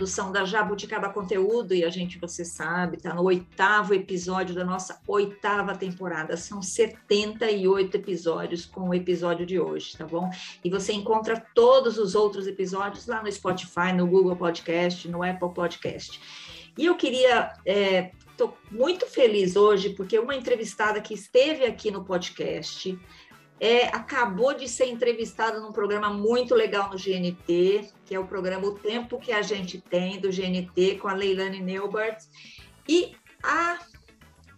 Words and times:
Produção 0.00 0.32
da 0.32 0.46
Jabuticaba 0.46 1.10
Conteúdo 1.10 1.74
e 1.74 1.84
a 1.84 1.90
gente, 1.90 2.18
você 2.18 2.42
sabe, 2.42 2.96
está 2.96 3.12
no 3.12 3.22
oitavo 3.22 3.92
episódio 3.92 4.54
da 4.54 4.64
nossa 4.64 4.98
oitava 5.06 5.76
temporada. 5.76 6.38
São 6.38 6.62
78 6.62 7.98
episódios 7.98 8.64
com 8.64 8.88
o 8.88 8.94
episódio 8.94 9.44
de 9.44 9.60
hoje, 9.60 9.98
tá 9.98 10.06
bom? 10.06 10.30
E 10.64 10.70
você 10.70 10.94
encontra 10.94 11.44
todos 11.54 11.98
os 11.98 12.14
outros 12.14 12.46
episódios 12.46 13.06
lá 13.06 13.22
no 13.22 13.30
Spotify, 13.30 13.92
no 13.94 14.06
Google 14.06 14.34
Podcast, 14.36 15.06
no 15.06 15.22
Apple 15.22 15.52
Podcast. 15.52 16.18
E 16.78 16.86
eu 16.86 16.96
queria 16.96 17.52
estou 18.32 18.48
é, 18.48 18.74
muito 18.74 19.04
feliz 19.04 19.54
hoje 19.54 19.90
porque 19.90 20.18
uma 20.18 20.34
entrevistada 20.34 20.98
que 21.02 21.12
esteve 21.12 21.66
aqui 21.66 21.90
no 21.90 22.04
podcast 22.04 22.98
é, 23.60 23.88
acabou 23.88 24.54
de 24.54 24.66
ser 24.66 24.86
entrevistada 24.86 25.60
num 25.60 25.70
programa 25.70 26.08
muito 26.08 26.54
legal 26.54 26.88
no 26.88 26.96
GNT, 26.96 27.90
que 28.06 28.14
é 28.14 28.18
o 28.18 28.26
programa 28.26 28.66
O 28.66 28.74
Tempo 28.74 29.18
que 29.18 29.32
a 29.32 29.42
gente 29.42 29.78
tem, 29.78 30.18
do 30.18 30.30
GNT, 30.30 30.96
com 30.96 31.06
a 31.06 31.12
Leilane 31.12 31.60
Neubart. 31.60 32.24
E 32.88 33.14
a 33.42 33.78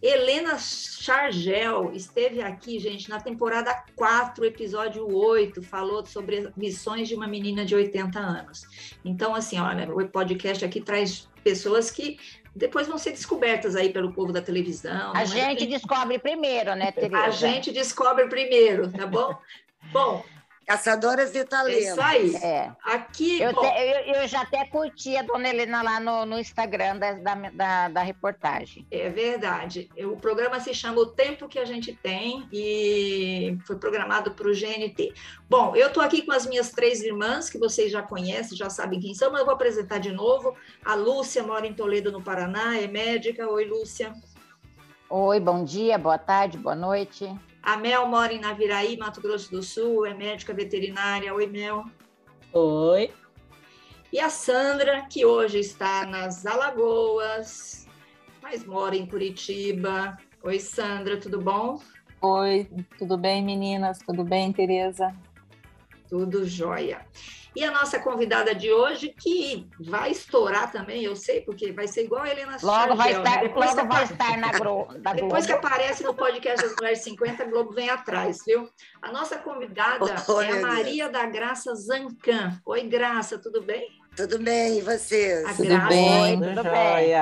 Helena 0.01 0.57
Chargel 0.59 1.93
esteve 1.93 2.43
aqui, 2.43 2.79
gente, 2.79 3.11
na 3.11 3.21
temporada 3.21 3.85
4, 3.97 4.45
episódio 4.45 5.07
8, 5.13 5.63
falou 5.63 6.07
sobre 6.07 6.53
missões 6.57 7.09
de 7.09 7.17
uma 7.17 7.27
menina 7.27 7.65
de 7.65 7.75
80 7.75 8.19
anos. 8.19 8.63
Então, 9.05 9.35
assim, 9.35 9.59
olha, 9.59 9.93
o 9.93 10.09
podcast 10.09 10.65
aqui 10.65 10.81
traz 10.81 11.29
pessoas 11.43 11.91
que 11.91 12.19
depois 12.55 12.87
vão 12.87 12.99
ser 12.99 13.13
descobertas 13.13 13.75
aí 13.75 13.93
pelo 13.93 14.13
povo 14.13 14.33
da 14.33 14.43
televisão. 14.43 15.13
A 15.15 15.25
gente 15.25 15.67
descobre 15.67 16.19
primeiro, 16.19 16.75
né, 16.75 16.93
Tereza? 16.93 17.17
A 17.19 17.31
gente 17.31 17.73
descobre 17.73 18.27
primeiro, 18.29 18.91
tá 18.91 19.07
bom? 19.07 19.35
bom, 19.91 20.25
Caçadoras 20.67 21.33
de 21.33 21.45
Talento. 21.45 21.77
É 21.77 21.81
isso 21.81 22.01
aí. 22.01 22.37
É. 22.37 22.73
Aqui, 22.85 23.41
eu, 23.41 23.53
te, 23.53 23.67
eu, 23.67 24.15
eu, 24.15 24.29
já 24.29 24.43
até 24.43 24.65
curti 24.67 25.17
a 25.17 25.23
dona 25.23 25.49
Helena 25.49 25.83
lá 25.83 26.01
no, 26.01 26.25
no 26.25 26.39
Instagram 26.39 26.99
da, 26.99 27.13
da, 27.51 27.89
da, 27.89 28.03
reportagem. 28.03 28.87
É 28.91 29.09
verdade. 29.09 29.91
O 29.99 30.17
programa 30.17 30.61
se 30.61 30.73
chama 30.73 31.01
O 31.01 31.07
Tempo 31.07 31.49
que 31.49 31.59
a 31.59 31.65
gente 31.65 31.93
tem 31.95 32.47
e 32.53 33.59
foi 33.67 33.77
programado 33.77 34.33
para 34.33 34.49
o 34.49 34.53
GNT. 34.53 35.13
Bom, 35.49 35.75
eu 35.75 35.89
estou 35.89 36.03
aqui 36.03 36.23
com 36.23 36.33
as 36.33 36.47
minhas 36.47 36.71
três 36.71 37.03
irmãs, 37.03 37.51
que 37.51 37.59
vocês 37.59 37.91
já 37.91 38.03
conhecem, 38.03 38.57
já 38.57 38.71
sabem 38.71 39.01
quem 39.01 39.15
são, 39.15 39.31
mas 39.31 39.41
eu 39.41 39.47
vou 39.47 39.55
apresentar 39.55 39.99
de 39.99 40.13
novo. 40.13 40.57
A 40.85 40.95
Lúcia 40.95 41.43
mora 41.43 41.67
em 41.67 41.75
Toledo, 41.75 42.13
no 42.13 42.23
Paraná, 42.23 42.79
é 42.79 42.87
médica. 42.87 43.49
Oi, 43.49 43.65
Lúcia. 43.65 44.13
Oi, 45.11 45.41
bom 45.41 45.65
dia, 45.65 45.99
boa 45.99 46.17
tarde, 46.17 46.57
boa 46.57 46.75
noite. 46.75 47.31
A 47.63 47.77
Mel 47.77 48.07
mora 48.07 48.33
em 48.33 48.41
Naviraí, 48.41 48.97
Mato 48.97 49.21
Grosso 49.21 49.51
do 49.51 49.63
Sul, 49.63 50.05
é 50.05 50.13
médica 50.13 50.53
veterinária. 50.53 51.33
Oi, 51.33 51.47
Mel. 51.47 51.85
Oi. 52.53 53.11
E 54.13 54.19
a 54.19 54.29
Sandra, 54.29 55.07
que 55.09 55.25
hoje 55.25 55.61
está 55.61 56.05
nas 56.05 56.45
Alagoas, 56.45 57.87
mas 58.43 58.65
mora 58.65 58.97
em 58.97 59.07
Curitiba. 59.07 60.19
Oi, 60.43 60.59
Sandra, 60.59 61.19
tudo 61.19 61.41
bom? 61.41 61.81
Oi, 62.21 62.69
tudo 62.99 63.17
bem, 63.17 63.45
meninas? 63.45 63.99
Tudo 64.01 64.25
bem, 64.25 64.53
Tereza? 64.53 65.15
Tudo 66.13 66.47
jóia. 66.47 67.07
E 67.57 67.65
a 67.65 67.71
nossa 67.71 67.99
convidada 67.99 68.55
de 68.55 68.71
hoje, 68.71 69.15
que 69.19 69.67
vai 69.81 70.11
estourar 70.11 70.71
também, 70.71 71.03
eu 71.03 71.17
sei, 71.17 71.41
porque 71.41 71.73
vai 71.73 71.89
ser 71.89 72.05
igual 72.05 72.25
a 72.25 72.29
Helena 72.29 72.59
Logo 72.63 72.95
vai 72.95 73.13
estar, 73.13 73.37
né? 73.37 73.49
depois 73.49 73.75
logo 73.75 73.89
vai 73.89 74.05
estar 74.05 74.37
na, 74.37 74.53
na 74.99 75.13
Depois 75.17 75.47
que 75.47 75.53
aparece 75.53 76.03
no 76.03 76.13
podcast 76.13 76.67
das 76.67 76.77
Mulheres 76.77 76.99
50, 76.99 77.43
a 77.43 77.47
Globo 77.47 77.73
vem 77.73 77.89
atrás, 77.89 78.41
viu? 78.47 78.69
A 79.01 79.11
nossa 79.11 79.39
convidada 79.39 80.05
Oi, 80.29 80.45
é 80.45 80.51
a 80.51 80.61
Maria 80.61 81.09
da 81.09 81.25
Graça 81.25 81.75
Zancan. 81.75 82.61
Oi, 82.67 82.83
Graça, 82.89 83.39
tudo 83.39 83.63
bem? 83.63 83.89
Tudo 84.15 84.39
bem, 84.39 84.81
e 84.81 84.83
vocês? 84.83 85.47
A 85.47 85.55
tudo 85.55 85.65
Graça, 85.65 85.89
bem, 85.89 86.41
tudo 86.43 86.63
bem. 86.63 87.15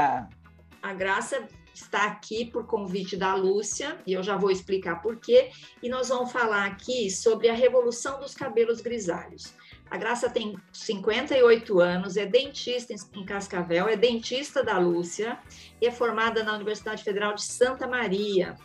A 0.82 0.94
Graça 0.94 1.46
está 1.74 2.04
aqui 2.04 2.44
por 2.44 2.66
convite 2.66 3.16
da 3.16 3.34
Lúcia, 3.34 3.98
e 4.06 4.12
eu 4.12 4.22
já 4.22 4.36
vou 4.36 4.50
explicar 4.50 5.02
por 5.02 5.16
quê, 5.16 5.50
e 5.82 5.88
nós 5.88 6.08
vamos 6.08 6.32
falar 6.32 6.66
aqui 6.66 7.10
sobre 7.10 7.48
a 7.48 7.54
revolução 7.54 8.20
dos 8.20 8.34
cabelos 8.34 8.80
grisalhos. 8.80 9.54
A 9.90 9.96
Graça 9.96 10.30
tem 10.30 10.56
58 10.72 11.80
anos, 11.80 12.16
é 12.16 12.24
dentista 12.24 12.94
em 13.14 13.24
Cascavel, 13.24 13.88
é 13.88 13.96
dentista 13.96 14.62
da 14.62 14.78
Lúcia 14.78 15.36
e 15.80 15.86
é 15.86 15.90
formada 15.90 16.44
na 16.44 16.54
Universidade 16.54 17.02
Federal 17.02 17.34
de 17.34 17.42
Santa 17.42 17.88
Maria. 17.88 18.56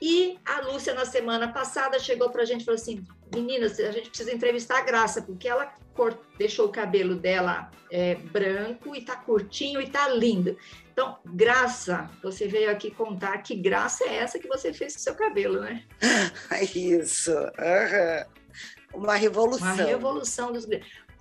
E 0.00 0.38
a 0.44 0.62
Lúcia, 0.62 0.94
na 0.94 1.04
semana 1.04 1.52
passada, 1.52 1.98
chegou 1.98 2.30
para 2.30 2.42
a 2.42 2.44
gente 2.44 2.62
e 2.62 2.64
falou 2.64 2.80
assim: 2.80 3.04
meninas, 3.32 3.78
a 3.78 3.92
gente 3.92 4.08
precisa 4.08 4.32
entrevistar 4.32 4.78
a 4.78 4.82
Graça, 4.82 5.22
porque 5.22 5.46
ela 5.46 5.72
deixou 6.38 6.66
o 6.66 6.72
cabelo 6.72 7.16
dela 7.16 7.70
é, 7.90 8.14
branco 8.14 8.96
e 8.96 8.98
está 8.98 9.14
curtinho 9.14 9.80
e 9.80 9.84
está 9.84 10.08
lindo. 10.08 10.56
Então, 10.92 11.18
Graça, 11.24 12.10
você 12.22 12.46
veio 12.46 12.70
aqui 12.70 12.90
contar 12.90 13.38
que 13.38 13.54
graça 13.56 14.04
é 14.04 14.16
essa 14.16 14.38
que 14.38 14.46
você 14.46 14.72
fez 14.74 14.94
com 14.94 15.00
seu 15.00 15.14
cabelo, 15.14 15.60
né? 15.60 15.82
Isso. 16.74 17.32
Uhum. 17.32 19.00
Uma 19.00 19.16
revolução. 19.16 19.74
Uma 19.74 19.84
revolução 19.84 20.52
dos 20.52 20.66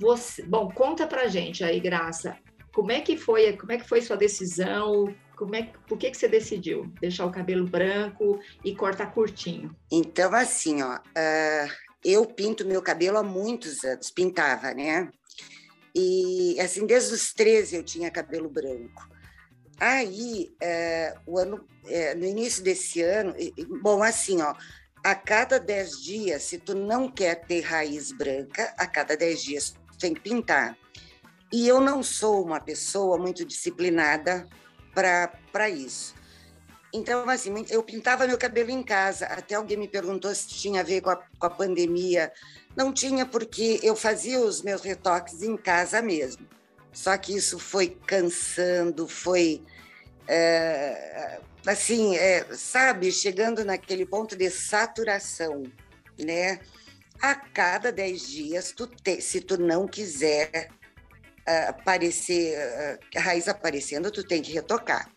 você, 0.01 0.41
bom, 0.41 0.67
conta 0.69 1.05
pra 1.05 1.27
gente 1.27 1.63
aí, 1.63 1.79
Graça, 1.79 2.35
como 2.73 2.91
é 2.91 2.99
que 3.01 3.15
foi, 3.15 3.55
como 3.55 3.71
é 3.71 3.77
que 3.77 3.87
foi 3.87 4.01
sua 4.01 4.17
decisão? 4.17 5.15
Como 5.37 5.55
é, 5.55 5.71
por 5.87 5.97
que, 5.97 6.09
que 6.09 6.17
você 6.17 6.27
decidiu 6.27 6.91
deixar 6.99 7.25
o 7.25 7.31
cabelo 7.31 7.67
branco 7.67 8.39
e 8.63 8.75
cortar 8.75 9.13
curtinho? 9.13 9.75
Então, 9.91 10.33
assim, 10.33 10.81
ó, 10.81 10.95
uh, 10.95 11.71
eu 12.03 12.25
pinto 12.25 12.65
meu 12.65 12.81
cabelo 12.81 13.17
há 13.17 13.23
muitos 13.23 13.83
anos, 13.83 14.09
pintava, 14.09 14.73
né? 14.73 15.09
E, 15.95 16.59
assim, 16.59 16.85
desde 16.85 17.13
os 17.13 17.31
13 17.33 17.75
eu 17.75 17.83
tinha 17.83 18.09
cabelo 18.09 18.49
branco. 18.49 19.10
Aí, 19.79 20.53
uh, 20.61 21.19
o 21.25 21.37
ano, 21.37 21.57
uh, 21.57 22.17
no 22.17 22.25
início 22.25 22.63
desse 22.63 23.01
ano, 23.01 23.33
bom, 23.81 24.03
assim, 24.03 24.41
ó, 24.41 24.53
a 25.03 25.15
cada 25.15 25.59
10 25.59 26.01
dias, 26.03 26.43
se 26.43 26.57
tu 26.57 26.75
não 26.75 27.09
quer 27.09 27.45
ter 27.45 27.61
raiz 27.61 28.11
branca, 28.11 28.73
a 28.77 28.85
cada 28.85 29.17
10 29.17 29.41
dias 29.41 29.75
tu 29.91 29.97
tem 29.97 30.13
que 30.13 30.21
pintar. 30.21 30.77
E 31.51 31.67
eu 31.67 31.81
não 31.81 32.01
sou 32.03 32.43
uma 32.43 32.59
pessoa 32.59 33.17
muito 33.17 33.43
disciplinada 33.43 34.47
para 34.93 35.69
isso. 35.69 36.13
Então, 36.93 37.27
assim, 37.29 37.65
eu 37.69 37.81
pintava 37.81 38.27
meu 38.27 38.37
cabelo 38.37 38.69
em 38.69 38.83
casa. 38.83 39.25
Até 39.25 39.55
alguém 39.55 39.77
me 39.77 39.87
perguntou 39.87 40.33
se 40.35 40.47
tinha 40.47 40.81
a 40.81 40.83
ver 40.83 41.01
com 41.01 41.09
a, 41.09 41.15
com 41.15 41.45
a 41.45 41.49
pandemia. 41.49 42.31
Não 42.75 42.93
tinha, 42.93 43.25
porque 43.25 43.79
eu 43.81 43.95
fazia 43.95 44.39
os 44.39 44.61
meus 44.61 44.81
retoques 44.81 45.41
em 45.41 45.57
casa 45.57 46.01
mesmo. 46.01 46.47
Só 46.93 47.17
que 47.17 47.35
isso 47.35 47.57
foi 47.57 47.89
cansando, 48.05 49.07
foi 49.07 49.63
é, 50.27 51.39
assim, 51.65 52.15
é, 52.15 52.45
sabe, 52.53 53.11
chegando 53.11 53.63
naquele 53.63 54.05
ponto 54.05 54.35
de 54.35 54.49
saturação, 54.49 55.63
né? 56.19 56.59
A 57.21 57.35
cada 57.35 57.91
10 57.91 58.27
dias, 58.27 58.71
tu 58.71 58.87
te, 58.87 59.21
se 59.21 59.41
tu 59.41 59.57
não 59.57 59.87
quiser 59.87 60.69
uh, 61.47 61.69
aparecer, 61.69 62.57
uh, 62.57 63.17
a 63.17 63.21
raiz 63.21 63.47
aparecendo, 63.47 64.09
tu 64.09 64.23
tem 64.23 64.41
que 64.41 64.51
retocar. 64.51 65.11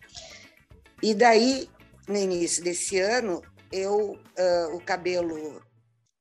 E 1.03 1.15
daí, 1.15 1.69
no 2.06 2.17
início 2.17 2.62
desse 2.62 2.99
ano, 2.99 3.43
eu, 3.73 4.12
uh, 4.12 4.76
o 4.76 4.81
cabelo 4.81 5.62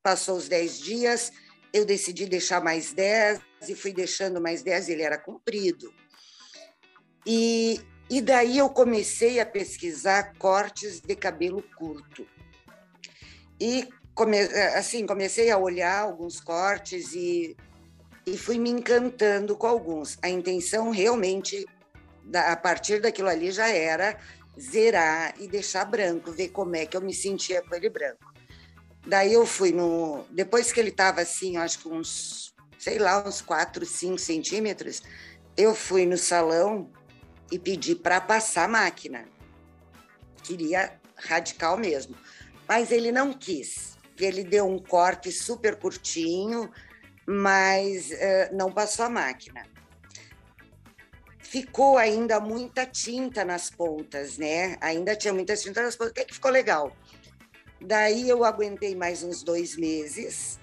passou 0.02 0.38
os 0.38 0.48
10 0.48 0.80
dias, 0.80 1.32
eu 1.72 1.84
decidi 1.84 2.26
deixar 2.26 2.62
mais 2.62 2.92
10 2.94 3.40
e 3.68 3.74
fui 3.74 3.92
deixando 3.92 4.40
mais 4.40 4.62
10, 4.62 4.88
ele 4.88 5.02
era 5.02 5.18
comprido. 5.18 5.92
E 7.26 7.80
e 8.08 8.20
daí 8.20 8.58
eu 8.58 8.68
comecei 8.68 9.40
a 9.40 9.46
pesquisar 9.46 10.34
cortes 10.38 11.00
de 11.00 11.16
cabelo 11.16 11.62
curto. 11.76 12.26
E 13.58 13.88
come, 14.14 14.38
assim, 14.76 15.06
comecei 15.06 15.50
a 15.50 15.56
olhar 15.56 16.00
alguns 16.00 16.38
cortes 16.38 17.14
e, 17.14 17.56
e 18.26 18.36
fui 18.36 18.58
me 18.58 18.70
encantando 18.70 19.56
com 19.56 19.66
alguns. 19.66 20.18
A 20.22 20.28
intenção 20.28 20.90
realmente, 20.90 21.64
a 22.34 22.56
partir 22.56 23.00
daquilo 23.00 23.28
ali, 23.28 23.50
já 23.50 23.68
era 23.68 24.18
zerar 24.60 25.34
e 25.40 25.48
deixar 25.48 25.84
branco, 25.86 26.30
ver 26.30 26.48
como 26.50 26.76
é 26.76 26.84
que 26.84 26.96
eu 26.96 27.00
me 27.00 27.14
sentia 27.14 27.62
com 27.62 27.74
ele 27.74 27.88
branco. 27.88 28.32
Daí 29.06 29.32
eu 29.32 29.46
fui 29.46 29.72
no. 29.72 30.24
Depois 30.30 30.72
que 30.72 30.80
ele 30.80 30.90
estava 30.90 31.22
assim, 31.22 31.56
acho 31.56 31.78
que 31.78 31.88
uns, 31.88 32.53
sei 32.84 32.98
lá, 32.98 33.26
uns 33.26 33.40
4, 33.40 33.86
5 33.86 34.18
centímetros, 34.18 35.02
eu 35.56 35.74
fui 35.74 36.04
no 36.04 36.18
salão 36.18 36.92
e 37.50 37.58
pedi 37.58 37.94
para 37.94 38.20
passar 38.20 38.64
a 38.64 38.68
máquina. 38.68 39.24
Queria 40.42 41.00
radical 41.16 41.78
mesmo. 41.78 42.14
Mas 42.68 42.92
ele 42.92 43.10
não 43.10 43.32
quis. 43.32 43.96
ele 44.20 44.44
deu 44.44 44.68
um 44.68 44.78
corte 44.78 45.32
super 45.32 45.76
curtinho, 45.76 46.70
mas 47.26 48.10
uh, 48.10 48.54
não 48.54 48.70
passou 48.70 49.06
a 49.06 49.08
máquina. 49.08 49.66
Ficou 51.38 51.96
ainda 51.96 52.38
muita 52.38 52.84
tinta 52.84 53.46
nas 53.46 53.70
pontas, 53.70 54.36
né? 54.36 54.76
Ainda 54.82 55.16
tinha 55.16 55.32
muita 55.32 55.56
tinta 55.56 55.82
nas 55.82 55.96
pontas, 55.96 56.10
até 56.10 56.26
que 56.26 56.34
ficou 56.34 56.50
legal. 56.50 56.94
Daí 57.80 58.28
eu 58.28 58.44
aguentei 58.44 58.94
mais 58.94 59.22
uns 59.22 59.42
dois 59.42 59.74
meses 59.74 60.62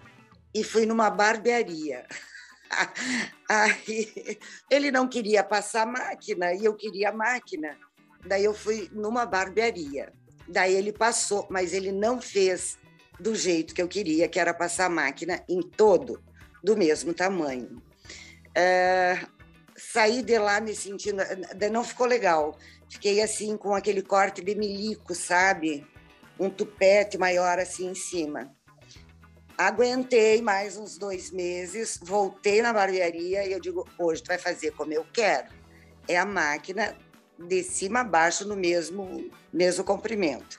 e 0.53 0.63
fui 0.63 0.85
numa 0.85 1.09
barbearia. 1.09 2.05
Aí, 3.49 4.39
ele 4.69 4.91
não 4.91 5.07
queria 5.07 5.43
passar 5.43 5.85
máquina 5.85 6.53
e 6.53 6.65
eu 6.65 6.75
queria 6.75 7.11
máquina. 7.11 7.77
Daí 8.25 8.43
eu 8.43 8.53
fui 8.53 8.89
numa 8.93 9.25
barbearia. 9.25 10.13
Daí 10.47 10.73
ele 10.73 10.91
passou, 10.91 11.47
mas 11.49 11.73
ele 11.73 11.91
não 11.91 12.21
fez 12.21 12.77
do 13.19 13.35
jeito 13.35 13.73
que 13.73 13.81
eu 13.81 13.87
queria, 13.87 14.27
que 14.27 14.39
era 14.39 14.53
passar 14.53 14.89
máquina 14.89 15.43
em 15.47 15.61
todo 15.61 16.21
do 16.63 16.77
mesmo 16.77 17.13
tamanho. 17.13 17.81
É, 18.55 19.19
saí 19.75 20.21
de 20.21 20.37
lá 20.37 20.59
me 20.59 20.75
sentindo. 20.75 21.23
Não 21.71 21.83
ficou 21.83 22.05
legal. 22.05 22.57
Fiquei 22.89 23.21
assim 23.21 23.57
com 23.57 23.73
aquele 23.73 24.01
corte 24.01 24.41
de 24.41 24.55
milico, 24.55 25.15
sabe? 25.15 25.87
Um 26.39 26.49
tupete 26.49 27.17
maior 27.17 27.59
assim 27.59 27.89
em 27.89 27.95
cima. 27.95 28.51
Aguentei 29.61 30.41
mais 30.41 30.75
uns 30.75 30.97
dois 30.97 31.29
meses, 31.29 31.99
voltei 32.01 32.63
na 32.63 32.73
barbearia 32.73 33.45
e 33.45 33.51
eu 33.51 33.59
digo: 33.59 33.87
hoje 33.95 34.23
tu 34.23 34.29
vai 34.29 34.39
fazer 34.39 34.71
como 34.71 34.91
eu 34.91 35.05
quero. 35.13 35.49
É 36.07 36.17
a 36.17 36.25
máquina 36.25 36.97
de 37.37 37.61
cima 37.61 37.99
a 37.99 38.03
baixo 38.03 38.47
no 38.47 38.55
mesmo, 38.55 39.29
mesmo 39.53 39.83
comprimento. 39.83 40.57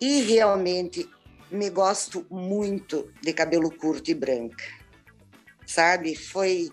E 0.00 0.22
realmente 0.22 1.06
me 1.50 1.68
gosto 1.68 2.26
muito 2.30 3.12
de 3.20 3.34
cabelo 3.34 3.70
curto 3.70 4.10
e 4.10 4.14
branca, 4.14 4.64
sabe? 5.66 6.16
Foi 6.16 6.72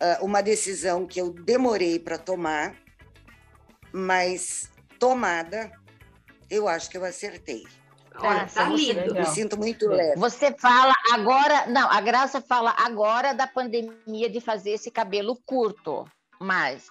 uh, 0.00 0.24
uma 0.24 0.40
decisão 0.40 1.06
que 1.06 1.20
eu 1.20 1.30
demorei 1.30 1.98
para 1.98 2.16
tomar, 2.16 2.74
mas 3.92 4.70
tomada, 4.98 5.70
eu 6.48 6.66
acho 6.66 6.88
que 6.88 6.96
eu 6.96 7.04
acertei. 7.04 7.66
Olha, 8.20 8.46
tá 8.46 8.68
lindo. 8.68 9.14
Me 9.14 9.24
sinto 9.26 9.58
muito 9.58 9.88
leve. 9.88 10.18
Você 10.18 10.52
fala 10.58 10.92
agora, 11.12 11.66
não, 11.66 11.90
a 11.90 12.00
Graça 12.00 12.40
fala 12.40 12.74
agora 12.78 13.32
da 13.32 13.46
pandemia 13.46 14.28
de 14.28 14.40
fazer 14.40 14.70
esse 14.70 14.90
cabelo 14.90 15.38
curto, 15.46 16.04
mas 16.40 16.90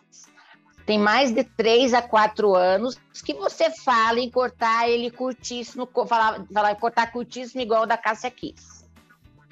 tem 0.86 0.98
mais 0.98 1.34
de 1.34 1.44
três 1.44 1.94
a 1.94 2.02
quatro 2.02 2.56
anos 2.56 2.98
que 3.26 3.34
você 3.34 3.70
fala 3.70 4.20
em 4.20 4.32
cortar 4.32 4.90
ele 4.90 5.12
curtíssimo, 5.12 5.88
falar, 6.08 6.46
falar 6.54 6.76
cortar 6.76 7.12
curtíssimo 7.12 7.62
igual 7.62 7.86
da 7.86 7.98
Cássia 7.98 8.32
Kiss. 8.32 8.78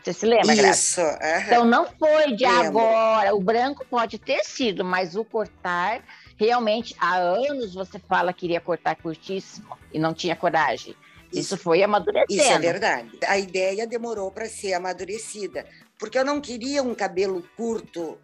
Você 0.01 0.13
se 0.13 0.25
lembra, 0.25 0.54
Isso. 0.54 0.62
Graça? 0.62 1.19
Então 1.48 1.66
não 1.66 1.88
foi 1.88 2.33
de 2.33 2.45
Lembro. 2.45 2.68
agora. 2.68 3.36
O 3.36 3.42
branco 3.42 3.83
pode 3.89 4.19
ter 4.19 4.44
sido, 4.44 4.86
mas 4.86 5.16
o 5.16 5.25
cortar, 5.25 6.04
realmente, 6.38 6.95
há 7.00 7.16
anos 7.16 7.74
você 7.74 7.98
fala 7.98 8.31
que 8.31 8.45
iria 8.45 8.62
cortar 8.62 8.95
curtíssimo 8.95 9.75
e 9.92 9.98
não 9.98 10.13
tinha 10.13 10.36
coragem. 10.36 10.95
Isso 11.40 11.58
foi 11.58 11.84
amadurecendo. 11.84 12.42
Isso 12.42 12.52
é 12.52 12.60
verdade. 12.60 13.12
A 13.28 13.38
ideia 13.38 13.86
demorou 13.86 14.32
para 14.32 14.48
ser 14.48 14.74
amadurecida, 14.74 15.66
porque 15.98 16.18
eu 16.18 16.26
não 16.26 16.42
queria 16.42 16.84
um 16.84 16.96
cabelo 16.96 17.44
curto, 17.56 18.18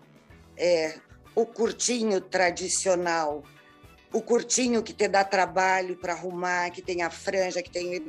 é, 0.57 0.95
o 1.35 1.45
curtinho 1.45 2.19
tradicional, 2.21 3.43
o 4.13 4.21
curtinho 4.21 4.83
que 4.83 4.93
te 4.93 5.07
dá 5.07 5.23
trabalho 5.23 5.95
para 5.95 6.13
arrumar, 6.13 6.69
que 6.71 6.81
tem 6.81 7.01
a 7.01 7.09
franja, 7.09 7.61
que 7.61 7.69
tem. 7.69 8.03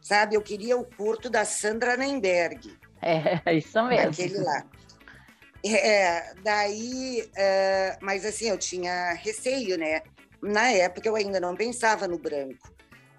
Sabe, 0.00 0.36
eu 0.36 0.42
queria 0.42 0.76
o 0.76 0.84
curto 0.84 1.28
da 1.30 1.44
Sandra 1.44 1.96
Nemberg. 1.96 2.76
É, 3.02 3.40
isso 3.56 3.82
mesmo. 3.84 4.10
Aquele 4.10 4.38
lá. 4.38 4.64
É, 5.64 6.34
daí, 6.44 7.28
é, 7.36 7.96
mas 8.00 8.24
assim, 8.24 8.48
eu 8.48 8.58
tinha 8.58 9.14
receio, 9.14 9.76
né? 9.76 10.02
Na 10.40 10.70
época 10.70 11.08
eu 11.08 11.16
ainda 11.16 11.40
não 11.40 11.56
pensava 11.56 12.06
no 12.06 12.18
branco. 12.18 12.75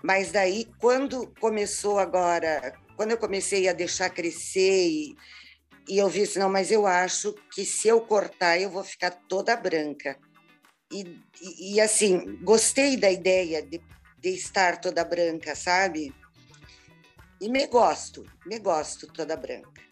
Mas 0.08 0.32
daí, 0.32 0.66
quando 0.80 1.28
começou 1.38 2.00
agora, 2.00 2.74
quando 2.96 3.12
eu 3.12 3.18
comecei 3.18 3.68
a 3.68 3.74
deixar 3.74 4.10
crescer 4.10 4.88
e, 4.88 5.18
e 5.86 5.98
eu 5.98 6.08
vi 6.08 6.22
assim, 6.22 6.40
não, 6.40 6.50
mas 6.50 6.72
eu 6.72 6.88
acho 6.88 7.36
que 7.54 7.66
se 7.66 7.90
eu 7.90 8.00
cortar, 8.00 8.58
eu 8.58 8.70
vou 8.70 8.86
ficar 8.86 9.12
toda 9.12 9.54
branca. 9.58 10.18
E, 10.90 11.20
e, 11.42 11.74
e 11.74 11.82
assim, 11.82 12.40
gostei 12.42 12.96
da 12.96 13.12
ideia 13.12 13.62
de, 13.62 13.82
de 14.18 14.30
estar 14.30 14.80
toda 14.80 15.04
branca, 15.04 15.54
sabe? 15.58 16.16
E 17.42 17.50
me 17.50 17.68
gosto, 17.68 18.24
me 18.46 18.60
gosto 18.60 19.08
toda 19.08 19.36
branca. 19.36 19.84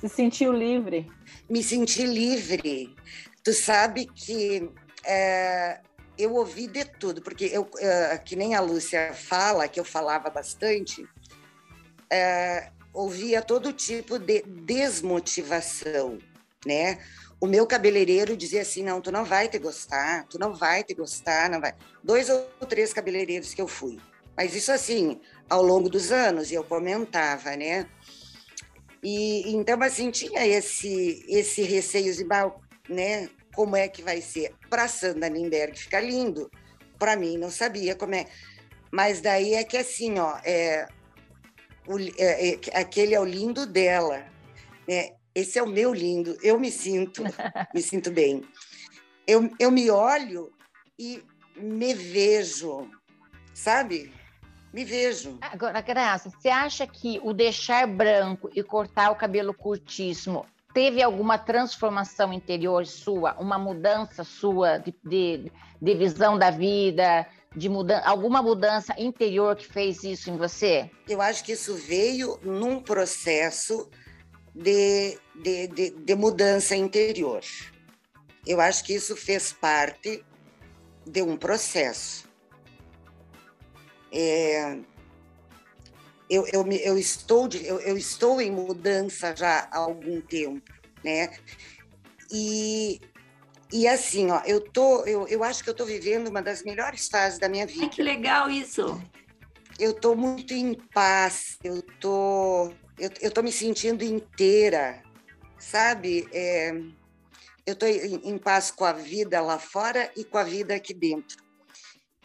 Se 0.00 0.08
sentiu 0.08 0.54
livre? 0.54 1.06
Me 1.50 1.62
senti 1.62 2.04
livre. 2.04 2.96
Tu 3.44 3.52
sabe 3.52 4.06
que 4.06 4.70
é, 5.04 5.82
eu 6.22 6.34
ouvi 6.34 6.66
de 6.66 6.84
tudo, 6.84 7.22
porque 7.22 7.46
eu, 7.46 7.62
uh, 7.62 8.24
que 8.24 8.36
nem 8.36 8.54
a 8.54 8.60
Lúcia 8.60 9.12
fala, 9.14 9.68
que 9.68 9.80
eu 9.80 9.84
falava 9.84 10.30
bastante, 10.30 11.02
uh, 11.02 12.70
ouvia 12.92 13.42
todo 13.42 13.72
tipo 13.72 14.18
de 14.18 14.42
desmotivação, 14.42 16.18
né? 16.64 16.98
O 17.40 17.46
meu 17.46 17.66
cabeleireiro 17.66 18.36
dizia 18.36 18.62
assim, 18.62 18.82
não, 18.82 19.00
tu 19.00 19.10
não 19.10 19.24
vai 19.24 19.48
te 19.48 19.58
gostar, 19.58 20.26
tu 20.28 20.38
não 20.38 20.54
vai 20.54 20.84
te 20.84 20.92
gostar, 20.94 21.48
não 21.48 21.60
vai. 21.60 21.74
Dois 22.04 22.28
ou 22.28 22.46
três 22.68 22.92
cabeleireiros 22.92 23.54
que 23.54 23.62
eu 23.62 23.68
fui. 23.68 23.98
Mas 24.36 24.54
isso 24.54 24.70
assim, 24.70 25.20
ao 25.48 25.62
longo 25.62 25.88
dos 25.88 26.12
anos, 26.12 26.50
e 26.50 26.54
eu 26.54 26.64
comentava, 26.64 27.56
né? 27.56 27.88
E 29.02 29.54
então 29.54 29.82
assim 29.82 30.10
tinha 30.10 30.46
esse 30.46 31.24
esse 31.28 31.62
receio 31.62 32.14
de, 32.14 32.24
né? 32.88 33.30
Como 33.54 33.76
é 33.76 33.88
que 33.88 34.02
vai 34.02 34.20
ser. 34.20 34.54
Para 34.68 34.88
Sandra 34.88 35.28
Lindbergh 35.28 35.76
fica 35.76 36.00
lindo, 36.00 36.50
para 36.98 37.16
mim 37.16 37.38
não 37.38 37.50
sabia 37.50 37.94
como 37.94 38.14
é. 38.14 38.26
Mas 38.90 39.20
daí 39.20 39.54
é 39.54 39.64
que 39.64 39.76
assim, 39.76 40.18
ó, 40.18 40.38
é, 40.44 40.86
o, 41.86 41.98
é, 42.18 42.54
é, 42.54 42.60
aquele 42.74 43.14
é 43.14 43.20
o 43.20 43.24
lindo 43.24 43.66
dela, 43.66 44.24
né? 44.88 45.10
Esse 45.34 45.58
é 45.58 45.62
o 45.62 45.68
meu 45.68 45.94
lindo. 45.94 46.36
Eu 46.42 46.58
me 46.58 46.70
sinto, 46.70 47.22
me 47.74 47.80
sinto 47.80 48.10
bem. 48.10 48.42
Eu, 49.26 49.48
eu 49.58 49.70
me 49.70 49.90
olho 49.90 50.52
e 50.98 51.22
me 51.56 51.94
vejo, 51.94 52.90
sabe? 53.54 54.12
Me 54.72 54.84
vejo. 54.84 55.38
Agora, 55.40 55.80
Graça, 55.80 56.30
você 56.30 56.48
acha 56.48 56.86
que 56.86 57.20
o 57.22 57.32
deixar 57.32 57.86
branco 57.86 58.50
e 58.54 58.62
cortar 58.62 59.10
o 59.10 59.16
cabelo 59.16 59.54
curtíssimo 59.54 60.46
teve 60.72 61.02
alguma 61.02 61.38
transformação 61.38 62.32
interior 62.32 62.86
sua, 62.86 63.34
uma 63.38 63.58
mudança 63.58 64.24
sua 64.24 64.78
de, 64.78 64.94
de, 65.04 65.52
de 65.80 65.94
visão 65.94 66.38
da 66.38 66.50
vida, 66.50 67.26
de 67.54 67.68
mudança, 67.68 68.06
alguma 68.06 68.42
mudança 68.42 68.94
interior 68.98 69.56
que 69.56 69.66
fez 69.66 70.04
isso 70.04 70.30
em 70.30 70.36
você? 70.36 70.90
Eu 71.08 71.20
acho 71.20 71.44
que 71.44 71.52
isso 71.52 71.74
veio 71.74 72.38
num 72.42 72.80
processo 72.80 73.88
de, 74.54 75.18
de, 75.34 75.66
de, 75.68 75.90
de 75.90 76.14
mudança 76.14 76.76
interior. 76.76 77.42
Eu 78.46 78.60
acho 78.60 78.84
que 78.84 78.94
isso 78.94 79.16
fez 79.16 79.52
parte 79.52 80.24
de 81.06 81.22
um 81.22 81.36
processo. 81.36 82.28
É, 84.12 84.78
eu, 86.30 86.46
eu, 86.52 86.64
eu, 86.70 86.96
estou 86.96 87.48
de, 87.48 87.66
eu, 87.66 87.80
eu, 87.80 87.96
estou 87.98 88.40
em 88.40 88.52
mudança 88.52 89.34
já 89.34 89.68
há 89.72 89.78
algum 89.78 90.20
tempo, 90.20 90.62
né? 91.02 91.36
E, 92.30 93.00
e 93.72 93.88
assim, 93.88 94.30
ó, 94.30 94.40
eu, 94.46 94.60
tô, 94.60 95.04
eu, 95.06 95.26
eu 95.26 95.42
acho 95.42 95.64
que 95.64 95.68
eu 95.68 95.72
estou 95.72 95.84
vivendo 95.84 96.28
uma 96.28 96.40
das 96.40 96.62
melhores 96.62 97.08
fases 97.08 97.40
da 97.40 97.48
minha 97.48 97.66
vida. 97.66 97.82
Ai, 97.82 97.88
que 97.88 98.02
legal 98.02 98.48
isso! 98.48 99.02
Eu 99.76 99.90
estou 99.90 100.14
muito 100.14 100.54
em 100.54 100.74
paz, 100.74 101.58
eu 101.64 101.82
tô, 101.98 102.68
eu, 102.96 103.10
eu 103.20 103.30
tô 103.32 103.42
me 103.42 103.50
sentindo 103.50 104.04
inteira, 104.04 105.02
sabe? 105.58 106.28
É, 106.32 106.70
eu 107.66 107.72
estou 107.72 107.88
em, 107.88 108.20
em, 108.30 108.38
paz 108.38 108.70
com 108.70 108.84
a 108.84 108.92
vida 108.92 109.40
lá 109.40 109.58
fora 109.58 110.12
e 110.16 110.22
com 110.22 110.38
a 110.38 110.44
vida 110.44 110.76
aqui 110.76 110.94
dentro. 110.94 111.42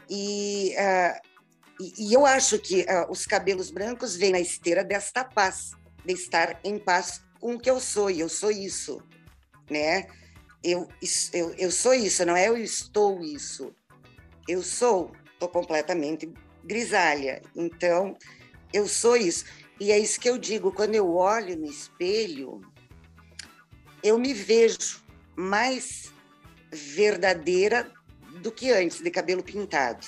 E 0.07 0.75
uh, 0.75 1.34
e, 1.79 2.09
e 2.09 2.13
eu 2.13 2.25
acho 2.25 2.57
que 2.59 2.81
uh, 2.81 3.09
os 3.09 3.25
cabelos 3.25 3.69
brancos 3.69 4.15
vêm 4.15 4.31
na 4.31 4.39
esteira 4.39 4.83
desta 4.83 5.23
paz, 5.23 5.71
de 6.05 6.13
estar 6.13 6.59
em 6.63 6.77
paz 6.77 7.21
com 7.39 7.55
o 7.55 7.59
que 7.59 7.69
eu 7.69 7.79
sou, 7.79 8.09
e 8.09 8.19
eu 8.19 8.29
sou 8.29 8.51
isso, 8.51 9.01
né? 9.69 10.07
Eu, 10.63 10.87
eu, 11.33 11.53
eu 11.57 11.71
sou 11.71 11.93
isso, 11.93 12.25
não 12.25 12.35
é 12.35 12.47
eu 12.47 12.57
estou 12.57 13.21
isso. 13.21 13.73
Eu 14.47 14.63
sou, 14.63 15.11
estou 15.33 15.49
completamente 15.49 16.31
grisalha. 16.63 17.41
Então, 17.55 18.17
eu 18.73 18.87
sou 18.87 19.15
isso. 19.15 19.45
E 19.79 19.91
é 19.91 19.99
isso 19.99 20.19
que 20.19 20.29
eu 20.29 20.37
digo, 20.37 20.71
quando 20.71 20.95
eu 20.95 21.13
olho 21.13 21.55
no 21.55 21.67
espelho, 21.67 22.61
eu 24.01 24.17
me 24.17 24.33
vejo 24.33 25.03
mais 25.35 26.11
verdadeira 26.71 27.91
do 28.41 28.51
que 28.51 28.71
antes, 28.71 29.01
de 29.01 29.11
cabelo 29.11 29.43
pintado. 29.43 30.05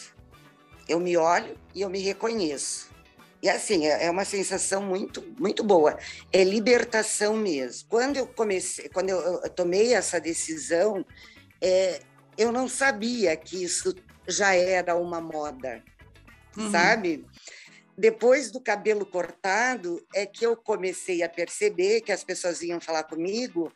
Eu 0.88 1.00
me 1.00 1.18
olho 1.18 1.58
e 1.74 1.82
eu 1.82 1.90
me 1.90 2.00
reconheço. 2.00 2.90
E 3.42 3.50
assim, 3.50 3.86
é, 3.86 4.06
é 4.06 4.12
uma 4.12 4.26
sensação 4.26 4.82
muito, 4.82 5.22
muito 5.40 5.64
boa. 5.64 5.98
É 6.32 6.44
libertação 6.44 7.36
mesmo. 7.36 7.88
Quando 7.90 8.18
eu 8.18 8.28
comecei, 8.28 8.90
quando 8.90 9.10
eu, 9.10 9.20
eu 9.20 9.50
tomei 9.50 9.94
essa 9.94 10.20
decisão, 10.20 11.06
é, 11.62 12.02
eu 12.38 12.52
não 12.52 12.68
sabia 12.68 13.36
que 13.36 13.64
isso 13.64 13.94
já 14.28 14.54
era 14.54 14.96
uma 14.96 15.22
moda, 15.22 15.84
uhum. 16.58 16.72
sabe? 16.72 17.26
Depois 17.98 18.52
do 18.52 18.60
cabelo 18.60 19.06
cortado, 19.06 20.06
é 20.14 20.26
que 20.26 20.46
eu 20.46 20.56
comecei 20.56 21.24
a 21.24 21.30
perceber 21.30 22.02
que 22.02 22.12
as 22.12 22.24
pessoas 22.24 22.60
vinham 22.60 22.80
falar 22.80 23.04
comigo 23.04 23.72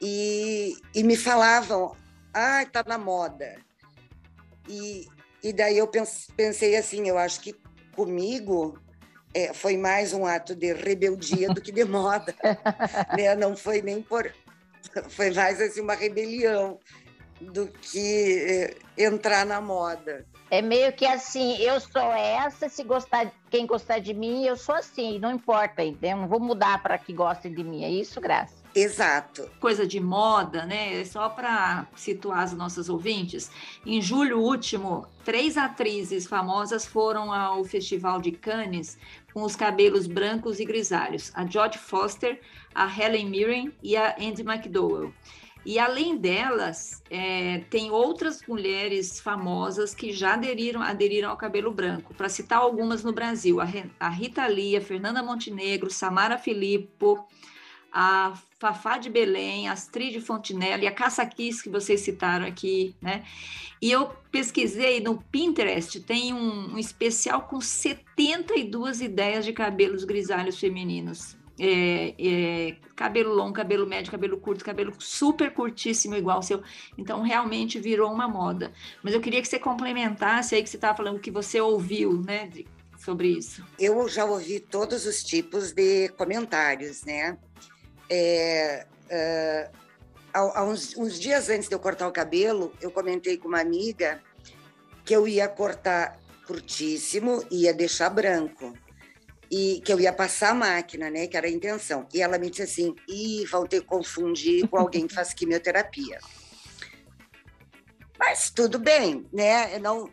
e, 0.00 0.74
e 0.94 1.02
me 1.02 1.16
falavam: 1.16 1.94
ah, 2.32 2.64
tá 2.64 2.82
na 2.86 2.96
moda. 2.96 3.58
E, 4.68 5.06
e 5.42 5.52
daí 5.52 5.78
eu 5.78 5.90
pensei 6.36 6.76
assim: 6.76 7.08
eu 7.08 7.18
acho 7.18 7.40
que 7.40 7.54
comigo 7.94 8.78
é, 9.34 9.52
foi 9.52 9.76
mais 9.76 10.12
um 10.12 10.26
ato 10.26 10.54
de 10.54 10.72
rebeldia 10.72 11.48
do 11.48 11.60
que 11.60 11.72
de 11.72 11.84
moda. 11.84 12.34
né? 13.16 13.34
Não 13.34 13.56
foi 13.56 13.82
nem 13.82 14.02
por. 14.02 14.32
Foi 15.10 15.30
mais 15.30 15.60
assim, 15.60 15.80
uma 15.80 15.94
rebelião 15.94 16.78
do 17.40 17.68
que 17.68 18.74
é, 18.98 19.04
entrar 19.04 19.46
na 19.46 19.60
moda. 19.60 20.26
É 20.50 20.60
meio 20.60 20.92
que 20.92 21.06
assim, 21.06 21.56
eu 21.58 21.80
sou 21.80 22.12
essa, 22.12 22.68
se 22.68 22.82
gostar, 22.82 23.32
quem 23.48 23.64
gostar 23.64 24.00
de 24.00 24.12
mim, 24.12 24.44
eu 24.44 24.56
sou 24.56 24.74
assim, 24.74 25.18
não 25.18 25.30
importa, 25.32 25.82
entendeu? 25.82 26.18
Não 26.18 26.28
vou 26.28 26.40
mudar 26.40 26.82
para 26.82 26.98
que 26.98 27.12
gostem 27.12 27.54
de 27.54 27.64
mim, 27.64 27.84
é 27.84 27.90
isso, 27.90 28.20
Graça? 28.20 28.61
Exato. 28.74 29.50
Coisa 29.60 29.86
de 29.86 30.00
moda, 30.00 30.64
né? 30.64 31.04
Só 31.04 31.28
para 31.28 31.86
situar 31.94 32.40
as 32.40 32.52
nossas 32.54 32.88
ouvintes, 32.88 33.50
em 33.84 34.00
julho 34.00 34.40
último, 34.40 35.06
três 35.24 35.58
atrizes 35.58 36.26
famosas 36.26 36.86
foram 36.86 37.32
ao 37.32 37.64
Festival 37.64 38.20
de 38.20 38.32
Cannes 38.32 38.98
com 39.34 39.42
os 39.42 39.54
cabelos 39.54 40.06
brancos 40.06 40.58
e 40.58 40.64
grisalhos: 40.64 41.30
a 41.34 41.46
Jodie 41.46 41.78
Foster, 41.78 42.40
a 42.74 42.86
Helen 42.86 43.28
Mirren 43.28 43.72
e 43.82 43.96
a 43.96 44.16
Andy 44.18 44.42
McDowell. 44.42 45.12
E 45.64 45.78
além 45.78 46.16
delas, 46.16 47.02
é, 47.08 47.60
tem 47.70 47.90
outras 47.90 48.42
mulheres 48.48 49.20
famosas 49.20 49.94
que 49.94 50.12
já 50.12 50.34
aderiram, 50.34 50.82
aderiram 50.82 51.30
ao 51.30 51.36
cabelo 51.36 51.70
branco. 51.70 52.12
Para 52.14 52.28
citar 52.28 52.58
algumas 52.58 53.04
no 53.04 53.12
Brasil, 53.12 53.60
a, 53.60 53.66
a 54.00 54.08
Rita 54.08 54.44
Lee, 54.46 54.76
a 54.76 54.80
Fernanda 54.80 55.22
Montenegro, 55.22 55.88
Samara 55.88 56.36
Filippo, 56.36 57.24
a 57.92 58.32
Fafá 58.58 58.96
de 58.96 59.10
Belém, 59.10 59.68
a 59.68 59.72
Astrid 59.72 60.18
Fontinelli, 60.20 60.86
a 60.86 60.92
Caça 60.92 61.26
Kiss, 61.26 61.62
que 61.62 61.68
vocês 61.68 62.00
citaram 62.00 62.46
aqui, 62.46 62.94
né? 63.02 63.24
E 63.80 63.90
eu 63.90 64.10
pesquisei 64.30 65.00
no 65.00 65.20
Pinterest, 65.20 66.00
tem 66.00 66.32
um, 66.32 66.74
um 66.74 66.78
especial 66.78 67.42
com 67.42 67.60
72 67.60 69.00
ideias 69.00 69.44
de 69.44 69.52
cabelos 69.52 70.04
grisalhos 70.04 70.58
femininos. 70.58 71.36
É, 71.60 72.14
é, 72.18 72.76
cabelo 72.96 73.34
longo, 73.34 73.52
cabelo 73.52 73.86
médio, 73.86 74.10
cabelo 74.10 74.38
curto, 74.38 74.64
cabelo 74.64 74.92
super 74.98 75.52
curtíssimo 75.52 76.14
igual 76.14 76.38
o 76.38 76.42
seu. 76.42 76.62
Então, 76.96 77.22
realmente 77.22 77.78
virou 77.78 78.10
uma 78.10 78.26
moda. 78.26 78.72
Mas 79.02 79.12
eu 79.12 79.20
queria 79.20 79.42
que 79.42 79.48
você 79.48 79.58
complementasse 79.58 80.54
aí 80.54 80.62
que 80.62 80.70
você 80.70 80.76
estava 80.76 80.96
falando 80.96 81.20
que 81.20 81.30
você 81.30 81.60
ouviu, 81.60 82.22
né, 82.22 82.48
sobre 82.96 83.28
isso. 83.28 83.64
Eu 83.78 84.08
já 84.08 84.24
ouvi 84.24 84.60
todos 84.60 85.04
os 85.06 85.22
tipos 85.22 85.72
de 85.72 86.08
comentários, 86.10 87.04
né? 87.04 87.36
É, 88.08 88.86
é, 89.08 89.70
há, 90.32 90.64
uns, 90.64 90.96
uns 90.96 91.18
dias 91.18 91.48
antes 91.48 91.68
de 91.68 91.74
eu 91.74 91.78
cortar 91.78 92.08
o 92.08 92.12
cabelo, 92.12 92.72
eu 92.80 92.90
comentei 92.90 93.36
com 93.36 93.48
uma 93.48 93.60
amiga 93.60 94.22
que 95.04 95.14
eu 95.14 95.26
ia 95.26 95.48
cortar 95.48 96.18
curtíssimo 96.46 97.44
e 97.50 97.64
ia 97.64 97.74
deixar 97.74 98.10
branco. 98.10 98.72
E 99.50 99.82
que 99.84 99.92
eu 99.92 100.00
ia 100.00 100.12
passar 100.12 100.50
a 100.50 100.54
máquina, 100.54 101.10
né? 101.10 101.26
Que 101.26 101.36
era 101.36 101.46
a 101.46 101.50
intenção. 101.50 102.08
E 102.14 102.22
ela 102.22 102.38
me 102.38 102.48
disse 102.48 102.62
assim: 102.62 102.94
Ih, 103.06 103.44
vão 103.46 103.66
ter 103.66 103.82
que 103.82 103.86
confundir 103.86 104.66
com 104.66 104.78
alguém 104.78 105.06
que 105.06 105.14
faz 105.14 105.32
quimioterapia. 105.34 106.18
Mas 108.18 108.50
tudo 108.50 108.78
bem, 108.78 109.26
né? 109.30 109.76
Eu 109.76 109.80
não, 109.80 110.10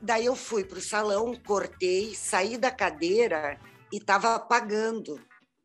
daí 0.00 0.26
eu 0.26 0.34
fui 0.34 0.64
para 0.64 0.78
o 0.78 0.82
salão, 0.82 1.34
cortei, 1.46 2.14
saí 2.14 2.56
da 2.56 2.70
cadeira 2.70 3.58
e 3.92 3.98
estava 3.98 4.34
apagando, 4.34 5.20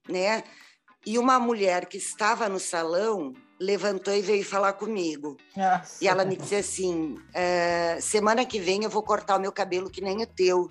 né? 0.08 0.44
E 1.08 1.18
uma 1.18 1.40
mulher 1.40 1.86
que 1.86 1.96
estava 1.96 2.50
no 2.50 2.60
salão 2.60 3.34
levantou 3.58 4.14
e 4.14 4.22
veio 4.22 4.44
falar 4.44 4.74
comigo. 4.74 5.38
Nossa. 5.56 6.04
E 6.04 6.08
ela 6.08 6.26
me 6.26 6.36
disse 6.36 6.56
assim: 6.56 7.16
é, 7.34 7.98
semana 8.02 8.46
que 8.46 8.60
vem 8.60 8.84
eu 8.84 8.90
vou 8.90 9.02
cortar 9.02 9.38
o 9.38 9.40
meu 9.40 9.54
cabelo 9.54 9.90
que 9.90 10.02
nem 10.02 10.22
o 10.22 10.28
teu. 10.28 10.70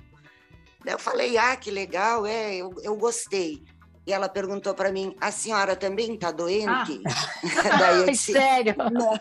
Eu 0.85 0.99
falei: 0.99 1.39
ah, 1.39 1.57
que 1.57 1.71
legal, 1.71 2.27
é, 2.27 2.55
eu, 2.55 2.71
eu 2.83 2.95
gostei. 2.97 3.65
E 4.07 4.13
ela 4.13 4.29
perguntou 4.29 4.75
para 4.75 4.93
mim: 4.93 5.17
a 5.19 5.31
senhora 5.31 5.75
também 5.75 6.13
está 6.13 6.31
doente? 6.31 7.01
Ah. 7.07 7.25
Daí 7.79 7.97
eu 8.01 8.05
disse, 8.13 8.33
Sério? 8.33 8.75
Não. 8.93 9.19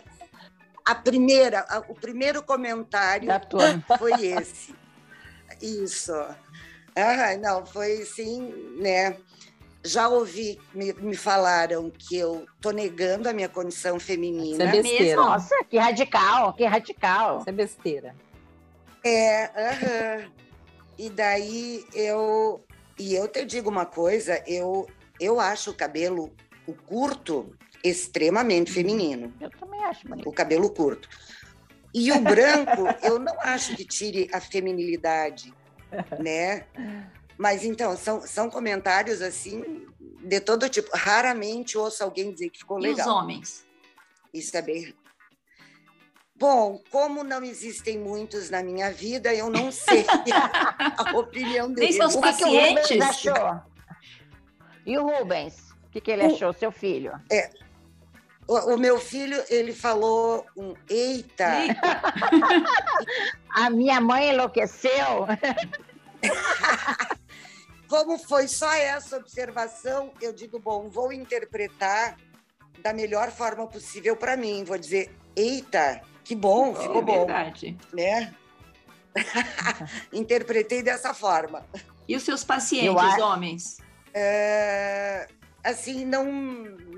A 0.84 0.94
primeira, 0.94 1.64
a, 1.66 1.78
o 1.78 1.94
primeiro 1.94 2.42
comentário 2.42 3.30
foi 3.96 4.26
esse. 4.26 4.74
Isso. 5.62 6.12
Ah, 6.94 7.36
não, 7.40 7.64
foi 7.64 8.04
sim, 8.04 8.52
né? 8.78 9.16
Já 9.86 10.08
ouvi, 10.08 10.58
me, 10.74 10.92
me 10.94 11.16
falaram 11.16 11.90
que 11.90 12.16
eu 12.16 12.46
tô 12.60 12.70
negando 12.70 13.28
a 13.28 13.32
minha 13.32 13.48
condição 13.48 13.98
feminina. 13.98 14.64
Isso 14.64 14.76
é 14.76 14.82
besteira. 14.82 15.16
Nossa, 15.16 15.64
que 15.70 15.78
radical, 15.78 16.52
que 16.52 16.64
radical. 16.64 17.38
Isso 17.38 17.48
é 17.48 17.52
besteira. 17.52 18.14
É, 19.04 19.44
uh 19.44 19.86
-huh. 19.86 20.30
e 20.98 21.10
daí 21.10 21.84
eu... 21.94 22.64
E 22.98 23.14
eu 23.14 23.28
te 23.28 23.44
digo 23.44 23.68
uma 23.68 23.84
coisa, 23.84 24.42
eu, 24.46 24.86
eu 25.20 25.38
acho 25.38 25.70
o 25.70 25.74
cabelo 25.74 26.32
o 26.66 26.74
curto 26.74 27.54
extremamente 27.82 28.72
feminino. 28.72 29.32
Eu 29.40 29.50
também 29.50 29.82
acho 29.84 30.06
bonito. 30.08 30.28
O 30.28 30.32
cabelo 30.32 30.70
curto. 30.70 31.08
E 31.94 32.12
o 32.12 32.20
branco, 32.20 32.82
eu 33.02 33.18
não 33.18 33.40
acho 33.40 33.74
que 33.76 33.84
tire 33.84 34.28
a 34.32 34.40
feminilidade, 34.40 35.54
né? 36.18 36.66
Mas 37.38 37.64
então, 37.64 37.96
são, 37.96 38.22
são 38.22 38.50
comentários 38.50 39.20
assim, 39.20 39.86
de 40.22 40.40
todo 40.40 40.68
tipo. 40.68 40.90
Raramente 40.94 41.76
ouço 41.76 42.02
alguém 42.02 42.32
dizer 42.32 42.50
que 42.50 42.58
ficou 42.58 42.78
legal. 42.78 42.98
E 42.98 43.00
os 43.00 43.06
homens? 43.06 43.66
Isso 44.32 44.56
é 44.56 44.62
bem. 44.62 44.94
Bom, 46.38 46.82
como 46.90 47.24
não 47.24 47.42
existem 47.42 47.98
muitos 47.98 48.50
na 48.50 48.62
minha 48.62 48.90
vida, 48.90 49.32
eu 49.32 49.48
não 49.48 49.72
sei 49.72 50.04
a 50.98 51.16
opinião 51.18 51.72
deles. 51.72 51.96
Nem 51.96 52.10
seus 52.10 52.16
pacientes. 52.16 52.88
Que 52.88 53.02
achou? 53.02 53.60
E 54.84 54.98
o 54.98 55.06
Rubens? 55.06 55.70
O 55.86 55.90
que, 55.90 56.00
que 56.00 56.10
ele 56.10 56.24
achou, 56.24 56.52
seu 56.52 56.70
filho? 56.70 57.18
É, 57.32 57.50
o, 58.46 58.74
o, 58.74 58.78
meu 58.78 59.00
filho, 59.00 59.42
ele 59.48 59.72
falou 59.72 60.44
um 60.56 60.74
eita. 60.88 61.64
eita. 61.64 62.02
a 63.50 63.70
minha 63.70 64.00
mãe 64.00 64.28
enlouqueceu. 64.30 65.26
Como 67.88 68.18
foi 68.18 68.48
só 68.48 68.72
essa 68.74 69.16
observação, 69.16 70.12
eu 70.20 70.32
digo, 70.32 70.58
bom, 70.58 70.88
vou 70.88 71.12
interpretar 71.12 72.16
da 72.82 72.92
melhor 72.92 73.30
forma 73.30 73.66
possível 73.66 74.16
para 74.16 74.36
mim. 74.36 74.64
Vou 74.64 74.76
dizer, 74.76 75.14
eita, 75.34 76.00
que 76.24 76.34
bom, 76.34 76.70
oh, 76.70 76.74
ficou 76.74 77.02
bom. 77.02 77.26
Verdade. 77.26 77.76
Né? 77.92 78.34
Interpretei 80.12 80.82
dessa 80.82 81.14
forma. 81.14 81.64
E 82.08 82.16
os 82.16 82.22
seus 82.22 82.44
pacientes, 82.44 83.18
homens? 83.18 83.78
É, 84.12 85.28
assim, 85.64 86.04
não, 86.04 86.24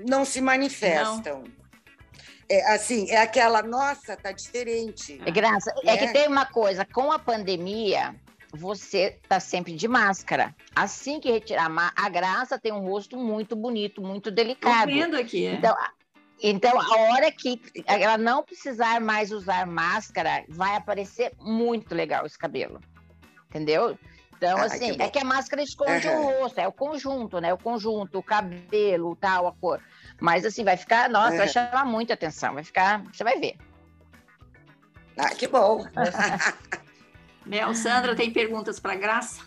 não 0.07 0.25
se 0.25 0.41
manifestam. 0.41 1.43
Não. 1.43 1.59
É, 2.47 2.73
assim, 2.73 3.09
é 3.11 3.17
aquela, 3.17 3.61
nossa, 3.61 4.17
tá 4.17 4.31
diferente. 4.31 5.21
É 5.23 5.31
graça. 5.31 5.71
É 5.83 5.97
que 5.97 6.05
né? 6.07 6.13
tem 6.13 6.27
uma 6.27 6.45
coisa, 6.45 6.83
com 6.83 7.11
a 7.11 7.19
pandemia, 7.19 8.15
você 8.53 9.19
tá 9.27 9.39
sempre 9.39 9.73
de 9.73 9.87
máscara. 9.87 10.55
Assim 10.75 11.19
que 11.19 11.31
retirar 11.31 11.69
a 11.95 12.09
graça 12.09 12.59
tem 12.59 12.71
um 12.71 12.79
rosto 12.79 13.17
muito 13.17 13.55
bonito, 13.55 14.01
muito 14.01 14.31
delicado. 14.31 14.89
Tô 14.89 14.95
vendo 14.95 15.15
aqui. 15.15 15.45
Então, 15.45 15.75
então, 16.41 16.79
a 16.79 17.01
hora 17.11 17.31
que 17.31 17.61
ela 17.85 18.17
não 18.17 18.43
precisar 18.43 19.01
mais 19.01 19.31
usar 19.31 19.67
máscara, 19.67 20.45
vai 20.47 20.75
aparecer 20.75 21.33
muito 21.39 21.93
legal 21.93 22.25
esse 22.25 22.37
cabelo. 22.37 22.79
Entendeu? 23.49 23.97
Então, 24.37 24.57
ah, 24.57 24.65
assim, 24.65 24.95
que 24.95 25.01
é 25.01 25.09
que 25.09 25.19
a 25.19 25.25
máscara 25.25 25.61
esconde 25.61 26.07
uhum. 26.07 26.37
o 26.37 26.39
rosto, 26.39 26.59
é 26.59 26.67
o 26.67 26.71
conjunto, 26.71 27.41
né? 27.41 27.53
O 27.53 27.57
conjunto, 27.57 28.19
o 28.19 28.23
cabelo, 28.23 29.15
tal, 29.17 29.47
a 29.47 29.51
cor. 29.51 29.81
Mas, 30.19 30.45
assim, 30.45 30.63
vai 30.63 30.77
ficar, 30.77 31.09
nossa, 31.09 31.31
uhum. 31.31 31.37
vai 31.39 31.47
chamar 31.49 31.85
muita 31.85 32.13
atenção, 32.13 32.53
vai 32.53 32.63
ficar, 32.63 33.03
você 33.11 33.23
vai 33.23 33.37
ver. 33.37 33.57
Ah, 35.17 35.35
que 35.35 35.45
bom! 35.45 35.83
Mel, 37.49 37.73
Sandra, 37.73 38.15
tem 38.15 38.31
perguntas 38.31 38.79
para 38.79 38.93
Graça? 38.93 39.41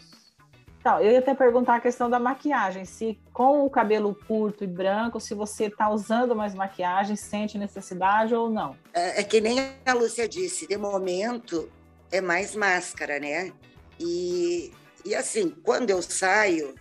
Então, 0.80 1.00
eu 1.00 1.12
ia 1.12 1.20
até 1.20 1.32
perguntar 1.32 1.76
a 1.76 1.80
questão 1.80 2.10
da 2.10 2.18
maquiagem, 2.18 2.84
se 2.84 3.16
com 3.32 3.64
o 3.64 3.70
cabelo 3.70 4.12
curto 4.26 4.64
e 4.64 4.66
branco, 4.66 5.20
se 5.20 5.32
você 5.34 5.66
está 5.66 5.88
usando 5.88 6.34
mais 6.34 6.52
maquiagem, 6.52 7.14
sente 7.14 7.56
necessidade 7.56 8.34
ou 8.34 8.50
não. 8.50 8.76
É, 8.92 9.20
é, 9.20 9.22
que 9.22 9.40
nem 9.40 9.60
a 9.86 9.92
Lúcia 9.92 10.28
disse, 10.28 10.66
de 10.66 10.76
momento 10.76 11.70
é 12.10 12.20
mais 12.20 12.56
máscara, 12.56 13.20
né? 13.20 13.52
E, 14.00 14.72
e 15.04 15.12
E 15.12 15.14
assim, 15.14 15.50
quando 15.50 15.90
eu 15.90 16.00
saio, 16.00 16.74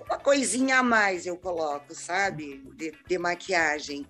uma 0.00 0.18
coisinha 0.18 0.78
a 0.78 0.82
mais 0.82 1.26
eu 1.26 1.36
coloco, 1.36 1.94
sabe? 1.94 2.62
De, 2.74 2.92
de 3.06 3.18
maquiagem. 3.18 4.06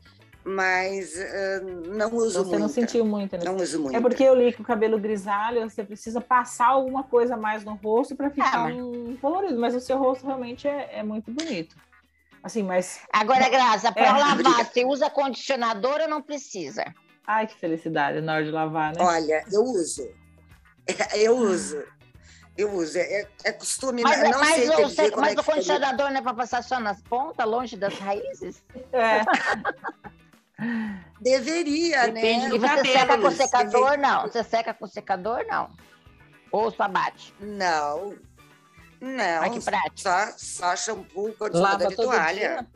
Mas 0.48 1.12
uh, 1.16 1.88
não 1.88 2.14
uso 2.14 2.38
Você 2.38 2.48
muito. 2.50 2.58
não 2.60 2.68
sentiu 2.68 3.04
muito, 3.04 3.36
né? 3.36 3.42
Não 3.44 3.56
uso 3.56 3.80
muito. 3.80 3.96
É 3.96 4.00
porque 4.00 4.22
eu 4.22 4.32
li 4.32 4.52
que 4.52 4.62
o 4.62 4.64
cabelo 4.64 4.96
grisalho, 4.96 5.68
você 5.68 5.82
precisa 5.82 6.20
passar 6.20 6.68
alguma 6.68 7.02
coisa 7.02 7.34
a 7.34 7.36
mais 7.36 7.64
no 7.64 7.74
rosto 7.74 8.14
para 8.14 8.30
ficar 8.30 8.60
mas- 8.64 8.76
um 8.76 9.16
colorido. 9.16 9.58
Mas 9.58 9.74
o 9.74 9.80
seu 9.80 9.98
rosto 9.98 10.24
realmente 10.24 10.68
é, 10.68 10.98
é 10.98 11.02
muito 11.02 11.32
bonito. 11.32 11.74
Assim, 12.44 12.62
mas. 12.62 13.00
Agora, 13.12 13.48
Graça, 13.48 13.90
para 13.90 14.06
É. 14.06 14.12
lavar, 14.12 14.64
você 14.64 14.84
usa 14.84 15.10
condicionador 15.10 16.00
ou 16.02 16.08
não 16.08 16.22
precisa? 16.22 16.84
Ai, 17.26 17.48
que 17.48 17.56
felicidade 17.58 18.20
na 18.20 18.34
hora 18.34 18.44
de 18.44 18.52
lavar, 18.52 18.92
né? 18.94 19.02
Olha, 19.02 19.42
eu 19.52 19.62
uso. 19.62 20.08
Eu 21.14 21.36
uso. 21.38 21.82
Eu 22.56 22.72
uso. 22.72 22.96
É, 22.96 23.26
é 23.44 23.52
costume. 23.52 24.02
Mas, 24.02 24.22
não 24.22 24.38
mas 24.38 24.54
sei 24.54 24.66
você- 24.68 25.10
mas 25.16 25.36
é 25.36 25.40
o 25.40 25.44
condicionador 25.44 26.10
não 26.10 26.18
é 26.18 26.22
para 26.22 26.32
passar 26.32 26.62
só 26.62 26.78
nas 26.80 27.02
pontas, 27.02 27.44
longe 27.46 27.76
das 27.76 27.98
raízes? 27.98 28.62
É. 28.92 29.20
Deveria, 31.26 32.06
Depende 32.12 32.44
né? 32.44 32.48
do 32.50 32.54
E 32.54 32.58
você 32.60 32.84
seca 32.84 33.18
com 33.18 33.30
secador, 33.32 33.98
não? 33.98 34.22
Você 34.22 34.44
seca 34.44 34.72
com 34.74 34.86
secador, 34.86 35.44
não? 35.48 35.70
Ou 36.52 36.70
só 36.70 36.86
bate? 36.86 37.34
Não. 37.40 38.14
Não. 39.00 39.42
Ai, 39.42 39.50
que 39.50 39.60
prático. 39.60 39.96
Só, 39.96 40.32
só 40.36 40.76
shampoo, 40.76 41.32
condicionador 41.32 41.90
e 41.90 41.96
todo 41.96 42.06
toalha. 42.06 42.32
dia? 42.32 42.66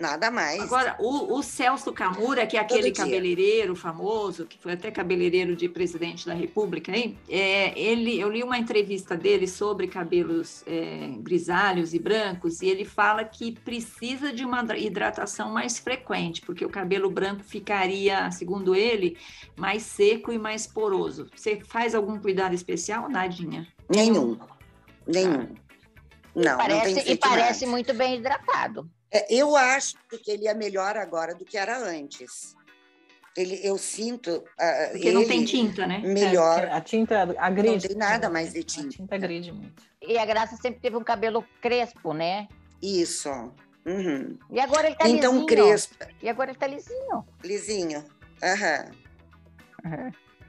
Nada 0.00 0.30
mais. 0.30 0.62
Agora, 0.62 0.96
o, 0.98 1.34
o 1.34 1.42
Celso 1.42 1.92
Camura, 1.92 2.46
que 2.46 2.56
é 2.56 2.60
aquele 2.60 2.90
cabeleireiro 2.90 3.76
famoso, 3.76 4.46
que 4.46 4.58
foi 4.58 4.72
até 4.72 4.90
cabeleireiro 4.90 5.54
de 5.54 5.68
presidente 5.68 6.24
da 6.24 6.32
República, 6.32 6.90
hein? 6.96 7.18
É, 7.28 7.78
ele, 7.78 8.18
eu 8.18 8.30
li 8.30 8.42
uma 8.42 8.56
entrevista 8.56 9.14
dele 9.14 9.46
sobre 9.46 9.86
cabelos 9.86 10.64
é, 10.66 11.10
grisalhos 11.18 11.92
e 11.92 11.98
brancos, 11.98 12.62
e 12.62 12.68
ele 12.68 12.86
fala 12.86 13.24
que 13.24 13.52
precisa 13.52 14.32
de 14.32 14.42
uma 14.42 14.64
hidratação 14.74 15.50
mais 15.50 15.78
frequente, 15.78 16.40
porque 16.40 16.64
o 16.64 16.70
cabelo 16.70 17.10
branco 17.10 17.44
ficaria, 17.44 18.30
segundo 18.30 18.74
ele, 18.74 19.18
mais 19.54 19.82
seco 19.82 20.32
e 20.32 20.38
mais 20.38 20.66
poroso. 20.66 21.28
Você 21.36 21.60
faz 21.60 21.94
algum 21.94 22.18
cuidado 22.18 22.54
especial, 22.54 23.06
Nadinha? 23.10 23.68
Nenhum. 23.86 24.38
Nenhum. 25.06 25.46
Não, 26.34 26.52
não 26.52 26.56
parece, 26.56 26.94
tem 26.94 27.12
e 27.12 27.16
parece 27.18 27.66
muito 27.66 27.92
bem 27.92 28.16
hidratado. 28.16 28.88
É, 29.12 29.32
eu 29.34 29.56
acho 29.56 29.96
que 30.08 30.30
ele 30.30 30.46
é 30.46 30.54
melhor 30.54 30.96
agora 30.96 31.34
do 31.34 31.44
que 31.44 31.56
era 31.58 31.76
antes. 31.78 32.54
Ele, 33.36 33.60
eu 33.62 33.78
sinto 33.78 34.42
ah, 34.58 34.88
Porque 34.90 35.08
ele 35.08 35.18
não 35.18 35.26
tem 35.26 35.44
tinta, 35.44 35.86
né? 35.86 35.98
melhor. 35.98 36.66
A 36.66 36.80
tinta 36.80 37.22
agride. 37.38 37.70
Não 37.70 37.78
tem 37.88 37.96
nada 37.96 38.28
mais 38.28 38.52
de 38.52 38.60
A 38.60 38.64
tinta. 38.64 38.88
tinta 38.88 39.14
agride 39.14 39.52
muito. 39.52 39.82
E 40.02 40.18
a 40.18 40.24
Graça 40.26 40.56
sempre 40.56 40.80
teve 40.80 40.96
um 40.96 41.04
cabelo 41.04 41.44
crespo, 41.60 42.12
né? 42.12 42.48
Isso. 42.82 43.30
Uhum. 43.86 44.36
E 44.50 44.60
agora 44.60 44.88
ele 44.88 44.96
tá 44.96 45.08
então, 45.08 45.32
lisinho. 45.32 45.46
crespo, 45.46 45.94
E 46.22 46.28
agora 46.28 46.50
ele 46.50 46.58
tá 46.58 46.66
lisinho. 46.66 47.24
lisinho. 47.42 48.04
Aham. 48.42 48.90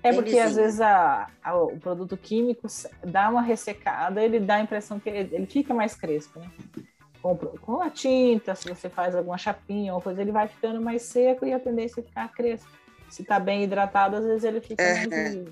É 0.03 0.09
Bem 0.09 0.15
porque 0.15 0.31
lisinho. 0.31 0.43
às 0.45 0.55
vezes 0.55 0.81
a- 0.81 1.27
a- 1.43 1.55
o 1.57 1.79
produto 1.79 2.17
químico 2.17 2.67
dá 3.05 3.29
uma 3.29 3.41
ressecada, 3.41 4.21
ele 4.23 4.39
dá 4.39 4.55
a 4.55 4.61
impressão 4.61 4.99
que 4.99 5.07
ele, 5.09 5.35
ele 5.35 5.45
fica 5.45 5.73
mais 5.73 5.95
crespo, 5.95 6.39
né? 6.39 6.49
Com, 7.21 7.35
com 7.35 7.81
a 7.81 7.89
tinta, 7.89 8.55
se 8.55 8.67
você 8.67 8.89
faz 8.89 9.15
alguma 9.15 9.37
chapinha 9.37 9.93
ou 9.93 10.01
coisa, 10.01 10.21
ele 10.21 10.31
vai 10.31 10.47
ficando 10.47 10.81
mais 10.81 11.03
seco 11.03 11.45
e 11.45 11.53
a 11.53 11.59
tendência 11.59 12.01
é 12.01 12.03
ficar 12.03 12.27
crespo. 12.29 12.69
Se 13.09 13.23
tá 13.23 13.39
bem 13.39 13.63
hidratado, 13.63 14.15
às 14.15 14.23
vezes 14.25 14.43
ele 14.43 14.59
fica 14.61 14.81
É, 14.81 15.05
mais 15.07 15.35
é. 15.35 15.43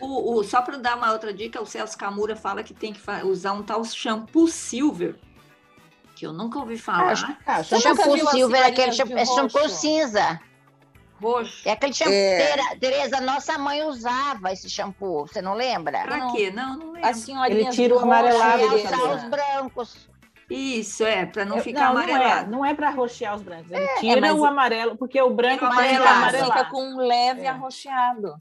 O, 0.00 0.34
o- 0.38 0.44
só 0.44 0.60
para 0.62 0.76
dar 0.78 0.96
uma 0.96 1.12
outra 1.12 1.32
dica, 1.32 1.62
o 1.62 1.66
Celso 1.66 1.96
Camura 1.96 2.34
fala 2.36 2.62
que 2.62 2.74
tem 2.74 2.92
que 2.92 3.00
usar 3.24 3.52
um 3.52 3.62
tal 3.62 3.84
shampoo 3.84 4.48
silver, 4.48 5.14
que 6.14 6.26
eu 6.26 6.32
nunca 6.32 6.58
ouvi 6.58 6.76
falar. 6.76 7.38
Ah, 7.46 7.62
Você 7.62 7.80
shampoo- 7.80 8.30
silver 8.30 8.60
é 8.62 8.66
aquele 8.66 8.92
shampoo, 8.92 9.14
de 9.14 9.22
é 9.22 9.26
shampoo 9.26 9.68
cinza. 9.68 10.40
Roxo. 11.22 11.66
É 11.68 11.72
aquele 11.72 11.92
shampoo. 11.94 12.12
É. 12.12 12.76
Tereza, 12.78 13.20
nossa 13.20 13.56
mãe 13.56 13.82
usava 13.84 14.52
esse 14.52 14.68
shampoo, 14.68 15.26
você 15.26 15.40
não 15.40 15.54
lembra? 15.54 16.02
Pra 16.02 16.16
não. 16.18 16.32
quê? 16.34 16.50
Não, 16.50 16.76
não 16.76 16.92
lembro. 16.92 17.08
As 17.08 17.18
senhorinhas 17.18 17.66
Ele 17.66 17.70
tira 17.74 17.94
o 17.94 17.98
amarelado 18.00 18.58
Realçar 18.68 18.90
cabelo. 18.90 19.14
os 19.16 19.24
brancos. 19.24 20.08
Isso, 20.50 21.04
é, 21.04 21.24
para 21.26 21.44
não 21.44 21.56
Eu- 21.56 21.62
ficar 21.62 21.86
não, 21.86 21.94
não 21.94 22.00
é, 22.00 22.04
amarelado. 22.04 22.50
não 22.50 22.64
é 22.64 22.74
para 22.74 22.90
roxear 22.90 23.34
os 23.34 23.42
brancos. 23.42 23.70
Ele 23.72 23.86
tira 24.00 24.20
mas- 24.20 24.32
o 24.38 24.44
amarelo, 24.44 24.96
porque 24.96 25.20
o 25.20 25.30
branco 25.30 25.66
vai 25.66 25.94
amarelado. 25.96 26.44
Fica 26.46 26.64
com 26.66 26.82
um 26.82 26.96
leve 26.98 27.42
É. 27.42 27.48
arroxeado. 27.48 28.36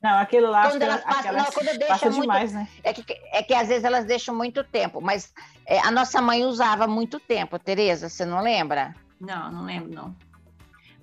Não, 0.00 0.16
aquele 0.18 0.46
lá 0.46 0.60
acho 0.60 0.70
Quando 0.70 0.78
que 0.78 0.84
elas 0.84 1.02
passam- 1.02 1.32
não, 1.32 1.44
quando 1.46 1.66
deixa 1.66 1.86
passa 1.88 2.04
muito- 2.06 2.20
demais, 2.20 2.52
né? 2.52 2.68
É 2.84 2.92
que, 2.92 3.04
é 3.32 3.42
que 3.42 3.52
às 3.52 3.66
vezes 3.66 3.82
elas 3.82 4.04
deixam 4.04 4.32
muito 4.32 4.62
tempo, 4.62 5.00
mas 5.00 5.32
é, 5.66 5.80
a 5.80 5.90
nossa 5.90 6.22
mãe 6.22 6.44
usava 6.44 6.86
muito 6.86 7.18
tempo, 7.18 7.58
Tereza, 7.58 8.08
você 8.08 8.24
não 8.24 8.40
lembra? 8.40 8.94
Não, 9.20 9.50
não 9.50 9.64
lembro, 9.64 9.92
não. 9.92 10.14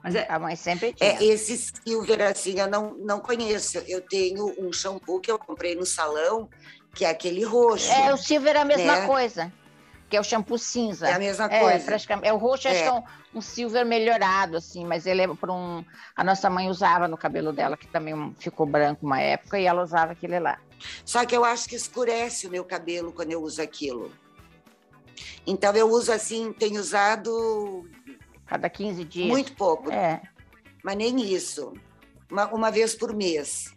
Mas 0.02 0.16
é, 0.16 0.26
A 0.30 0.40
mãe 0.40 0.56
sempre 0.56 0.94
tinha. 0.94 1.10
É, 1.12 1.24
esse 1.26 1.58
silver, 1.58 2.22
assim, 2.22 2.58
eu 2.60 2.70
não, 2.70 2.94
não 2.94 3.20
conheço. 3.20 3.80
Eu 3.88 4.00
tenho 4.02 4.54
um 4.58 4.72
shampoo 4.72 5.20
que 5.20 5.30
eu 5.32 5.38
comprei 5.40 5.76
no 5.76 5.86
salão, 5.86 6.48
que 6.94 7.04
é 7.04 7.10
aquele 7.10 7.44
roxo. 7.44 7.92
É, 7.92 8.14
o 8.14 8.18
silver 8.18 8.56
é 8.56 8.60
a 8.60 8.66
mesma 8.66 8.96
né? 9.02 9.08
coisa, 9.08 9.52
que 10.16 10.18
é 10.18 10.22
o 10.22 10.24
shampoo 10.24 10.58
cinza. 10.58 11.10
É 11.10 11.14
a 11.14 11.20
mesma 11.20 11.46
É, 11.46 11.60
coisa. 11.60 11.86
praticamente. 11.86 12.28
É 12.28 12.34
o 12.34 12.38
roxo, 12.38 12.70
É. 12.70 12.84
é 12.86 12.92
um, 12.92 13.04
um 13.36 13.42
silver 13.42 13.86
melhorado, 13.86 14.56
assim, 14.56 14.86
mas 14.86 15.06
ele 15.06 15.24
é 15.24 15.28
para 15.28 15.52
um. 15.52 15.84
A 16.16 16.24
nossa 16.24 16.50
mãe 16.50 16.70
usava 16.70 17.06
no 17.06 17.18
cabelo 17.18 17.52
dela, 17.52 17.76
que 17.76 17.86
também 17.88 18.34
ficou 18.40 18.66
branco 18.66 19.06
uma 19.06 19.20
época, 19.20 19.60
e 19.60 19.66
ela 19.66 19.84
usava 19.84 20.14
aquele 20.14 20.40
lá. 20.40 20.58
Só 21.04 21.26
que 21.26 21.36
eu 21.36 21.44
acho 21.44 21.68
que 21.68 21.76
escurece 21.76 22.48
o 22.48 22.50
meu 22.50 22.64
cabelo 22.64 23.12
quando 23.12 23.32
eu 23.34 23.42
uso 23.44 23.62
aquilo. 23.62 24.10
Então 25.46 25.74
eu 25.76 25.90
uso 25.90 26.12
assim, 26.14 26.54
tenho 26.54 26.80
usado 26.80 27.86
Cada 28.46 28.70
15 28.70 29.04
dias. 29.04 29.28
muito 29.28 29.54
pouco, 29.54 29.92
É. 29.92 30.22
mas 30.84 30.96
nem 30.96 31.20
isso. 31.34 31.74
Uma, 32.32 32.46
uma 32.54 32.72
vez 32.72 32.96
por 32.96 33.14
mês. 33.14 33.74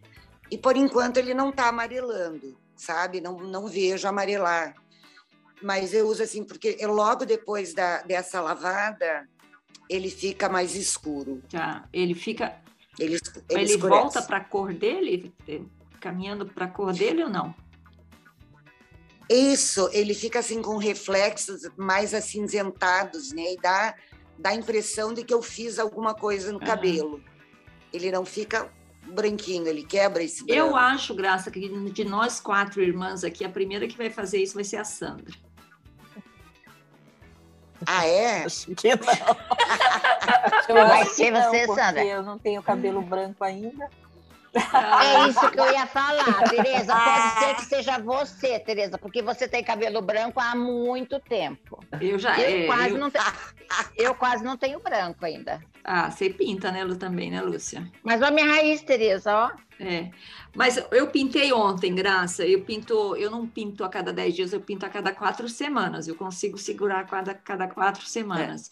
E 0.51 0.57
por 0.57 0.77
enquanto 0.77 1.17
ele 1.19 1.35
não 1.35 1.51
está 1.51 1.69
amarelando, 1.69 2.57
sabe? 2.77 3.21
Não, 3.21 3.37
não 3.39 3.67
vejo 3.67 4.07
amarelar. 4.09 4.75
Mas 5.63 5.93
eu 5.93 6.07
uso 6.07 6.23
assim, 6.23 6.45
porque 6.45 6.77
eu, 6.79 6.93
logo 6.93 7.25
depois 7.25 7.75
da, 7.75 8.03
dessa 8.03 8.41
lavada, 8.41 9.29
ele 9.89 10.11
fica 10.11 10.49
mais 10.49 10.75
escuro. 10.75 11.43
já, 11.49 11.85
ele 11.93 12.15
fica. 12.15 12.61
Ele, 12.99 13.17
ele, 13.49 13.73
Ele, 13.73 13.77
volta 13.77 14.21
para 14.21 14.39
a 14.39 14.45
cor 14.45 14.75
dele, 14.75 15.33
eh, 15.47 15.61
caminhando 16.01 16.47
para 16.47 16.65
a 16.65 16.69
cor 16.69 16.93
dele 16.93 17.23
ou 17.23 17.31
não? 17.31 17.55
Isso, 19.31 19.89
ele 19.93 20.15
fica 20.15 20.39
assim 20.39 20.63
com 20.63 20.77
reflexos 20.79 21.61
mais 21.77 22.15
acinzentados, 22.15 23.33
né? 23.33 23.53
E 23.53 23.57
dá, 23.59 23.95
dá 24.39 24.51
a 24.51 24.55
impressão 24.55 25.13
de 25.13 25.23
que 25.23 25.35
eu 25.35 25.43
fiz 25.43 25.79
alguma 25.79 26.15
coisa 26.15 26.51
no 26.51 26.59
Aham. 26.59 26.67
cabelo. 26.67 27.23
Ele 27.93 28.11
não 28.11 28.25
fica 28.25 28.73
branquinho, 29.07 29.67
ele 29.67 29.85
quebra 29.85 30.23
esse 30.23 30.45
branco. 30.45 30.61
Eu 30.61 30.77
acho, 30.77 31.15
Graça, 31.15 31.51
que 31.51 31.69
de 31.91 32.05
nós 32.05 32.41
quatro 32.41 32.83
irmãs 32.83 33.23
aqui, 33.23 33.45
a 33.45 33.49
primeira 33.49 33.87
que 33.87 33.97
vai 33.97 34.11
fazer 34.11 34.43
isso 34.43 34.55
vai 34.55 34.65
ser 34.65 34.77
a 34.77 34.85
Sandra. 34.85 35.35
Ah, 37.87 38.07
é? 38.07 38.45
Acho 38.45 38.75
que 38.75 38.89
não. 38.89 39.37
Eu 40.69 40.75
Vai 40.75 41.03
acho 41.03 41.11
que 41.11 41.17
ser 41.17 41.31
não, 41.31 41.43
você, 41.43 41.67
porque 41.67 41.81
Sandra? 41.81 42.05
Eu 42.05 42.23
não 42.23 42.39
tenho 42.39 42.63
cabelo 42.63 43.01
branco 43.03 43.43
ainda. 43.45 43.89
É 44.55 45.29
isso 45.29 45.51
que 45.51 45.61
eu 45.61 45.71
ia 45.73 45.87
falar, 45.87 46.49
Tereza. 46.49 46.95
Pode 46.95 47.39
ser 47.39 47.55
que 47.57 47.65
seja 47.67 47.99
você, 47.99 48.59
Tereza, 48.59 48.97
porque 48.99 49.23
você 49.23 49.47
tem 49.47 49.63
cabelo 49.63 50.01
branco 50.01 50.41
há 50.41 50.55
muito 50.57 51.21
tempo. 51.21 51.79
Eu 52.01 52.19
já. 52.19 52.39
Eu, 52.41 52.63
é, 52.63 52.67
quase, 52.67 52.91
eu- 52.91 52.99
Não 52.99 53.11
te- 53.11 53.19
eu 53.97 54.15
quase 54.15 54.43
não 54.45 54.57
tenho 54.57 54.81
branco 54.81 55.25
ainda. 55.25 55.61
Ah, 55.85 56.11
você 56.11 56.31
pinta, 56.31 56.73
né, 56.73 56.83
Lu, 56.85 56.97
também, 56.97 57.31
né, 57.31 57.41
Lúcia? 57.41 57.87
Mas 58.03 58.23
a 58.23 58.31
minha 58.31 58.47
raiz, 58.47 58.83
Tereza, 58.83 59.35
ó. 59.35 59.51
É. 59.81 60.11
Mas 60.57 60.77
eu 60.91 61.07
pintei 61.09 61.53
ontem, 61.53 61.95
Graça. 61.95 62.45
Eu 62.45 62.63
pinto, 62.63 63.15
eu 63.17 63.31
não 63.31 63.47
pinto 63.47 63.85
a 63.85 63.89
cada 63.89 64.13
10 64.13 64.35
dias, 64.35 64.53
eu 64.53 64.61
pinto 64.61 64.85
a 64.85 64.89
cada 64.89 65.13
quatro 65.13 65.49
semanas. 65.49 66.09
Eu 66.09 66.17
consigo 66.17 66.59
segurar 66.59 67.01
a 67.01 67.05
cada, 67.05 67.33
cada 67.35 67.69
quatro 67.69 68.05
semanas. 68.05 68.71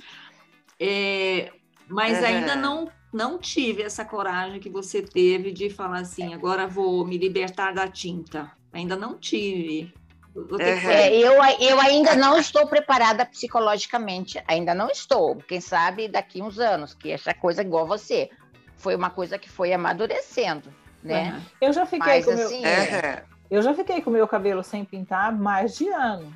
É, 0.81 1.53
mas 1.89 2.19
Aham. 2.19 2.27
ainda 2.27 2.57
não, 2.57 2.91
não 3.13 3.39
tive 3.39 3.83
essa 3.83 4.05
coragem 4.05 4.61
que 4.61 4.69
você 4.69 5.03
teve 5.03 5.53
de 5.53 5.71
falar 5.71 6.01
assim, 6.01 6.35
agora 6.35 6.67
vou 6.67 7.05
me 7.07 7.17
libertar 7.17 7.73
da 7.73 7.89
tinta. 7.89 8.51
Ainda 8.73 8.97
não 8.97 9.17
tive. 9.17 9.93
Aham. 10.37 10.91
É, 10.93 11.15
eu, 11.17 11.33
eu 11.61 11.81
ainda 11.81 12.15
não 12.15 12.39
estou 12.39 12.67
preparada 12.67 13.25
psicologicamente, 13.25 14.43
ainda 14.47 14.75
não 14.75 14.91
estou. 14.91 15.37
Quem 15.37 15.61
sabe 15.61 16.09
daqui 16.09 16.43
uns 16.43 16.59
anos, 16.59 16.93
que 16.93 17.11
essa 17.11 17.33
coisa 17.33 17.63
igual 17.63 17.87
você. 17.87 18.29
Foi 18.77 18.95
uma 18.95 19.09
coisa 19.09 19.39
que 19.39 19.49
foi 19.49 19.73
amadurecendo, 19.73 20.69
né? 21.03 21.29
Aham. 21.31 21.43
Eu 21.63 21.73
já 21.73 21.87
fiquei 21.87 21.99
Mas 22.07 22.25
com 22.27 22.33
o 22.33 22.35
meu, 22.35 22.47
assim, 22.47 22.63
Aham. 22.67 23.23
eu 23.51 23.63
já 23.63 23.73
fiquei 23.73 24.03
com 24.03 24.11
meu 24.11 24.29
cabelo 24.29 24.63
sem 24.63 24.85
pintar 24.85 25.33
mais 25.33 25.75
de 25.79 25.89
ano. 25.89 26.31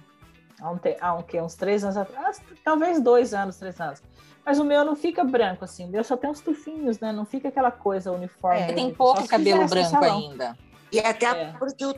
Há, 0.58 0.70
um 0.70 0.78
te- 0.78 0.96
há 1.00 1.14
um, 1.14 1.22
quê? 1.22 1.40
uns 1.40 1.54
três 1.54 1.84
anos 1.84 1.98
atrás, 1.98 2.40
talvez 2.64 3.00
dois 3.00 3.34
anos, 3.34 3.56
três 3.56 3.78
anos. 3.78 4.02
Mas 4.50 4.58
o 4.58 4.64
meu 4.64 4.84
não 4.84 4.96
fica 4.96 5.22
branco 5.22 5.64
assim, 5.64 5.84
o 5.84 5.88
meu 5.88 6.02
só 6.02 6.16
tem 6.16 6.28
uns 6.28 6.40
tufinhos, 6.40 6.98
né? 6.98 7.12
Não 7.12 7.24
fica 7.24 7.46
aquela 7.46 7.70
coisa 7.70 8.10
uniforme. 8.10 8.66
Você 8.66 8.72
tem 8.72 8.88
Só 8.88 8.94
pouco 8.96 9.28
cabelo 9.28 9.64
branco 9.68 9.90
salão. 9.90 10.18
ainda. 10.18 10.58
E 10.90 10.98
até 10.98 11.26
É. 11.26 11.52
porque 11.56 11.86
o, 11.86 11.94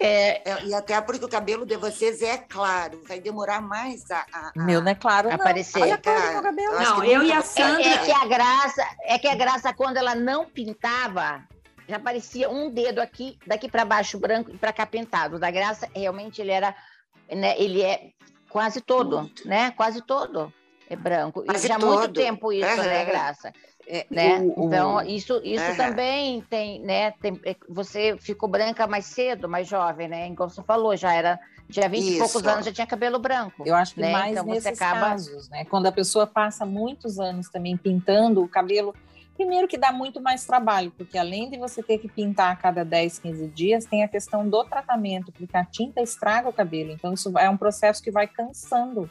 É, 0.00 0.48
É, 0.48 0.64
e 0.64 0.74
até 0.74 1.00
porque 1.00 1.24
o 1.24 1.28
cabelo 1.28 1.64
de 1.66 1.76
vocês 1.76 2.20
é 2.22 2.36
claro, 2.38 3.00
vai 3.08 3.20
demorar 3.20 3.60
mais 3.60 4.08
a. 4.10 4.18
a- 4.32 4.48
a- 4.48 4.52
Meu 4.56 4.80
não 4.80 4.90
é 4.90 4.94
claro, 4.96 5.28
não. 5.28 5.36
Aparecer. 5.36 5.82
Olha 5.82 5.94
a 5.94 5.98
cor 5.98 6.14
do 6.20 6.32
meu 6.32 6.42
cabelo. 6.42 6.74
Não, 6.80 7.00
que 7.00 7.10
eu 7.12 7.22
e 7.24 7.32
a 7.32 7.38
é, 7.38 7.42
Sandra. 7.42 7.82
é 7.86 7.98
que 7.98 8.10
a 8.12 8.26
graça, 8.26 8.82
é 9.02 9.18
que 9.20 9.28
a 9.28 9.34
graça 9.36 9.72
quando 9.72 9.96
ela 9.98 10.14
não 10.16 10.46
pintava, 10.46 11.42
já 11.88 11.98
parecia 12.00 12.48
um 12.50 12.70
dedo 12.70 13.00
aqui, 13.00 13.38
daqui 13.46 13.68
para 13.68 13.84
baixo 13.84 14.18
branco 14.18 14.50
e 14.52 14.58
para 14.58 14.72
cá 14.72 14.84
pintado. 14.86 15.36
O 15.36 15.38
Da 15.38 15.50
graça 15.50 15.88
realmente 15.94 16.40
ele 16.40 16.50
era, 16.52 16.74
né, 17.30 17.54
ele 17.60 17.82
é 17.82 18.10
quase 18.48 18.80
todo, 18.80 19.28
né? 19.44 19.70
Quase 19.72 20.00
todo 20.02 20.52
é 20.88 20.96
branco. 20.96 21.42
Quase 21.44 21.66
e 21.66 21.68
já 21.68 21.76
há 21.76 21.78
muito 21.78 22.12
tempo 22.12 22.52
isso, 22.52 22.66
Aham. 22.66 22.82
né, 22.82 23.04
graça? 23.04 23.52
É, 23.86 24.06
né? 24.10 24.38
o- 24.40 24.62
o- 24.62 24.66
Então, 24.66 25.00
isso, 25.02 25.40
isso 25.44 25.64
Aham. 25.64 25.76
também 25.76 26.40
tem, 26.42 26.80
né? 26.80 27.10
tem- 27.22 27.40
é, 27.44 27.56
você 27.68 28.16
ficou 28.18 28.48
branca 28.48 28.86
mais 28.86 29.06
cedo, 29.06 29.48
mais 29.48 29.66
jovem, 29.66 30.08
né? 30.08 30.28
Igual 30.28 30.48
você 30.50 30.62
falou, 30.62 30.94
já 30.96 31.14
era, 31.14 31.38
tinha 31.70 31.88
20 31.88 32.14
e 32.14 32.18
poucos 32.18 32.36
Isso. 32.42 32.48
anos, 32.50 32.64
já 32.66 32.72
tinha 32.72 32.86
cabelo 32.86 33.18
branco. 33.18 33.62
Eu 33.66 33.74
acho 33.74 33.94
que 33.94 34.00
né? 34.00 34.12
mais 34.12 34.32
Então 34.32 34.44
você 34.44 34.50
nesses 34.68 34.80
acaba- 34.82 35.00
casos, 35.10 35.48
né? 35.48 35.64
Quando 35.66 35.86
a 35.86 35.92
pessoa 35.92 36.26
passa 36.26 36.66
muitos 36.66 37.18
anos 37.18 37.48
também 37.48 37.76
pintando 37.76 38.42
o 38.42 38.48
cabelo, 38.48 38.94
primeiro 39.36 39.68
que 39.68 39.78
dá 39.78 39.90
muito 39.92 40.20
mais 40.20 40.44
trabalho, 40.44 40.90
porque 40.96 41.16
além 41.16 41.48
de 41.48 41.56
você 41.56 41.82
ter 41.82 41.96
que 41.98 42.08
pintar 42.08 42.52
a 42.52 42.56
cada 42.56 42.84
10, 42.84 43.18
15 43.18 43.46
dias, 43.48 43.84
tem 43.86 44.02
a 44.02 44.08
questão 44.08 44.46
do 44.48 44.64
tratamento, 44.64 45.32
porque 45.32 45.56
a 45.56 45.64
tinta 45.64 46.02
estraga 46.02 46.48
o 46.48 46.52
cabelo. 46.52 46.90
Então, 46.92 47.14
isso 47.14 47.38
é 47.38 47.48
um 47.48 47.56
processo 47.56 48.02
que 48.02 48.10
vai 48.10 48.26
cansando. 48.26 49.08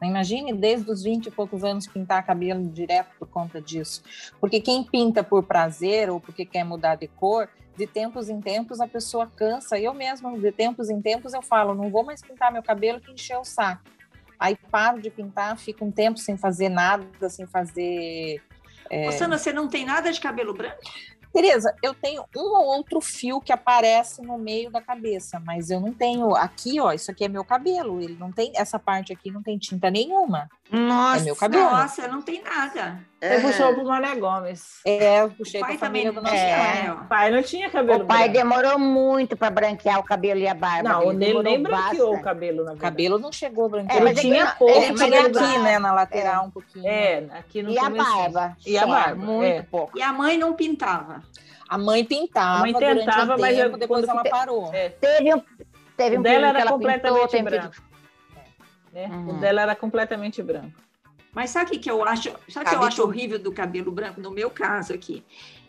Né? 0.00 0.08
Imagine 0.08 0.52
desde 0.52 0.90
os 0.90 1.02
20 1.02 1.26
e 1.26 1.30
poucos 1.30 1.64
anos 1.64 1.86
pintar 1.86 2.24
cabelo 2.24 2.68
direto 2.68 3.10
por 3.18 3.28
conta 3.28 3.60
disso. 3.60 4.02
Porque 4.40 4.60
quem 4.60 4.84
pinta 4.84 5.22
por 5.22 5.42
prazer 5.42 6.10
ou 6.10 6.20
porque 6.20 6.44
quer 6.44 6.64
mudar 6.64 6.96
de 6.96 7.08
cor, 7.08 7.48
de 7.76 7.86
tempos 7.86 8.28
em 8.28 8.40
tempos 8.40 8.80
a 8.80 8.86
pessoa 8.86 9.30
cansa. 9.34 9.78
Eu 9.78 9.92
mesma, 9.92 10.36
de 10.38 10.52
tempos 10.52 10.88
em 10.88 11.00
tempos, 11.00 11.34
eu 11.34 11.42
falo, 11.42 11.74
não 11.74 11.90
vou 11.90 12.04
mais 12.04 12.22
pintar 12.22 12.52
meu 12.52 12.62
cabelo 12.62 13.00
que 13.00 13.12
encheu 13.12 13.40
o 13.40 13.44
saco. 13.44 13.82
Aí 14.38 14.56
paro 14.70 15.00
de 15.00 15.10
pintar, 15.10 15.56
fico 15.58 15.84
um 15.84 15.90
tempo 15.90 16.18
sem 16.18 16.36
fazer 16.36 16.68
nada, 16.68 17.28
sem 17.28 17.46
fazer. 17.46 18.42
Ô, 19.08 19.12
Sandra, 19.12 19.38
você 19.38 19.52
não 19.52 19.68
tem 19.68 19.84
nada 19.84 20.12
de 20.12 20.20
cabelo 20.20 20.52
branco? 20.52 20.78
Tereza, 21.36 21.76
eu 21.82 21.92
tenho 21.92 22.24
um 22.34 22.56
ou 22.56 22.64
outro 22.64 22.98
fio 22.98 23.42
que 23.42 23.52
aparece 23.52 24.22
no 24.22 24.38
meio 24.38 24.70
da 24.70 24.80
cabeça, 24.80 25.38
mas 25.38 25.70
eu 25.70 25.78
não 25.78 25.92
tenho. 25.92 26.34
Aqui, 26.34 26.80
ó, 26.80 26.94
isso 26.94 27.10
aqui 27.10 27.26
é 27.26 27.28
meu 27.28 27.44
cabelo. 27.44 28.00
Ele 28.00 28.16
não 28.18 28.32
tem. 28.32 28.52
Essa 28.54 28.78
parte 28.78 29.12
aqui 29.12 29.30
não 29.30 29.42
tem 29.42 29.58
tinta 29.58 29.90
nenhuma. 29.90 30.48
Nossa, 30.70 31.20
É 31.20 31.24
meu 31.24 31.36
cabelo. 31.36 31.64
Nossa, 31.70 32.08
não 32.08 32.20
tem 32.20 32.42
nada. 32.42 32.98
Você 33.20 33.34
Aham. 33.34 33.40
puxou 33.42 33.74
pro 33.74 33.84
Mané 33.84 34.14
Gomes. 34.16 34.80
É, 34.84 35.20
eu 35.22 35.30
puxei 35.30 35.60
o 35.60 35.64
pra 35.64 35.68
pai 35.70 35.78
também 35.78 36.04
não 36.12 36.22
tinha, 36.22 36.36
É. 36.36 36.82
né? 36.82 36.92
O 36.92 37.04
pai 37.06 37.30
não 37.30 37.42
tinha 37.42 37.70
cabelo 37.70 38.02
O 38.04 38.06
pai 38.06 38.28
branco. 38.28 38.32
demorou 38.34 38.78
muito 38.78 39.36
para 39.36 39.48
branquear 39.50 39.98
o 39.98 40.02
cabelo 40.02 40.40
e 40.40 40.46
a 40.48 40.54
barba. 40.54 40.88
Não, 40.88 41.06
o 41.08 41.14
dele 41.14 41.42
nem 41.42 41.62
branqueou 41.62 42.08
o 42.08 42.10
bastante. 42.10 42.24
cabelo, 42.24 42.56
na 42.58 42.62
O 42.62 42.64
verdade. 42.74 42.80
cabelo 42.80 43.18
não 43.18 43.32
chegou 43.32 43.68
branquinho. 43.68 43.96
É, 43.96 44.00
ele 44.00 44.08
é 44.10 44.14
que 44.14 44.20
tinha 44.20 44.46
pouco 44.58 44.72
é, 44.74 44.76
Ele 44.84 44.92
mas 44.92 45.00
tinha 45.00 45.16
é 45.16 45.20
aqui, 45.26 45.58
né, 45.60 45.78
na 45.78 45.92
lateral 45.92 46.44
um 46.46 46.50
pouquinho. 46.50 46.86
É, 46.86 47.24
aqui 47.38 47.62
no 47.62 47.70
E 47.70 47.78
a 47.78 47.82
começo. 47.84 48.10
barba. 48.12 48.56
E 48.66 48.76
a 48.76 48.80
só, 48.82 48.86
barba, 48.88 49.24
Muito 49.24 49.44
é. 49.46 49.62
pouco. 49.62 49.98
E 49.98 50.02
a 50.02 50.12
mãe 50.12 50.36
não 50.36 50.52
pintava. 50.54 51.22
A 51.68 51.78
mãe 51.78 52.04
pintava 52.04 52.58
A 52.58 52.60
mãe 52.60 52.72
tentava, 52.74 53.34
um 53.36 53.40
mas 53.40 53.56
tempo, 53.56 53.74
eu- 53.74 53.78
depois 53.78 54.06
ela 54.06 54.22
fi- 54.22 54.30
parou. 54.30 54.70
É, 54.74 54.88
Teve 54.90 55.34
um, 55.34 55.42
teve 55.96 56.16
o 56.16 56.20
um 56.20 56.22
dela 56.22 56.48
era 56.48 56.60
ela 56.60 56.70
completamente 56.70 57.30
pintou, 57.30 57.50
branco. 57.50 57.74
Né? 58.96 59.08
O 59.08 59.12
Uhum. 59.32 59.38
dela 59.40 59.60
era 59.62 59.76
completamente 59.76 60.42
branco. 60.42 60.80
Mas 61.34 61.50
sabe 61.50 61.66
o 61.66 61.72
que, 61.74 61.78
que 61.80 61.90
eu 61.90 62.02
acho? 62.02 62.30
Sabe 62.48 62.66
o 62.66 62.70
que 62.70 62.74
eu 62.76 62.82
acho 62.82 63.02
horrível 63.02 63.38
do 63.38 63.52
cabelo 63.52 63.92
branco, 63.92 64.18
no 64.22 64.30
meu 64.30 64.48
caso 64.50 64.94
aqui? 64.94 65.22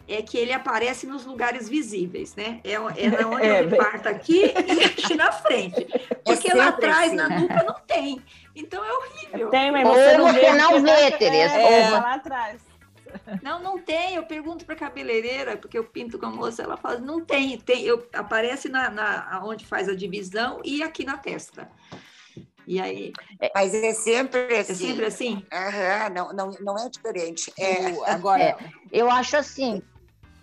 É 0.07 0.21
que 0.21 0.37
ele 0.37 0.53
aparece 0.53 1.05
nos 1.05 1.25
lugares 1.25 1.67
visíveis, 1.67 2.33
né? 2.37 2.61
É, 2.63 2.79
o- 2.79 2.89
é 2.89 3.09
na 3.09 3.27
onde 3.27 3.41
É, 3.45 3.59
ele 3.59 3.67
bem- 3.67 3.77
parta 3.77 4.09
aqui 4.09 4.43
e 4.45 4.83
aqui 4.85 5.15
na 5.15 5.29
frente. 5.33 5.85
Porque 6.23 6.53
lá 6.53 6.69
atrás, 6.69 7.07
assim. 7.07 7.15
na 7.17 7.27
nuca, 7.41 7.61
não 7.63 7.75
tem. 7.85 8.21
Então 8.55 8.81
é 8.85 8.93
horrível. 8.93 9.49
Tem, 9.49 9.69
mas 9.73 9.85
Ou 9.85 9.93
você 9.93 10.17
não 10.17 10.27
você 10.27 10.39
vê. 10.39 10.53
não 10.53 10.69
porque 10.71 10.85
vê, 10.85 11.11
Tereza, 11.11 11.53
É, 11.57 11.89
lá 11.89 12.13
atrás. 12.15 12.61
Não, 13.41 13.61
não 13.63 13.79
tem. 13.79 14.15
Eu 14.15 14.23
pergunto 14.23 14.65
para 14.65 14.75
a 14.75 14.77
cabeleireira, 14.77 15.55
porque 15.55 15.77
eu 15.77 15.83
pinto 15.85 16.19
com 16.19 16.25
a 16.25 16.29
moça, 16.29 16.61
ela 16.61 16.75
fala, 16.75 16.99
não 16.99 17.23
tem. 17.23 17.57
tem 17.57 17.81
eu, 17.83 18.05
aparece 18.13 18.67
na, 18.67 18.89
na 18.89 19.41
onde 19.45 19.65
faz 19.65 19.87
a 19.87 19.95
divisão 19.95 20.59
e 20.63 20.83
aqui 20.83 21.05
na 21.05 21.17
testa. 21.17 21.69
E 22.67 22.81
aí, 22.81 23.13
Mas 23.55 23.73
é 23.73 23.93
sempre 23.93 24.53
é 24.53 24.59
assim. 24.59 24.75
sempre 24.75 25.05
assim? 25.05 25.45
Aham, 25.51 26.09
não, 26.09 26.33
não, 26.33 26.51
não 26.59 26.77
é 26.77 26.89
diferente. 26.89 27.51
É, 27.57 27.77
Agora, 28.11 28.43
É. 28.43 28.55
Eu 28.91 29.09
acho 29.09 29.37
assim 29.37 29.81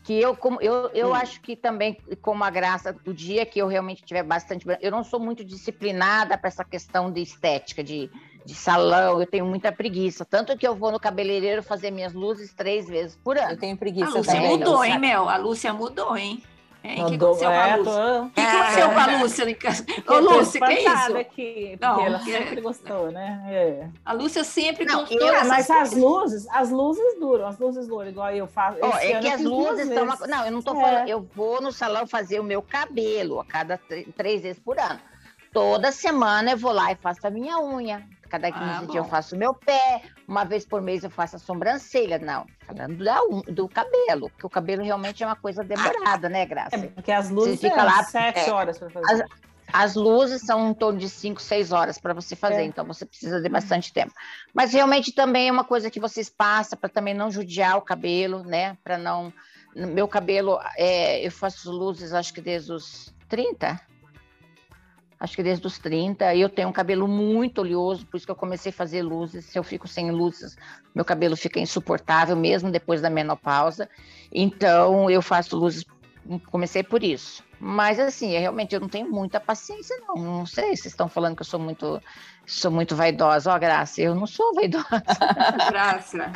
que 0.04 0.20
eu 0.20 0.34
como 0.34 0.60
eu, 0.60 0.90
eu 0.94 1.10
Hum. 1.10 1.14
acho 1.14 1.40
que 1.42 1.54
também 1.54 1.98
como 2.22 2.42
a 2.42 2.50
graça 2.50 2.92
do 2.92 3.12
dia 3.12 3.44
que 3.44 3.58
eu 3.58 3.66
realmente 3.66 4.04
tiver 4.04 4.22
bastante 4.22 4.66
eu 4.80 4.90
não 4.90 5.02
sou 5.04 5.18
muito 5.20 5.44
disciplinada 5.44 6.36
para 6.36 6.48
essa 6.48 6.64
questão 6.64 7.10
de 7.10 7.22
estética 7.22 7.82
de, 7.82 8.10
de 8.44 8.54
salão, 8.54 9.20
eu 9.20 9.26
tenho 9.26 9.46
muita 9.46 9.72
preguiça, 9.72 10.24
tanto 10.24 10.56
que 10.58 10.66
eu 10.66 10.74
vou 10.74 10.92
no 10.92 11.00
cabeleireiro 11.00 11.62
fazer 11.62 11.90
minhas 11.90 12.12
luzes 12.12 12.52
três 12.54 12.86
vezes 12.86 13.16
por 13.16 13.36
eu 13.36 13.42
ano. 13.44 13.56
tenho 13.58 13.74
A 13.74 13.78
preguiça 13.78 14.12
Lúcia 14.12 14.34
também. 14.34 14.50
mudou, 14.50 14.84
hein, 14.84 14.98
Mel? 14.98 15.28
A 15.28 15.36
Lúcia 15.36 15.72
mudou, 15.72 16.16
hein? 16.16 16.42
Hein? 16.86 17.02
O 17.02 17.06
que 17.08 17.14
aconteceu 17.14 17.48
com 17.48 17.54
a 17.56 17.66
é, 17.68 17.76
Lúcia? 17.76 17.94
O 18.26 18.30
que 18.30 18.40
aconteceu 18.42 18.88
com 18.90 18.98
a 19.00 19.06
Lúcia? 19.18 19.44
em 19.50 19.54
casa? 19.54 19.86
Ô, 20.06 20.18
Lúcia, 20.18 20.60
que 20.60 20.72
é 20.72 20.82
isso? 20.84 21.16
Aqui, 21.16 21.78
Não, 21.80 22.00
ela 22.04 22.18
porque- 22.18 22.32
sempre 22.36 22.60
gostou, 22.60 23.10
né? 23.10 23.42
É. 23.48 23.88
A 24.04 24.12
Lúcia 24.12 24.44
sempre 24.44 24.84
Não, 24.84 25.00
gostou 25.00 25.18
eu- 25.18 25.34
É, 25.34 25.44
mas 25.44 25.70
as 25.70 25.92
luzes, 25.92 26.46
as 26.50 26.70
luzes 26.70 27.18
duram, 27.18 27.46
as 27.46 27.58
luzes 27.58 27.86
duram, 27.88 28.08
igual 28.10 28.30
eu 28.32 28.46
faço. 28.46 28.78
Esse 28.84 29.12
é 29.12 29.18
que 29.20 29.28
as 29.28 29.40
luzes 29.40 29.88
estão. 29.88 30.06
vezes. 30.06 30.28
Não, 30.28 30.44
eu 30.44 30.52
não 30.52 30.60
tô 30.60 30.72
É. 30.78 30.80
falando. 30.82 31.08
Eu 31.08 31.26
vou 31.34 31.62
no 31.62 31.72
salão 31.72 32.06
fazer 32.06 32.38
o 32.38 32.44
meu 32.44 32.60
cabelo 32.60 33.40
a 33.40 33.44
cada 33.46 33.78
tr- 33.78 34.10
três 34.14 34.42
vezes 34.42 34.58
por 34.60 34.78
ano. 34.78 35.00
Toda 35.54 35.90
semana 35.92 36.50
eu 36.50 36.58
vou 36.58 36.72
lá 36.72 36.92
e 36.92 36.96
faço 36.96 37.26
a 37.26 37.30
minha 37.30 37.58
unha. 37.60 38.06
Cada 38.28 38.50
15 38.50 38.64
Ah, 38.64 38.78
dias 38.80 38.94
eu 38.94 39.04
faço 39.04 39.34
o 39.34 39.38
meu 39.38 39.54
pé. 39.54 40.02
Uma 40.26 40.44
vez 40.44 40.64
por 40.64 40.80
mês 40.82 41.04
eu 41.04 41.10
faço 41.10 41.36
a 41.36 41.38
sobrancelha. 41.38 42.18
Não, 42.18 42.46
falando 42.66 43.02
da 43.04 43.18
do 43.52 43.68
cabelo, 43.68 44.30
porque 44.30 44.46
o 44.46 44.50
cabelo 44.50 44.82
realmente 44.82 45.22
é 45.22 45.26
uma 45.26 45.36
coisa 45.36 45.62
demorada, 45.62 46.28
né, 46.28 46.44
Graça? 46.46 46.76
É, 46.76 46.86
porque 46.88 47.12
as 47.12 47.30
luzes 47.30 47.60
fica 47.60 47.80
é 47.80 47.82
lá- 47.82 48.02
sete 48.04 48.48
é. 48.48 48.52
horas 48.52 48.78
para 48.78 48.90
fazer. 48.90 49.24
As 49.72 49.94
luzes 49.96 50.42
são 50.42 50.70
em 50.70 50.74
torno 50.74 51.00
de 51.00 51.08
5, 51.08 51.42
6 51.42 51.72
horas 51.72 51.98
para 51.98 52.14
você 52.14 52.36
fazer, 52.36 52.60
É. 52.60 52.64
então 52.64 52.84
você 52.84 53.04
precisa 53.04 53.40
de 53.40 53.48
bastante 53.48 53.92
tempo. 53.92 54.12
Mas 54.52 54.72
realmente 54.72 55.10
também 55.10 55.48
é 55.48 55.52
uma 55.52 55.64
coisa 55.64 55.90
que 55.90 55.98
vocês 55.98 56.28
passam 56.28 56.78
para 56.78 56.88
também 56.88 57.12
não 57.14 57.28
judiar 57.30 57.76
o 57.76 57.82
cabelo, 57.82 58.44
né? 58.44 58.76
Para 58.84 58.96
não. 58.98 59.32
Meu 59.74 60.06
cabelo, 60.06 60.60
é, 60.76 61.26
eu 61.26 61.30
faço 61.32 61.72
luzes 61.72 62.12
acho 62.12 62.32
que 62.32 62.40
desde 62.40 62.72
os 62.72 63.12
30. 63.28 63.80
Acho 65.24 65.36
que 65.36 65.42
desde 65.42 65.66
os 65.66 65.78
30. 65.78 66.34
E 66.34 66.40
eu 66.40 66.48
tenho 66.48 66.68
um 66.68 66.72
cabelo 66.72 67.08
muito 67.08 67.62
oleoso, 67.62 68.06
por 68.06 68.16
isso 68.16 68.26
que 68.26 68.32
eu 68.32 68.36
comecei 68.36 68.70
a 68.70 68.72
fazer 68.72 69.02
luzes. 69.02 69.46
Se 69.46 69.58
eu 69.58 69.62
fico 69.62 69.88
sem 69.88 70.10
luzes, 70.10 70.56
meu 70.94 71.04
cabelo 71.04 71.36
fica 71.36 71.58
insuportável, 71.58 72.36
mesmo 72.36 72.70
depois 72.70 73.00
da 73.00 73.08
menopausa. 73.08 73.88
Então, 74.30 75.10
eu 75.10 75.22
faço 75.22 75.56
luzes 75.56 75.84
comecei 76.46 76.82
por 76.82 77.02
isso. 77.02 77.42
Mas 77.60 77.98
assim, 77.98 78.32
eu, 78.32 78.40
realmente 78.40 78.74
eu 78.74 78.80
não 78.80 78.88
tenho 78.88 79.10
muita 79.10 79.40
paciência, 79.40 79.96
não. 80.06 80.16
Não 80.16 80.46
sei, 80.46 80.76
vocês 80.76 80.86
estão 80.86 81.08
falando 81.08 81.36
que 81.36 81.42
eu 81.42 81.46
sou 81.46 81.60
muito, 81.60 82.00
sou 82.46 82.70
muito 82.70 82.94
vaidosa. 82.96 83.52
Ó, 83.52 83.58
Graça, 83.58 84.00
eu 84.00 84.14
não 84.14 84.26
sou 84.26 84.54
vaidosa. 84.54 85.02
Graça. 85.70 86.32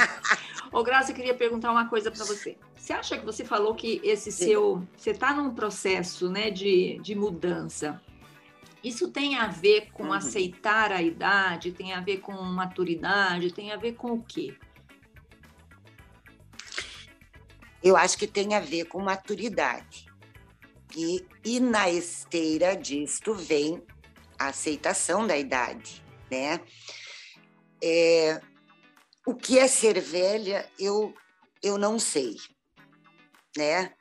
Ô, 0.73 0.83
Graça, 0.83 1.13
eu 1.13 1.17
queria 1.17 1.35
perguntar 1.35 1.71
uma 1.71 1.89
coisa 1.89 2.11
para 2.11 2.25
você. 2.25 2.57
Você 2.77 2.93
acha 2.93 3.19
que 3.19 3.25
você 3.25 3.45
falou 3.45 3.75
que 3.75 4.01
esse 4.05 4.31
seu. 4.33 4.83
Você 4.97 5.11
está 5.11 5.35
num 5.35 5.51
processo 5.51 6.31
né, 6.31 6.51
de, 6.51 6.99
de 7.03 7.15
mudança. 7.15 8.01
Isso 8.83 9.11
tem 9.11 9.37
a 9.37 9.49
ver 9.49 9.91
com 9.93 10.05
Uhum. 10.05 10.13
aceitar 10.13 10.93
a 10.93 11.03
idade, 11.03 11.73
tem 11.73 11.93
a 11.93 12.01
ver 12.01 12.19
com 12.19 12.33
maturidade, 12.33 13.53
tem 13.53 13.73
a 13.73 13.77
ver 13.77 13.95
com 13.95 14.13
o 14.13 14.23
quê? 14.23 14.57
eu 17.83 17.97
acho 17.97 18.19
que 18.19 18.27
tem 18.27 18.55
a 18.55 18.61
ver 18.61 18.85
com 18.87 19.01
maturidade. 19.01 20.07
E, 20.97 21.25
e 21.45 21.61
na 21.61 21.91
esteira 21.91 22.75
disto 22.77 23.35
vem 23.35 23.83
a 24.39 24.49
aceitação 24.49 25.27
da 25.27 25.37
idade, 25.37 26.03
né? 26.31 26.61
É, 27.83 28.41
o 29.27 29.35
que 29.35 29.59
é 29.59 29.69
ser 29.69 30.01
velha, 30.01 30.69
eu, 30.79 31.15
eu 31.63 31.79
não 31.79 31.99
sei, 31.99 32.37
né? 33.57 33.95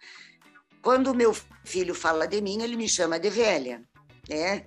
Quando 0.81 1.11
o 1.11 1.15
meu 1.15 1.35
filho 1.65 1.93
fala 1.93 2.27
de 2.27 2.41
mim, 2.41 2.61
ele 2.61 2.75
me 2.75 2.87
chama 2.87 3.19
de 3.19 3.29
velha, 3.29 3.83
né? 4.29 4.65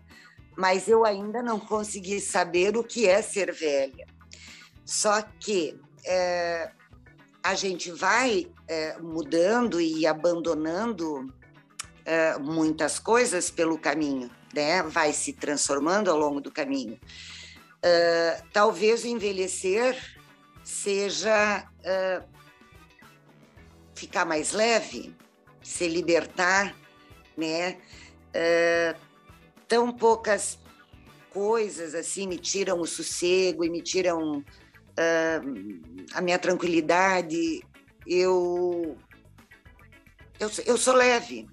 Mas 0.56 0.88
eu 0.88 1.04
ainda 1.04 1.42
não 1.42 1.58
consegui 1.58 2.20
saber 2.20 2.76
o 2.76 2.84
que 2.84 3.08
é 3.08 3.22
ser 3.22 3.52
velha. 3.52 4.06
Só 4.84 5.22
que 5.22 5.78
é, 6.04 6.70
a 7.42 7.54
gente 7.54 7.90
vai 7.90 8.46
é, 8.68 8.98
mudando 8.98 9.80
e 9.80 10.06
abandonando 10.06 11.32
é, 12.04 12.38
muitas 12.38 12.98
coisas 12.98 13.50
pelo 13.50 13.78
caminho, 13.78 14.30
né? 14.54 14.82
Vai 14.82 15.12
se 15.12 15.32
transformando 15.32 16.10
ao 16.10 16.18
longo 16.18 16.40
do 16.40 16.50
caminho. 16.50 16.98
É, 17.82 18.42
talvez 18.52 19.04
o 19.04 19.06
envelhecer 19.06 19.96
seja 20.64 21.66
é, 21.82 22.22
ficar 23.94 24.24
mais 24.24 24.52
leve, 24.52 25.14
se 25.62 25.88
libertar, 25.88 26.74
né? 27.36 27.78
É, 28.32 28.94
tão 29.70 29.92
poucas 29.92 30.58
coisas 31.30 31.94
assim 31.94 32.26
me 32.26 32.36
tiram 32.36 32.80
o 32.80 32.86
sossego 32.86 33.64
e 33.64 33.70
me 33.70 33.80
tiram 33.80 34.38
uh, 34.38 34.44
a 36.12 36.20
minha 36.20 36.40
tranquilidade. 36.40 37.62
Eu, 38.04 38.96
eu, 40.40 40.50
eu 40.66 40.76
sou 40.76 40.94
leve. 40.94 41.48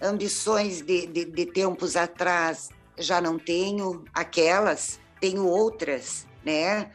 Ambições 0.00 0.80
de, 0.80 1.08
de, 1.08 1.24
de 1.24 1.46
tempos 1.46 1.96
atrás 1.96 2.70
já 2.96 3.20
não 3.20 3.36
tenho, 3.36 4.04
aquelas, 4.14 5.00
tenho 5.20 5.44
outras, 5.44 6.26
né? 6.44 6.92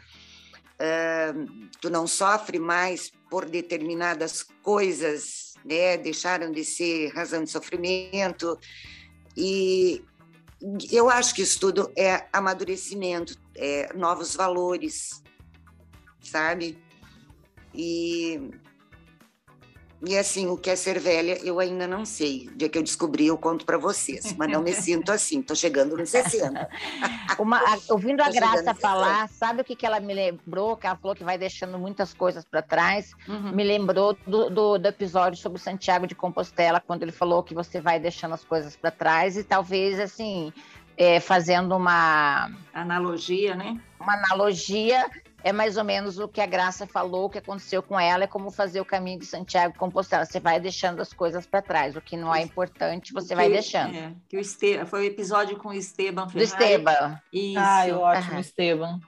Uh, 0.80 1.70
tu 1.82 1.90
não 1.90 2.08
sofre 2.08 2.60
mais 2.60 3.12
por 3.30 3.44
determinadas 3.46 4.44
coisas, 4.62 5.56
né? 5.66 5.98
Deixaram 5.98 6.50
de 6.50 6.64
ser 6.64 7.10
razão 7.10 7.44
de 7.44 7.50
sofrimento. 7.50 8.58
E 9.38 10.04
eu 10.92 11.10
acho 11.10 11.36
que 11.36 11.44
isso 11.44 11.60
tudo 11.60 11.92
é 11.96 12.28
amadurecimento, 12.34 13.38
é 13.56 13.94
novos 13.94 14.36
valores, 14.36 15.22
sabe? 16.20 16.78
E 17.74 18.50
e 20.06 20.16
assim, 20.16 20.48
o 20.48 20.56
que 20.56 20.70
é 20.70 20.76
ser 20.76 21.00
velha, 21.00 21.40
eu 21.44 21.60
ainda 21.60 21.88
não 21.88 22.06
sei. 22.06 22.48
O 22.54 22.56
dia 22.56 22.70
que 22.70 22.78
eu 22.78 22.84
descobri, 22.84 23.28
eu 23.28 23.38
conto 23.38 23.66
para 23.66 23.80
vocês. 23.80 24.32
Mas 24.38 24.52
não 24.52 24.62
me 24.62 24.72
sinto 24.74 25.12
assim, 25.12 25.40
estou 25.40 25.56
chegando 25.56 25.98
nos 25.98 26.10
60. 26.10 26.70
Uma, 27.40 27.58
a, 27.58 27.78
ouvindo 27.90 28.22
a 28.22 28.30
Graça 28.30 28.76
falar, 28.76 29.28
sabe 29.30 29.62
o 29.62 29.64
que, 29.64 29.76
que 29.76 29.86
ela 29.86 30.00
me 30.00 30.14
lembrou? 30.14 30.78
Que 30.78 30.86
ela 30.86 30.96
falou 30.96 31.16
que 31.16 31.24
vai 31.24 31.38
deixando 31.38 31.80
muitas 31.80 32.14
coisas 32.14 32.46
para 32.46 32.62
trás. 32.62 33.14
Uhum. 33.28 33.52
Me 33.54 33.64
lembrou 33.64 34.16
do, 34.26 34.50
do, 34.50 34.78
do, 34.78 34.88
episódio 34.88 35.40
sobre 35.40 35.60
Santiago 35.60 36.06
de 36.06 36.14
Compostela, 36.14 36.80
quando 36.80 37.02
ele 37.02 37.12
falou 37.12 37.42
que 37.42 37.56
você 37.56 37.82
vai 37.82 38.00
deixando 38.00 38.36
as 38.36 38.44
coisas 38.44 38.76
para 38.76 38.92
trás 38.92 39.36
e 39.36 39.44
talvez, 39.44 40.00
assim, 40.00 40.54
é, 40.96 41.20
fazendo 41.20 41.76
uma... 41.76 42.52
Analogia, 42.72 43.56
né? 43.56 43.80
Uma 44.00 44.14
analogia 44.14 45.10
é 45.48 45.54
mais 45.54 45.78
ou 45.78 45.84
menos 45.86 46.20
o 46.20 46.28
que 46.28 46.42
a 46.42 46.46
Graça 46.46 46.86
falou, 46.86 47.26
o 47.26 47.30
que 47.30 47.38
aconteceu 47.38 47.82
com 47.82 47.98
ela, 47.98 48.26
é 48.26 48.28
como 48.28 48.52
fazer 48.52 48.82
o 48.82 48.86
caminho 48.86 49.20
de 49.20 49.26
Santiago 49.26 49.78
Compostela. 49.78 50.26
Você 50.26 50.42
vai 50.42 50.60
deixando 50.60 51.02
as 51.02 51.14
coisas 51.14 51.46
para 51.46 51.62
trás, 51.62 51.96
o 51.96 52.02
que 52.02 52.18
não 52.18 52.36
é 52.36 52.42
importante, 52.42 53.14
você 53.14 53.30
que, 53.30 53.36
vai 53.36 53.50
deixando. 53.50 53.96
É, 53.96 54.14
que 54.28 54.36
o 54.36 54.42
Este... 54.42 54.84
Foi 54.86 55.02
o 55.02 55.06
episódio 55.06 55.56
com 55.58 55.70
o 55.70 55.74
Esteban 55.74 56.28
Ferrari. 56.28 56.38
Do 56.38 56.44
Esteban. 56.44 57.22
Isso. 57.32 57.60
Ai, 57.60 57.94
ótimo, 57.94 58.34
uhum. 58.34 58.40
Esteban. 58.42 59.00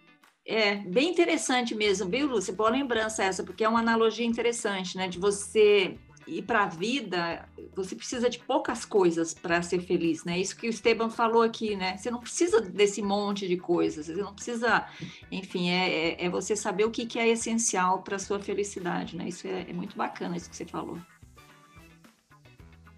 É, 0.45 0.75
bem 0.75 1.09
interessante 1.09 1.75
mesmo, 1.75 2.09
viu, 2.09 2.27
Lúcia? 2.27 2.53
Boa 2.53 2.69
lembrança 2.69 3.21
essa, 3.21 3.43
porque 3.43 3.65
é 3.65 3.69
uma 3.69 3.81
analogia 3.81 4.25
interessante, 4.25 4.95
né? 4.95 5.09
De 5.09 5.19
você 5.19 5.97
e 6.29 6.41
para 6.43 6.63
a 6.63 6.67
vida, 6.67 7.49
você 7.75 7.95
precisa 7.95 8.29
de 8.29 8.37
poucas 8.37 8.85
coisas 8.85 9.33
para 9.33 9.61
ser 9.63 9.81
feliz, 9.81 10.23
né? 10.23 10.37
Isso 10.37 10.55
que 10.55 10.67
o 10.67 10.69
Esteban 10.69 11.09
falou 11.09 11.41
aqui, 11.41 11.75
né? 11.75 11.97
Você 11.97 12.11
não 12.11 12.19
precisa 12.19 12.61
desse 12.61 13.01
monte 13.01 13.47
de 13.47 13.57
coisas, 13.57 14.05
você 14.05 14.21
não 14.21 14.33
precisa, 14.33 14.85
enfim, 15.31 15.69
é, 15.71 16.11
é, 16.11 16.25
é 16.25 16.29
você 16.29 16.55
saber 16.55 16.85
o 16.85 16.91
que, 16.91 17.05
que 17.05 17.17
é 17.17 17.27
essencial 17.27 18.03
para 18.03 18.17
a 18.17 18.19
sua 18.19 18.39
felicidade, 18.39 19.15
né? 19.15 19.27
Isso 19.27 19.47
é, 19.47 19.65
é 19.69 19.73
muito 19.73 19.97
bacana, 19.97 20.37
isso 20.37 20.49
que 20.49 20.55
você 20.55 20.65
falou. 20.65 20.99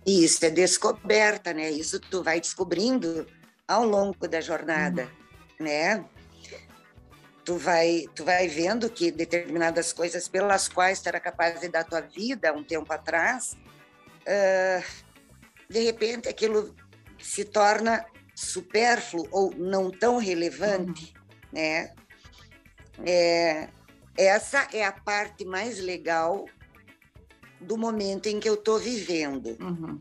Isso 0.05 0.43
é 0.45 0.49
descoberta, 0.49 1.53
né? 1.53 1.71
Isso 1.71 1.99
tu 1.99 2.21
vai 2.21 2.41
descobrindo 2.41 3.25
ao 3.67 3.85
longo 3.85 4.27
da 4.27 4.41
jornada, 4.41 5.09
uhum. 5.57 5.65
né? 5.65 6.05
Tu 7.43 7.57
vai, 7.57 8.05
tu 8.15 8.23
vai 8.23 8.47
vendo 8.47 8.89
que 8.89 9.11
determinadas 9.11 9.91
coisas 9.91 10.27
pelas 10.27 10.67
quais 10.67 11.01
tu 11.01 11.07
era 11.07 11.19
capaz 11.19 11.59
de 11.59 11.69
dar 11.69 11.83
tua 11.83 12.01
vida 12.01 12.53
um 12.53 12.63
tempo 12.63 12.91
atrás, 12.93 13.57
uh, 14.21 14.83
de 15.69 15.79
repente 15.83 16.29
aquilo 16.29 16.75
se 17.19 17.45
torna 17.45 18.05
supérfluo 18.35 19.27
ou 19.31 19.53
não 19.55 19.91
tão 19.91 20.17
relevante, 20.17 21.13
uhum. 21.15 21.49
né? 21.51 21.93
É, 23.05 23.69
essa 24.17 24.67
é 24.73 24.83
a 24.83 24.91
parte 24.91 25.45
mais 25.45 25.79
legal 25.79 26.45
do 27.59 27.77
momento 27.77 28.27
em 28.27 28.39
que 28.39 28.49
eu 28.49 28.55
estou 28.55 28.77
vivendo. 28.77 29.57
Uhum. 29.59 29.99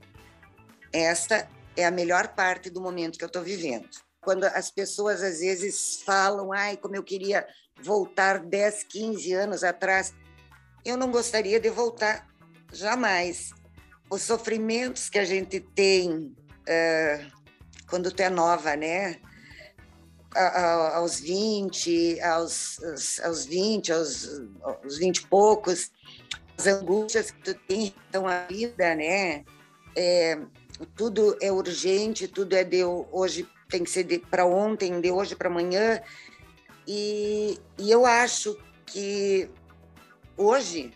Esta 0.92 1.48
é 1.76 1.86
a 1.86 1.90
melhor 1.90 2.28
parte 2.28 2.68
do 2.68 2.80
momento 2.80 3.18
que 3.18 3.24
eu 3.24 3.28
estou 3.28 3.42
vivendo 3.42 3.88
quando 4.20 4.44
as 4.44 4.70
pessoas 4.70 5.22
às 5.22 5.40
vezes 5.40 6.02
falam, 6.02 6.52
ai, 6.52 6.76
como 6.76 6.94
eu 6.94 7.02
queria 7.02 7.46
voltar 7.82 8.38
10, 8.38 8.84
15 8.84 9.32
anos 9.32 9.64
atrás, 9.64 10.14
eu 10.84 10.96
não 10.96 11.10
gostaria 11.10 11.58
de 11.58 11.70
voltar 11.70 12.28
jamais. 12.72 13.50
Os 14.10 14.22
sofrimentos 14.22 15.08
que 15.08 15.18
a 15.18 15.24
gente 15.24 15.60
tem 15.60 16.10
uh, 16.10 17.40
quando 17.88 18.12
tu 18.12 18.20
é 18.20 18.28
nova, 18.28 18.76
né? 18.76 19.20
A, 20.34 20.40
a, 20.40 20.96
aos 20.98 21.18
20, 21.20 22.20
aos, 22.20 22.78
aos 23.24 23.44
20, 23.46 23.92
aos, 23.92 24.28
aos 24.62 24.98
20 24.98 25.16
e 25.16 25.26
poucos, 25.26 25.90
as 26.56 26.66
angústias 26.66 27.30
que 27.30 27.42
tu 27.42 27.54
tem 27.66 27.94
então 28.08 28.28
a 28.28 28.46
vida, 28.46 28.94
né? 28.94 29.44
É, 29.96 30.38
tudo 30.94 31.36
é 31.40 31.50
urgente, 31.50 32.28
tudo 32.28 32.54
é 32.54 32.62
de 32.62 32.84
hoje 32.84 33.48
tem 33.70 33.84
que 33.84 33.90
ser 33.90 34.04
para 34.30 34.44
ontem, 34.44 35.00
de 35.00 35.10
hoje 35.10 35.34
para 35.34 35.48
amanhã. 35.48 36.02
E, 36.86 37.58
e 37.78 37.90
eu 37.90 38.04
acho 38.04 38.58
que 38.84 39.48
hoje 40.36 40.92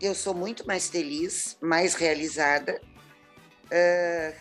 eu 0.00 0.14
sou 0.14 0.34
muito 0.34 0.66
mais 0.66 0.88
feliz, 0.88 1.56
mais 1.60 1.94
realizada 1.94 2.80
uh, 3.66 4.34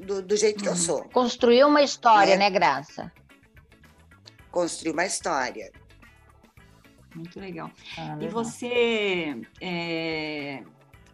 do, 0.00 0.22
do, 0.22 0.36
jeito 0.36 0.62
que 0.62 0.68
eu 0.68 0.72
uhum. 0.72 0.78
sou. 0.78 1.04
Construiu 1.08 1.66
uma 1.68 1.82
história, 1.82 2.36
né, 2.36 2.48
né 2.48 2.50
Graça? 2.50 3.12
Construiu 4.50 4.92
uma 4.94 5.04
história. 5.04 5.70
Muito 7.14 7.40
legal. 7.40 7.70
Ah, 7.96 8.14
legal. 8.14 8.22
E 8.22 8.28
você, 8.28 9.40
é, 9.60 10.62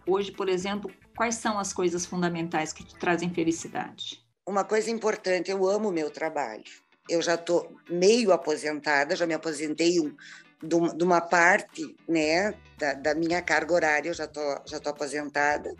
hoje, 0.06 0.30
por 0.30 0.48
exemplo, 0.48 0.90
quais 1.16 1.36
são 1.36 1.58
as 1.58 1.72
coisas 1.72 2.04
fundamentais 2.04 2.72
que 2.72 2.84
te 2.84 2.94
trazem 2.96 3.30
felicidade? 3.30 4.23
Uma 4.54 4.64
coisa 4.64 4.88
importante, 4.88 5.50
eu 5.50 5.68
amo 5.68 5.90
meu 5.90 6.10
trabalho. 6.10 6.62
Eu 7.08 7.20
já 7.20 7.34
estou 7.34 7.76
meio 7.90 8.32
aposentada, 8.32 9.16
já 9.16 9.26
me 9.26 9.34
aposentei 9.34 9.98
um, 9.98 10.14
de 10.62 11.04
uma 11.04 11.20
parte 11.20 11.94
né, 12.08 12.54
da, 12.78 12.94
da, 12.94 13.14
minha 13.16 13.42
carga 13.42 13.74
horária, 13.74 14.08
eu 14.08 14.14
já 14.14 14.24
estou 14.24 14.62
já 14.64 14.78
tô 14.78 14.90
aposentada. 14.90 15.74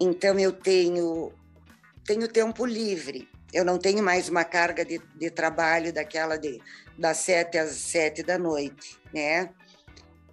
Então, 0.00 0.38
eu 0.38 0.50
tenho, 0.50 1.30
tenho 2.06 2.26
tempo 2.26 2.64
livre. 2.64 3.28
Eu 3.52 3.66
não 3.66 3.78
tenho 3.78 4.02
mais 4.02 4.30
uma 4.30 4.44
carga 4.44 4.82
de, 4.82 4.98
de 5.16 5.30
trabalho 5.30 5.92
daquela 5.92 6.38
de, 6.38 6.58
das 6.96 7.18
sete 7.18 7.58
às 7.58 7.72
sete 7.72 8.22
da 8.22 8.38
noite, 8.38 8.98
né? 9.12 9.50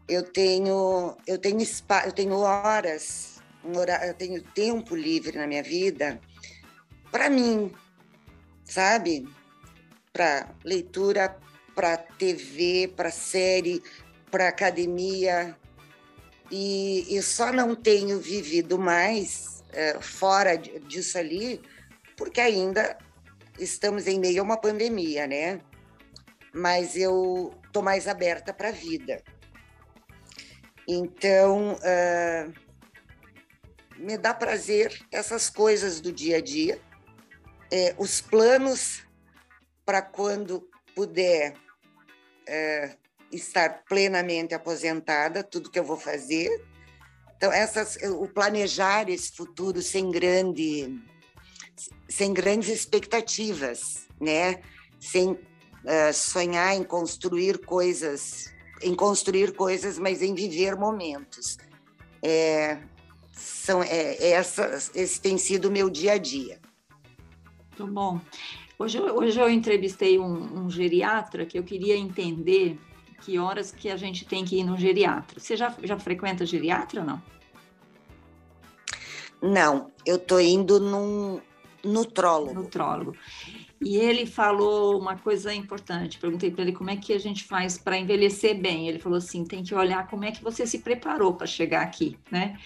Eu 0.08 0.23
tenho, 0.23 1.17
eu 1.27 1.38
tenho, 1.38 1.60
spa, 1.65 2.06
eu 2.06 2.13
tenho 2.13 2.36
horas, 2.38 3.41
eu 4.08 4.13
tenho 4.13 4.41
tempo 4.41 4.95
livre 4.95 5.38
na 5.38 5.45
minha 5.45 5.63
vida 5.63 6.17
para 7.12 7.30
mim, 7.30 7.74
sabe? 8.63 9.28
Para 10.12 10.50
leitura, 10.63 11.38
para 11.76 11.98
TV, 11.98 12.91
para 12.96 13.12
série, 13.12 13.82
para 14.32 14.48
academia. 14.48 15.56
E, 16.50 17.06
e, 17.15 17.22
só 17.22 17.52
não 17.52 17.76
tenho 17.76 18.20
vivido 18.20 18.80
mais 18.80 19.63
é, 19.74 20.00
fora 20.02 20.58
disso 20.58 21.17
ali, 21.17 21.62
porque 22.15 22.39
ainda 22.39 22.98
estamos 23.60 24.08
em 24.08 24.20
meio 24.20 24.41
a 24.41 24.43
uma 24.46 24.58
pandemia, 24.58 25.28
né? 25.28 25.60
Mas 26.54 26.96
eu 26.96 27.54
tô 27.74 27.82
mais 27.82 28.08
aberta 28.08 28.54
para 28.54 28.70
a 28.70 28.72
vida. 28.72 29.22
Então, 30.88 31.74
uh, 31.74 32.54
me 33.98 34.17
dá 34.17 34.34
prazer 34.34 34.98
essas 35.12 35.50
coisas 35.50 36.00
do 36.00 36.13
dia 36.13 36.38
a 36.38 36.41
dia 36.41 36.80
é, 37.71 37.95
os 37.97 38.21
planos 38.21 39.03
para 39.86 40.01
quando 40.01 40.67
puder 40.95 41.53
é, 42.47 42.95
estar 43.32 43.84
plenamente 43.88 44.53
aposentada, 44.53 45.43
tudo 45.43 45.69
que 45.69 45.80
eu 45.80 45.84
vou 45.84 45.97
fazer. 45.97 46.49
Então, 47.36 47.51
essas, 47.51 47.97
o 48.03 48.27
planejar 48.27 49.10
esse 49.10 49.32
futuro 49.32 49.82
sem 49.82 50.10
grande, 50.10 50.99
sem 52.10 52.34
grandes 52.34 52.69
expectativas, 52.69 54.08
né? 54.19 54.62
Sem 54.99 55.32
uh, 55.32 56.13
sonhar 56.13 56.75
em 56.75 56.84
construir 56.84 57.60
coisas, 57.60 58.51
em 58.82 58.95
construir 58.95 59.53
coisas, 59.53 59.99
mas 59.99 60.23
em 60.23 60.34
viver 60.34 60.75
momentos. 60.75 61.58
É, 62.23 62.80
são 63.34 63.84
é, 63.84 64.32
essas, 64.32 64.89
esse 64.95 65.21
tem 65.21 65.38
sido 65.38 65.65
o 65.67 65.71
meu 65.71 65.91
dia 65.91 66.13
a 66.13 66.17
dia. 66.17 66.60
Muito 67.78 67.94
bom. 67.94 68.20
Hoje, 68.80 69.00
hoje 69.00 69.40
eu 69.40 69.50
entrevistei 69.50 70.18
um, 70.18 70.66
um, 70.66 70.70
geriatra 70.70 71.46
que 71.46 71.58
eu 71.58 71.63
queria 71.63 71.96
entender 71.96 72.80
que 73.22 73.38
horas 73.38 73.72
que 73.72 73.90
a 73.90 73.96
gente 73.96 74.26
tem 74.26 74.44
que 74.44 74.58
ir 74.58 74.63
no 74.63 74.76
geriatra. 74.76 75.40
Você 75.40 75.56
já, 75.56 75.76
já 75.84 75.98
frequenta 75.98 76.44
geriatra 76.44 77.02
ou 77.02 77.06
não? 77.06 77.22
Não, 79.40 79.92
eu 80.06 80.16
estou 80.16 80.42
indo 80.42 80.80
num, 80.80 81.40
nutrólogo. 81.84 82.54
Nutrólogo. 82.56 83.16
E 83.80 83.96
ele 83.96 84.26
falou 84.26 85.00
uma 85.00 85.16
coisa 85.16 85.54
importante. 85.54 86.18
Perguntei 86.18 86.50
para 86.50 86.63
ele 86.63 86.72
como 86.72 86.90
é 86.90 86.98
que 86.98 87.13
a 87.13 87.20
gente 87.20 87.44
faz 87.44 87.78
para 87.78 87.96
envelhecer 87.96 88.60
bem. 88.60 88.88
Ele 88.88 88.98
falou 88.98 89.20
assim: 89.20 89.46
tem 89.46 89.63
que 89.63 89.76
olhar 89.76 90.08
como 90.08 90.26
é 90.26 90.32
que 90.32 90.44
você 90.44 90.66
se 90.66 90.80
preparou 90.80 91.36
para 91.36 91.46
chegar 91.46 91.84
aqui, 91.84 92.18
né? 92.32 92.58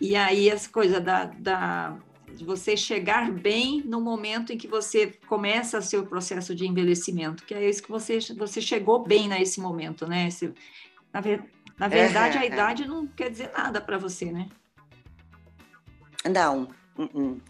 E 0.00 0.16
aí 0.16 0.48
essa 0.48 0.68
coisa 0.68 1.00
da, 1.00 1.26
da 1.26 1.96
de 2.34 2.44
você 2.44 2.76
chegar 2.76 3.30
bem 3.30 3.82
no 3.84 4.00
momento 4.00 4.52
em 4.52 4.58
que 4.58 4.68
você 4.68 5.08
começa 5.26 5.80
seu 5.80 6.06
processo 6.06 6.54
de 6.54 6.66
envelhecimento, 6.66 7.44
que 7.44 7.54
é 7.54 7.68
isso 7.68 7.82
que 7.82 7.90
você 7.90 8.18
você 8.36 8.60
chegou 8.60 9.02
bem 9.02 9.28
nesse 9.28 9.60
momento, 9.60 10.06
né? 10.06 10.28
Na, 11.12 11.20
ver, 11.20 11.44
na 11.78 11.88
verdade, 11.88 12.38
é, 12.38 12.40
a 12.40 12.46
idade 12.46 12.82
é. 12.84 12.86
não 12.86 13.06
quer 13.06 13.30
dizer 13.30 13.50
nada 13.52 13.80
para 13.80 13.98
você, 13.98 14.32
né? 14.32 14.48
Não. 16.24 16.68
Uh 16.96 17.06
-uh 17.06 17.40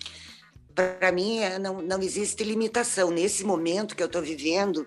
para 0.75 1.13
mim 1.13 1.39
é, 1.39 1.59
não, 1.59 1.83
não 1.83 2.01
existe 2.01 2.45
limitação. 2.45 3.11
Nesse 3.11 3.45
momento 3.45 3.95
que 3.95 4.03
eu 4.03 4.07
estou 4.07 4.23
vivendo, 4.23 4.87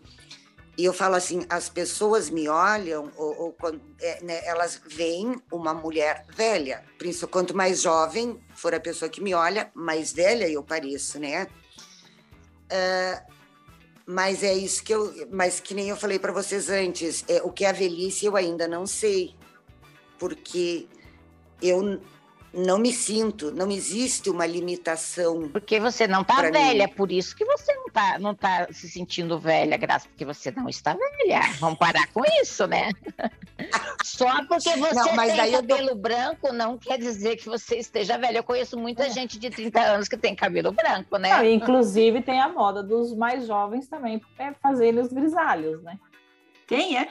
e 0.76 0.86
eu 0.86 0.94
falo 0.94 1.16
assim, 1.16 1.46
as 1.50 1.70
pessoas 1.70 2.30
me 2.32 2.50
olham, 2.50 3.12
ou, 3.16 3.42
ou 3.42 3.54
quando, 3.54 3.80
é, 4.02 4.24
né, 4.24 4.42
elas 4.46 4.82
veem 4.88 5.40
uma 5.52 5.74
mulher 5.74 6.26
velha. 6.36 6.84
Principalmente 6.98 7.32
quanto 7.32 7.56
mais 7.58 7.82
jovem 7.82 8.40
for 8.56 8.74
a 8.74 8.80
pessoa 8.80 9.10
que 9.10 9.22
me 9.22 9.34
olha, 9.34 9.72
mais 9.76 10.12
velha 10.12 10.50
eu 10.50 10.64
pareço, 10.64 11.20
né? 11.20 11.48
Uh, 12.66 13.34
mas 14.06 14.44
é 14.44 14.54
isso 14.54 14.84
que 14.84 14.94
eu, 14.94 15.28
mas 15.32 15.60
que 15.60 15.74
nem 15.74 15.90
eu 15.90 15.96
falei 15.96 16.18
para 16.18 16.34
vocês 16.34 16.70
antes, 16.70 17.24
é, 17.28 17.42
o 17.44 17.52
que 17.52 17.66
é 17.66 17.70
a 17.70 17.72
velhice 17.72 18.26
eu 18.26 18.36
ainda 18.36 18.68
não 18.68 18.86
sei, 18.86 19.36
porque 20.18 20.88
eu 21.62 22.02
não 22.54 22.78
me 22.78 22.94
sinto, 22.94 23.52
não 23.52 23.72
existe 23.72 24.30
uma 24.30 24.46
limitação. 24.46 25.50
Porque 25.50 25.80
você 25.80 26.08
não 26.08 26.22
está 26.22 26.42
velha, 26.52 26.86
mim. 26.86 26.94
por 26.94 27.12
isso 27.12 27.36
que 27.36 27.44
você 27.44 27.74
não 27.74 27.88
está 27.88 28.20
não 28.20 28.36
tá 28.36 28.68
se 28.72 28.88
sentindo 28.88 29.40
velha, 29.40 29.76
graças 29.76 30.08
porque 30.08 30.24
você 30.24 30.52
não 30.52 30.70
está 30.70 30.94
velha. 30.94 31.42
Vamos 31.60 31.80
parar 31.80 32.06
com 32.14 32.22
isso, 32.42 32.68
né? 32.68 32.92
Só 34.04 34.46
porque 34.46 34.70
você 34.76 34.94
não, 34.94 35.26
tem 35.26 35.52
cabelo 35.52 35.90
tô... 35.90 35.96
branco 35.96 36.54
não 36.54 36.78
quer 36.78 37.00
dizer 37.00 37.38
que 37.38 37.50
você 37.50 37.78
esteja 37.78 38.18
velha. 38.18 38.38
Eu 38.38 38.44
conheço 38.44 38.78
muita 38.78 39.08
é. 39.08 39.10
gente 39.10 39.40
de 39.40 39.50
30 39.50 39.82
anos 39.82 40.08
que 40.08 40.18
tem 40.18 40.36
cabelo 40.36 40.72
branco, 40.72 41.18
né? 41.18 41.36
Não, 41.36 41.46
inclusive 41.46 42.22
tem 42.22 42.40
a 42.40 42.50
moda 42.50 42.84
dos 42.84 43.16
mais 43.16 43.48
jovens 43.48 43.88
também 43.88 44.22
é 44.38 44.54
fazerem 44.54 45.00
os 45.00 45.12
grisalhos, 45.12 45.82
né? 45.82 45.98
Quem 46.68 46.98
é? 46.98 47.08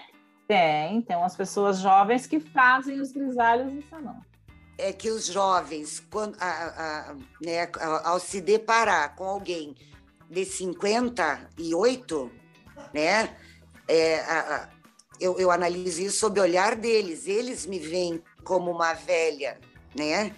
Tem, 0.46 1.02
tem 1.02 1.16
umas 1.16 1.34
pessoas 1.34 1.78
jovens 1.78 2.26
que 2.26 2.38
fazem 2.38 3.00
os 3.00 3.10
grisalhos 3.10 3.72
no 3.72 3.82
salão 3.82 4.31
é 4.82 4.92
que 4.92 5.10
os 5.10 5.26
jovens, 5.26 6.02
quando, 6.10 6.36
a, 6.40 6.46
a, 6.46 7.14
né, 7.40 7.70
ao 8.04 8.18
se 8.18 8.40
deparar 8.40 9.14
com 9.14 9.24
alguém 9.24 9.76
de 10.28 10.44
58, 10.44 12.32
né, 12.92 13.36
é, 13.86 14.20
a, 14.20 14.68
eu, 15.20 15.38
eu 15.38 15.50
analiso 15.50 16.02
isso 16.02 16.18
sob 16.18 16.40
o 16.40 16.42
olhar 16.42 16.74
deles. 16.74 17.28
Eles 17.28 17.64
me 17.64 17.78
veem 17.78 18.22
como 18.42 18.70
uma 18.70 18.92
velha, 18.92 19.60
né? 19.94 20.34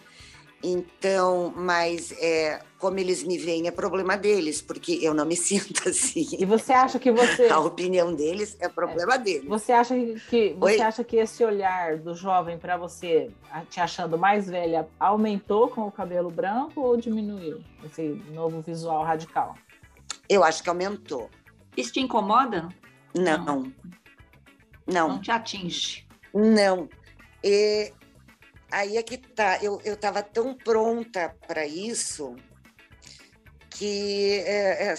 Então, 0.66 1.52
mas 1.54 2.10
é, 2.12 2.58
como 2.78 2.98
eles 2.98 3.22
me 3.22 3.36
veem 3.36 3.68
é 3.68 3.70
problema 3.70 4.16
deles, 4.16 4.62
porque 4.62 4.98
eu 5.02 5.12
não 5.12 5.26
me 5.26 5.36
sinto 5.36 5.86
assim. 5.86 6.26
E 6.38 6.46
você 6.46 6.72
acha 6.72 6.98
que 6.98 7.12
você 7.12 7.48
a 7.48 7.60
opinião 7.60 8.14
deles 8.14 8.56
é 8.58 8.68
problema 8.68 9.16
é. 9.16 9.18
deles. 9.18 9.46
Você 9.46 9.72
acha 9.72 9.94
que 10.30 10.54
você 10.58 10.76
Oi? 10.76 10.80
acha 10.80 11.04
que 11.04 11.16
esse 11.16 11.44
olhar 11.44 11.98
do 11.98 12.14
jovem 12.14 12.56
para 12.56 12.78
você, 12.78 13.30
te 13.68 13.78
achando 13.78 14.16
mais 14.16 14.48
velha, 14.48 14.88
aumentou 14.98 15.68
com 15.68 15.82
o 15.82 15.92
cabelo 15.92 16.30
branco 16.30 16.80
ou 16.80 16.96
diminuiu 16.96 17.62
esse 17.84 18.22
novo 18.32 18.62
visual 18.62 19.04
radical? 19.04 19.54
Eu 20.26 20.42
acho 20.42 20.62
que 20.62 20.70
aumentou. 20.70 21.28
Isso 21.76 21.92
te 21.92 22.00
incomoda? 22.00 22.68
Não. 23.14 23.44
Não. 23.44 23.72
Não, 24.86 25.08
não 25.08 25.20
te 25.20 25.30
atinge. 25.30 26.06
Não. 26.32 26.88
E 27.42 27.92
aí 28.74 28.96
é 28.96 29.02
que 29.02 29.16
tá. 29.16 29.58
Eu 29.62 29.80
estava 29.84 30.22
tão 30.22 30.54
pronta 30.54 31.34
para 31.46 31.64
isso 31.66 32.34
que, 33.70 34.40
é, 34.46 34.88
é, 34.88 34.94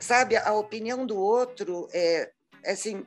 sabe, 0.00 0.36
a 0.36 0.52
opinião 0.54 1.06
do 1.06 1.18
outro 1.18 1.88
é, 1.92 2.30
é, 2.64 2.72
assim: 2.72 3.04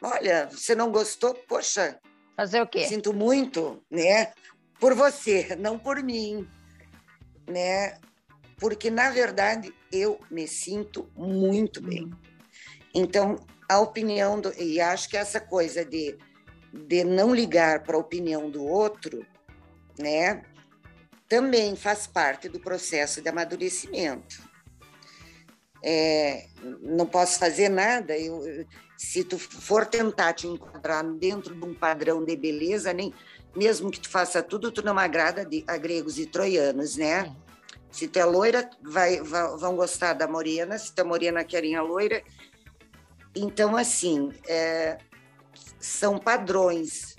olha, 0.00 0.48
você 0.50 0.74
não 0.74 0.90
gostou? 0.90 1.34
Poxa. 1.34 1.98
Fazer 2.36 2.62
o 2.62 2.66
quê? 2.66 2.86
Sinto 2.86 3.12
muito, 3.12 3.82
né? 3.90 4.32
Por 4.78 4.94
você, 4.94 5.54
não 5.56 5.78
por 5.78 6.02
mim, 6.02 6.48
né? 7.46 7.98
Porque, 8.56 8.90
na 8.90 9.10
verdade, 9.10 9.74
eu 9.92 10.20
me 10.30 10.46
sinto 10.46 11.10
muito 11.14 11.82
bem. 11.82 12.04
Uhum. 12.04 12.12
Então, 12.94 13.36
a 13.68 13.78
opinião 13.78 14.40
do. 14.40 14.52
E 14.60 14.80
acho 14.80 15.08
que 15.08 15.16
essa 15.16 15.40
coisa 15.40 15.84
de, 15.84 16.16
de 16.72 17.04
não 17.04 17.34
ligar 17.34 17.82
para 17.82 17.96
a 17.96 18.00
opinião 18.00 18.50
do 18.50 18.64
outro 18.64 19.26
né, 20.00 20.42
também 21.28 21.76
faz 21.76 22.06
parte 22.06 22.48
do 22.48 22.58
processo 22.58 23.22
de 23.22 23.28
amadurecimento. 23.28 24.50
É, 25.82 26.46
não 26.82 27.06
posso 27.06 27.38
fazer 27.38 27.68
nada, 27.68 28.16
eu, 28.18 28.66
se 28.98 29.24
tu 29.24 29.38
for 29.38 29.86
tentar 29.86 30.34
te 30.34 30.46
enquadrar 30.46 31.02
dentro 31.14 31.54
de 31.54 31.64
um 31.64 31.72
padrão 31.72 32.22
de 32.22 32.36
beleza, 32.36 32.92
nem 32.92 33.14
mesmo 33.56 33.90
que 33.90 34.00
tu 34.00 34.10
faça 34.10 34.42
tudo, 34.42 34.70
tu 34.70 34.84
não 34.84 34.98
agrada 34.98 35.44
de, 35.44 35.64
a 35.66 35.76
gregos 35.78 36.18
e 36.18 36.26
troianos, 36.26 36.96
né? 36.96 37.34
Se 37.90 38.06
tu 38.06 38.18
é 38.18 38.24
loira, 38.24 38.68
vai, 38.82 39.20
vai, 39.22 39.56
vão 39.56 39.74
gostar 39.74 40.12
da 40.12 40.28
morena, 40.28 40.78
se 40.78 40.92
tu 40.92 41.00
é 41.00 41.04
morena, 41.04 41.44
querem 41.44 41.76
a 41.76 41.82
loira. 41.82 42.22
Então, 43.34 43.76
assim, 43.76 44.30
é, 44.46 44.98
são 45.78 46.18
padrões 46.18 47.09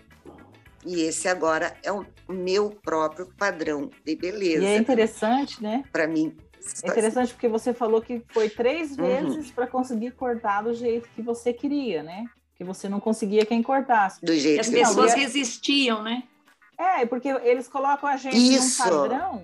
e 0.86 1.02
esse 1.02 1.28
agora 1.28 1.76
é 1.84 1.91
o 1.91 2.06
meu 2.28 2.70
próprio 2.70 3.28
padrão 3.38 3.89
de 4.06 4.15
beleza. 4.15 4.63
E 4.63 4.67
é 4.67 4.78
interessante, 4.78 5.62
né? 5.62 5.84
Para 5.91 6.08
mim. 6.08 6.36
É 6.84 6.89
interessante 6.89 7.34
porque 7.34 7.48
você 7.48 7.74
falou 7.74 8.02
que 8.02 8.24
foi 8.30 8.50
três 8.50 8.91
uhum. 8.91 8.98
vezes 8.98 9.48
uhum. 9.48 9.54
para 9.54 9.67
conseguir 9.67 10.12
cortar 10.12 10.62
do 10.62 10.74
jeito 10.74 11.10
que 11.15 11.22
você 11.22 11.52
queria, 11.52 12.04
né? 12.04 12.26
Que 12.56 12.63
você 12.63 12.88
não 12.88 13.00
conseguia 13.00 13.46
quem 13.46 13.63
cortasse. 13.63 14.24
Do 14.24 14.34
jeito 14.36 14.58
e 14.58 14.60
as 14.60 14.70
que 14.70 14.76
pessoas 14.76 15.13
resistiam, 15.13 16.04
né? 16.04 16.24
É, 16.78 17.06
porque 17.06 17.30
eles 17.30 17.67
colocam 17.67 18.10
a 18.10 18.17
gente 18.17 18.38
Isso. 18.38 18.84
num 18.84 18.89
padrão 18.89 19.44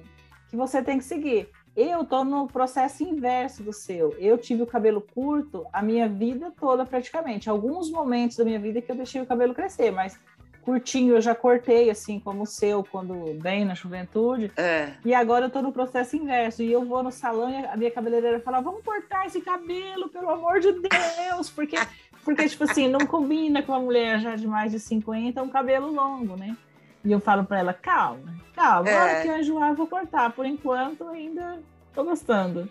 que 0.49 0.55
você 0.55 0.81
tem 0.81 0.97
que 0.97 1.03
seguir. 1.03 1.49
Eu 1.75 2.03
tô 2.03 2.23
no 2.23 2.47
processo 2.47 3.03
inverso 3.03 3.61
do 3.61 3.71
seu. 3.71 4.15
Eu 4.17 4.35
tive 4.37 4.63
o 4.63 4.67
cabelo 4.67 4.99
curto 5.13 5.63
a 5.71 5.83
minha 5.83 6.09
vida 6.09 6.51
toda 6.59 6.83
praticamente. 6.83 7.47
Alguns 7.49 7.91
momentos 7.91 8.37
da 8.37 8.43
minha 8.43 8.59
vida 8.59 8.81
que 8.81 8.91
eu 8.91 8.95
deixei 8.95 9.21
o 9.21 9.27
cabelo 9.27 9.53
crescer, 9.53 9.91
mas 9.91 10.19
curtinho 10.67 11.15
eu 11.15 11.21
já 11.21 11.33
cortei, 11.33 11.89
assim 11.89 12.19
como 12.19 12.43
o 12.43 12.45
seu, 12.45 12.83
quando 12.83 13.33
bem 13.41 13.63
na 13.63 13.73
juventude. 13.73 14.51
É. 14.57 14.91
E 15.05 15.13
agora 15.13 15.45
eu 15.45 15.49
tô 15.49 15.61
no 15.61 15.71
processo 15.71 16.17
inverso. 16.17 16.61
E 16.61 16.69
eu 16.69 16.83
vou 16.83 17.01
no 17.01 17.09
salão 17.09 17.49
e 17.49 17.65
a 17.65 17.77
minha 17.77 17.89
cabeleireira 17.89 18.41
fala: 18.41 18.59
vamos 18.59 18.83
cortar 18.83 19.25
esse 19.25 19.39
cabelo, 19.39 20.09
pelo 20.09 20.29
amor 20.29 20.59
de 20.59 20.73
Deus! 20.73 21.49
Porque, 21.49 21.77
porque 22.25 22.49
tipo 22.49 22.65
assim, 22.65 22.89
não 22.89 23.05
combina 23.05 23.63
com 23.63 23.71
uma 23.71 23.79
mulher 23.79 24.19
já 24.19 24.35
de 24.35 24.45
mais 24.45 24.73
de 24.73 24.79
50 24.79 25.41
um 25.41 25.47
cabelo 25.47 25.89
longo, 25.89 26.35
né? 26.35 26.57
E 27.05 27.13
eu 27.13 27.21
falo 27.21 27.45
para 27.45 27.59
ela: 27.59 27.73
calma, 27.73 28.35
calma, 28.53 28.89
é. 28.89 29.01
hora 29.01 29.21
que 29.21 29.27
eu 29.29 29.37
enjoar, 29.37 29.69
eu 29.69 29.75
vou 29.75 29.87
cortar. 29.87 30.33
Por 30.33 30.45
enquanto, 30.45 31.07
ainda 31.07 31.61
tô 31.93 32.03
gostando. 32.03 32.69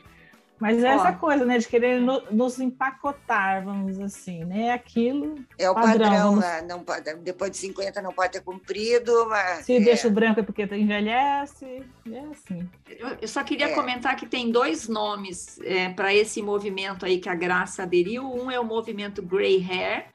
Mas 0.58 0.82
é 0.82 0.88
essa 0.88 1.12
coisa, 1.12 1.44
né, 1.44 1.58
de 1.58 1.68
querer 1.68 2.00
no, 2.00 2.22
nos 2.30 2.58
empacotar, 2.58 3.64
vamos 3.64 3.92
dizer 3.92 4.04
assim, 4.04 4.44
né? 4.44 4.72
Aquilo. 4.72 5.36
É 5.58 5.68
o 5.68 5.74
padrão, 5.74 6.10
padrão 6.10 6.28
vamos... 6.30 6.44
Né? 6.44 6.62
não 6.62 6.82
pode, 6.82 7.14
depois 7.16 7.50
de 7.50 7.58
50 7.58 8.00
não 8.00 8.12
pode 8.12 8.32
ter 8.32 8.40
cumprido, 8.40 9.26
mas. 9.28 9.66
Se 9.66 9.76
é. 9.76 9.80
deixa 9.80 10.08
o 10.08 10.10
branco 10.10 10.40
é 10.40 10.42
porque 10.42 10.62
envelhece, 10.62 11.82
é 12.10 12.18
assim. 12.30 12.68
Eu, 12.88 13.08
eu 13.20 13.28
só 13.28 13.42
queria 13.44 13.66
é. 13.66 13.74
comentar 13.74 14.16
que 14.16 14.26
tem 14.26 14.50
dois 14.50 14.88
nomes 14.88 15.60
é, 15.62 15.90
para 15.90 16.14
esse 16.14 16.40
movimento 16.40 17.04
aí 17.04 17.18
que 17.18 17.28
a 17.28 17.34
Graça 17.34 17.82
aderiu. 17.82 18.24
Um 18.24 18.50
é 18.50 18.58
o 18.58 18.64
movimento 18.64 19.22
Grey 19.22 19.62
Hair, 19.62 20.06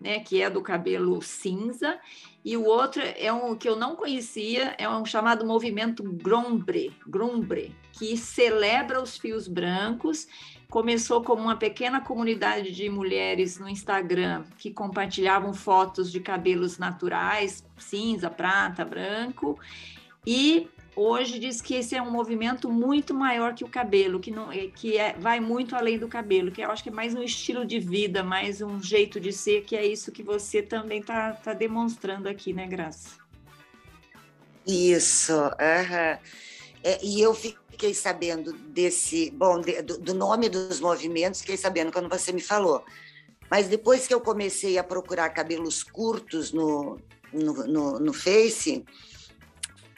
né, 0.00 0.20
que 0.20 0.42
é 0.42 0.50
do 0.50 0.62
cabelo 0.62 1.20
cinza, 1.22 1.98
e 2.44 2.56
o 2.56 2.64
outro 2.64 3.02
é 3.02 3.32
um 3.32 3.56
que 3.56 3.68
eu 3.68 3.74
não 3.74 3.96
conhecia, 3.96 4.74
é 4.78 4.88
um 4.88 5.04
chamado 5.04 5.44
movimento 5.44 6.02
Grombre, 6.02 6.94
Grombre, 7.06 7.74
que 7.92 8.16
celebra 8.16 9.02
os 9.02 9.18
fios 9.18 9.48
brancos. 9.48 10.28
Começou 10.68 11.22
como 11.22 11.42
uma 11.42 11.56
pequena 11.56 12.00
comunidade 12.00 12.70
de 12.70 12.88
mulheres 12.88 13.58
no 13.58 13.68
Instagram 13.68 14.44
que 14.58 14.70
compartilhavam 14.70 15.52
fotos 15.52 16.10
de 16.12 16.20
cabelos 16.20 16.78
naturais, 16.78 17.64
cinza, 17.78 18.30
prata, 18.30 18.84
branco, 18.84 19.58
e 20.24 20.68
hoje 20.96 21.38
diz 21.38 21.60
que 21.60 21.74
esse 21.74 21.94
é 21.94 22.00
um 22.00 22.10
movimento 22.10 22.70
muito 22.70 23.14
maior 23.14 23.54
que 23.54 23.62
o 23.62 23.68
cabelo, 23.68 24.18
que, 24.18 24.30
não, 24.30 24.50
é, 24.50 24.68
que 24.68 24.96
é, 24.96 25.12
vai 25.12 25.38
muito 25.38 25.76
além 25.76 25.98
do 25.98 26.08
cabelo, 26.08 26.50
que 26.50 26.62
eu 26.62 26.70
acho 26.70 26.82
que 26.82 26.88
é 26.88 26.92
mais 26.92 27.14
um 27.14 27.22
estilo 27.22 27.66
de 27.66 27.78
vida, 27.78 28.24
mais 28.24 28.62
um 28.62 28.82
jeito 28.82 29.20
de 29.20 29.32
ser, 29.32 29.62
que 29.62 29.76
é 29.76 29.86
isso 29.86 30.10
que 30.10 30.22
você 30.22 30.62
também 30.62 31.00
está 31.00 31.32
tá 31.32 31.52
demonstrando 31.52 32.28
aqui, 32.28 32.54
né, 32.54 32.66
Graça? 32.66 33.10
Isso, 34.66 35.32
uhum. 35.32 36.18
É, 36.82 36.98
e 37.02 37.20
eu 37.20 37.34
fiquei 37.34 37.92
sabendo 37.92 38.52
desse, 38.52 39.30
bom, 39.30 39.60
de, 39.60 39.82
do, 39.82 39.98
do, 39.98 40.14
nome 40.14 40.48
dos 40.48 40.80
movimentos, 40.80 41.40
fiquei 41.40 41.56
sabendo 41.56 41.92
quando 41.92 42.08
você 42.08 42.32
me 42.32 42.40
falou. 42.40 42.84
Mas 43.50 43.68
depois 43.68 44.06
que 44.06 44.14
eu 44.14 44.20
comecei 44.20 44.78
a 44.78 44.84
procurar 44.84 45.28
cabelos 45.30 45.82
curtos 45.82 46.52
no, 46.52 46.98
no, 47.32 47.66
no, 47.66 48.00
no 48.00 48.12
Face, 48.12 48.84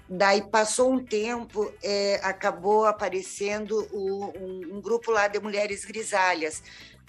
daí 0.08 0.42
passou 0.42 0.92
um 0.92 1.04
tempo, 1.04 1.72
é, 1.82 2.20
acabou 2.22 2.86
aparecendo 2.86 3.86
o, 3.92 4.26
um, 4.38 4.76
um 4.76 4.80
grupo 4.80 5.10
lá 5.10 5.28
de 5.28 5.38
mulheres 5.40 5.84
grisalhas. 5.84 6.62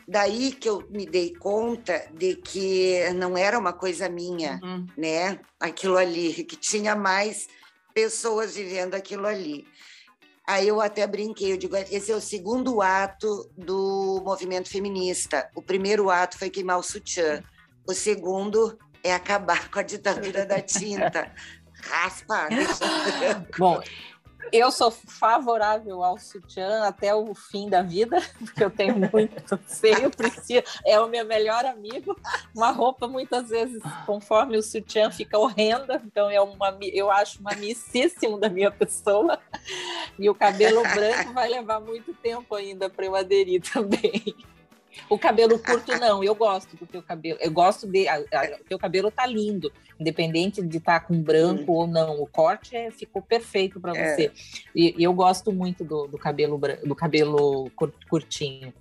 Daí 0.07 0.51
que 0.51 0.67
eu 0.67 0.83
me 0.89 1.05
dei 1.05 1.35
conta 1.35 2.07
de 2.13 2.35
que 2.35 3.07
não 3.13 3.37
era 3.37 3.57
uma 3.59 3.71
coisa 3.71 4.09
minha, 4.09 4.59
uhum. 4.63 4.85
né? 4.97 5.39
Aquilo 5.59 5.97
ali, 5.97 6.43
que 6.43 6.55
tinha 6.55 6.95
mais 6.95 7.47
pessoas 7.93 8.55
vivendo 8.55 8.95
aquilo 8.95 9.27
ali. 9.27 9.67
Aí 10.47 10.67
eu 10.67 10.81
até 10.81 11.05
brinquei, 11.05 11.53
eu 11.53 11.57
digo, 11.57 11.75
esse 11.75 12.11
é 12.11 12.15
o 12.15 12.19
segundo 12.19 12.81
ato 12.81 13.47
do 13.55 14.19
movimento 14.25 14.67
feminista. 14.67 15.47
O 15.53 15.61
primeiro 15.61 16.09
ato 16.09 16.39
foi 16.39 16.49
queimar 16.49 16.79
o 16.79 16.83
sutiã. 16.83 17.43
O 17.87 17.93
segundo 17.93 18.75
é 19.03 19.13
acabar 19.13 19.69
com 19.69 19.77
a 19.77 19.83
ditadura 19.83 20.47
da 20.47 20.59
tinta. 20.59 21.31
Raspa, 21.83 22.49
Bom, 23.57 23.81
eu 24.51 24.71
sou 24.71 24.89
favorável 24.89 26.03
ao 26.03 26.17
sutiã 26.17 26.83
até 26.83 27.13
o 27.13 27.33
fim 27.35 27.69
da 27.69 27.81
vida, 27.81 28.17
porque 28.39 28.63
eu 28.63 28.69
tenho 28.69 28.95
muito 28.97 29.59
seio, 29.67 30.09
preciso, 30.09 30.63
é 30.85 30.99
o 30.99 31.07
meu 31.07 31.25
melhor 31.25 31.65
amigo. 31.65 32.17
Uma 32.55 32.71
roupa, 32.71 33.07
muitas 33.07 33.49
vezes, 33.49 33.81
conforme 34.05 34.57
o 34.57 34.63
sutiã, 34.63 35.11
fica 35.11 35.37
horrenda, 35.37 36.01
então 36.05 36.29
é 36.29 36.41
uma, 36.41 36.77
eu 36.81 37.11
acho 37.11 37.39
uma 37.39 37.53
missíssimo 37.55 38.39
da 38.39 38.49
minha 38.49 38.71
pessoa. 38.71 39.39
E 40.17 40.29
o 40.29 40.35
cabelo 40.35 40.81
branco 40.81 41.33
vai 41.33 41.47
levar 41.47 41.79
muito 41.79 42.13
tempo 42.13 42.55
ainda 42.55 42.89
para 42.89 43.05
eu 43.05 43.15
aderir 43.15 43.61
também. 43.61 44.35
O 45.07 45.17
cabelo 45.17 45.59
curto, 45.59 45.97
não, 45.99 46.23
eu 46.23 46.33
gosto 46.33 46.75
do 46.75 46.85
teu 46.85 47.01
cabelo. 47.01 47.37
Eu 47.41 47.51
gosto 47.51 47.87
de. 47.87 48.07
o 48.09 48.63
teu 48.67 48.79
cabelo 48.79 49.11
tá 49.11 49.25
lindo, 49.25 49.71
independente 49.99 50.61
de 50.61 50.77
estar 50.77 50.99
tá 50.99 51.05
com 51.05 51.21
branco 51.21 51.71
hum. 51.71 51.75
ou 51.75 51.87
não. 51.87 52.21
O 52.21 52.27
corte 52.27 52.75
é, 52.75 52.91
ficou 52.91 53.21
perfeito 53.21 53.79
para 53.79 53.95
é. 53.95 54.15
você. 54.15 54.31
E, 54.75 54.95
e, 54.97 55.03
eu 55.03 55.13
gosto 55.13 55.51
muito 55.51 55.83
do, 55.83 56.07
do 56.07 56.17
cabelo 56.17 56.59
do 56.83 56.95
cabelo 56.95 57.71
curtinho. 58.09 58.73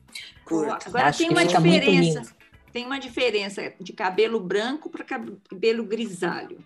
Curto. 0.44 0.88
Agora 0.88 1.08
Acho 1.08 1.18
tem 1.18 1.30
uma 1.30 1.44
diferença. 1.44 2.38
Tem 2.72 2.84
uma 2.84 2.98
diferença 2.98 3.72
de 3.80 3.92
cabelo 3.92 4.40
branco 4.40 4.90
para 4.90 5.04
cabelo 5.04 5.84
grisalho. 5.84 6.58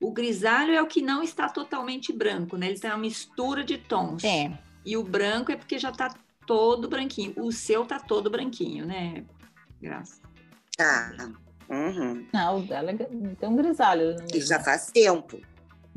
O 0.00 0.12
grisalho 0.12 0.72
é 0.72 0.80
o 0.80 0.86
que 0.86 1.02
não 1.02 1.22
está 1.22 1.48
totalmente 1.48 2.12
branco, 2.12 2.56
né? 2.56 2.68
Ele 2.68 2.78
tem 2.78 2.90
uma 2.90 2.98
mistura 2.98 3.64
de 3.64 3.78
tons. 3.78 4.22
É. 4.22 4.56
E 4.84 4.96
o 4.96 5.02
branco 5.02 5.50
é 5.50 5.56
porque 5.56 5.78
já 5.78 5.90
está 5.90 6.14
todo 6.48 6.88
branquinho. 6.88 7.34
O 7.36 7.52
seu 7.52 7.84
tá 7.84 8.00
todo 8.00 8.30
branquinho, 8.30 8.86
né, 8.86 9.22
Graça? 9.80 10.20
Tá. 10.76 11.12
Uhum. 11.68 12.26
Não, 12.32 12.58
o 12.58 12.62
dela 12.62 12.90
é, 12.90 12.94
tem 12.94 13.48
um 13.48 13.54
grisalho. 13.54 14.16
E 14.32 14.40
já 14.40 14.58
faz 14.58 14.86
tempo. 14.86 15.38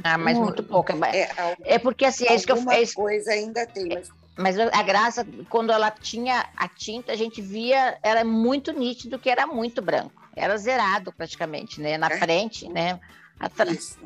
Ah, 0.04 0.18
mas 0.18 0.38
muito, 0.38 0.62
muito 0.62 0.64
pouco. 0.64 0.92
É, 1.06 1.22
é, 1.22 1.58
é, 1.64 1.80
porque 1.80 2.04
assim, 2.04 2.26
é 2.28 2.36
isso 2.36 2.46
que 2.46 2.52
eu 2.52 2.58
fiz. 2.58 2.94
coisa 2.94 3.32
ainda 3.32 3.66
tem, 3.66 3.88
mas... 3.88 4.10
Mas 4.38 4.58
a 4.58 4.82
graça, 4.82 5.28
quando 5.50 5.72
ela 5.72 5.92
tinha 5.92 6.50
a 6.56 6.68
tinta, 6.68 7.12
a 7.12 7.16
gente 7.16 7.42
via, 7.42 7.98
era 8.02 8.24
muito 8.24 8.72
nítido 8.72 9.20
que 9.20 9.30
era 9.30 9.46
muito 9.46 9.82
branco. 9.82 10.22
Era 10.36 10.58
zerado 10.58 11.12
praticamente, 11.12 11.80
né? 11.80 11.98
Na 11.98 12.08
é. 12.08 12.18
frente, 12.18 12.68
né? 12.68 13.00
Atrás. 13.40 14.00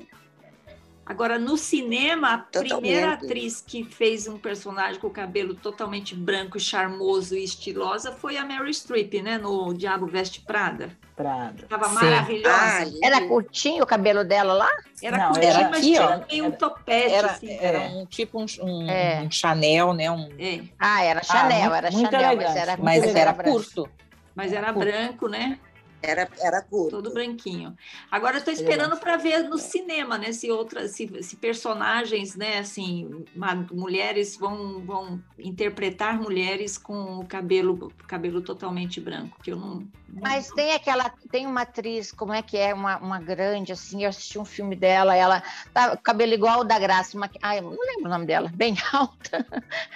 Agora, 1.06 1.38
no 1.38 1.56
cinema, 1.56 2.34
a 2.34 2.38
Totalmente. 2.40 2.82
primeira 2.82 3.14
atriz 3.14 3.62
que 3.62 3.84
fez 3.84 4.28
um 4.28 4.40
personagem 4.40 5.00
com 5.00 5.06
o 5.06 5.12
cabelo 5.12 5.54
totalmente 5.54 6.16
branco, 6.16 6.60
charmoso 6.60 7.36
e 7.36 7.44
estilosa 7.44 8.12
foi 8.12 8.38
a 8.38 8.44
Mary 8.44 8.74
Streep, 8.74 9.22
né? 9.22 9.38
No 9.38 9.72
Diabo 9.72 10.08
Veste 10.08 10.42
Prada. 10.42 10.90
Prada. 11.16 11.64
Tava 11.70 11.90
maravilhosa. 11.90 12.50
Ah, 12.50 12.84
era 13.04 13.28
curtinho 13.28 13.84
o 13.84 13.86
cabelo 13.86 14.24
dela 14.24 14.54
lá? 14.54 14.70
Era 15.02 15.18
Não, 15.18 15.28
curtinho, 15.28 15.54
era 15.54 15.70
mas 15.70 15.78
aqui, 15.78 15.94
tinha 15.94 16.26
meio 16.30 16.46
um 16.46 16.52
topete. 16.52 17.14
Era, 17.14 17.32
assim, 17.32 17.58
era 17.60 17.80
um 17.82 18.06
tipo 18.08 18.42
um, 18.42 18.46
um, 18.62 18.90
é. 18.90 19.22
um 19.22 19.30
Chanel, 19.30 19.94
né? 19.94 20.10
Um... 20.10 20.28
É. 20.40 20.62
Ah, 20.80 21.04
era 21.04 21.24
Chanel, 21.24 21.72
ah, 21.72 21.78
era 21.78 21.92
Chanel, 21.92 22.36
mas 22.36 22.56
era, 22.56 22.78
mas 22.78 23.04
era 23.16 23.34
curto. 23.34 23.88
Mas 24.34 24.52
era 24.52 24.74
branco, 24.74 25.30
né? 25.30 25.60
Era, 26.06 26.30
era 26.40 26.62
curto. 26.62 26.92
Todo 26.92 27.14
branquinho. 27.14 27.76
Agora 28.12 28.38
estou 28.38 28.54
esperando 28.54 28.98
para 28.98 29.18
ver 29.18 29.44
no 29.44 29.58
cinema, 29.58 30.18
né? 30.18 30.32
Se 30.32 30.52
outras, 30.52 30.92
se, 30.92 31.10
se, 31.24 31.36
personagens, 31.36 32.36
né? 32.36 32.60
Assim, 32.60 33.26
mulheres 33.72 34.38
vão, 34.38 34.80
vão 34.86 35.22
interpretar 35.40 36.20
mulheres 36.20 36.78
com 36.78 37.20
o 37.20 37.26
cabelo, 37.26 37.92
cabelo 38.08 38.42
totalmente 38.42 39.02
branco, 39.02 39.38
que 39.42 39.52
eu 39.52 39.58
não. 39.58 39.88
Mas 40.22 40.50
tem 40.52 40.74
aquela, 40.74 41.10
tem 41.32 41.46
uma 41.46 41.62
atriz, 41.62 42.12
como 42.12 42.34
é 42.34 42.42
que 42.42 42.58
é, 42.58 42.74
uma, 42.74 42.98
uma 42.98 43.20
grande, 43.20 43.74
assim, 43.74 44.04
eu 44.04 44.10
assisti 44.10 44.40
um 44.40 44.46
filme 44.46 44.76
dela, 44.76 45.16
ela 45.16 45.44
tá 45.74 45.98
cabelo 45.98 46.34
igual 46.34 46.62
o 46.62 46.64
da 46.64 46.80
Graça, 46.80 47.18
uma, 47.18 47.30
ai, 47.42 47.60
não 47.60 47.72
lembro 47.72 48.06
o 48.06 48.10
nome 48.10 48.26
dela, 48.26 48.50
bem 48.54 48.76
alta. 48.94 49.46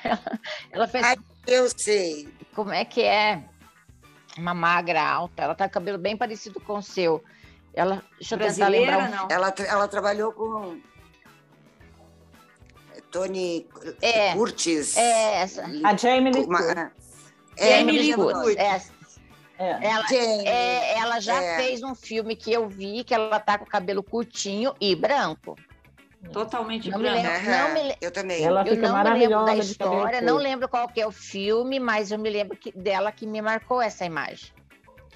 Ela, 0.03 0.39
ela 0.72 0.88
fez. 0.88 1.05
Ai, 1.05 1.18
eu 1.47 1.70
sei. 1.76 2.28
Como 2.53 2.72
é 2.72 2.84
que 2.84 3.01
é? 3.01 3.43
Uma 4.40 4.54
magra 4.54 5.02
alta, 5.02 5.44
ela 5.44 5.56
tá 5.56 5.68
com 5.68 5.74
cabelo 5.74 5.98
bem 5.98 6.16
parecido 6.16 6.60
com 6.60 6.78
o 6.78 6.82
seu. 6.82 7.24
Ela, 7.74 8.04
deixa 8.18 8.36
eu 8.36 8.40
tentar 8.40 8.68
lembrar. 8.68 9.10
Não. 9.10 9.28
Ela, 9.30 9.54
ela 9.68 9.88
trabalhou 9.88 10.32
com 10.32 10.80
Tony 13.12 13.68
é, 14.02 14.34
Curtis. 14.34 14.98
É 14.98 15.42
essa. 15.42 15.64
A 15.84 15.96
Jamie 15.96 16.32
Lee 16.32 16.46
Curtis. 16.46 16.92
É, 17.58 17.80
Jamie 17.80 18.00
Lee 18.00 18.14
Curtis. 18.14 18.56
É. 18.58 18.82
Ela, 19.86 20.06
é, 20.14 20.98
ela 20.98 21.20
já 21.20 21.42
é. 21.42 21.58
fez 21.58 21.84
um 21.84 21.94
filme 21.94 22.34
que 22.34 22.52
eu 22.52 22.70
vi 22.70 23.04
que 23.04 23.14
ela 23.14 23.42
tá 23.42 23.58
com 23.58 23.66
o 23.66 23.68
cabelo 23.68 24.02
curtinho 24.02 24.74
e 24.80 24.96
branco. 24.96 25.58
Totalmente 26.32 26.90
não 26.90 27.00
branco. 27.00 27.18
Me 27.18 27.24
lembro, 27.24 27.50
não 27.50 27.74
me, 27.74 27.98
eu 28.02 28.12
também. 28.12 28.44
Ela 28.44 28.68
eu 28.68 28.76
não 28.76 29.04
me 29.04 29.20
lembro 29.20 29.46
da 29.46 29.56
história, 29.56 30.22
não 30.22 30.38
lembro 30.38 30.68
qual 30.68 30.88
que 30.90 31.00
é 31.00 31.08
o 31.08 31.12
filme, 31.12 31.80
mas 31.80 32.12
eu 32.12 32.20
me 32.20 32.30
lembro 32.30 32.58
que, 32.58 32.72
dela 32.72 33.12
que 33.12 33.26
me 33.26 33.42
marcou 33.42 33.82
essa 33.82 34.06
imagem. 34.06 34.52